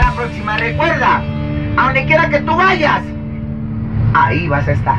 La 0.00 0.12
próxima, 0.12 0.56
recuerda, 0.56 1.22
a 1.76 1.84
donde 1.84 2.06
quiera 2.06 2.28
que 2.28 2.40
tú 2.40 2.54
vayas, 2.54 3.02
ahí 4.14 4.46
vas 4.48 4.68
a 4.68 4.72
estar. 4.72 4.98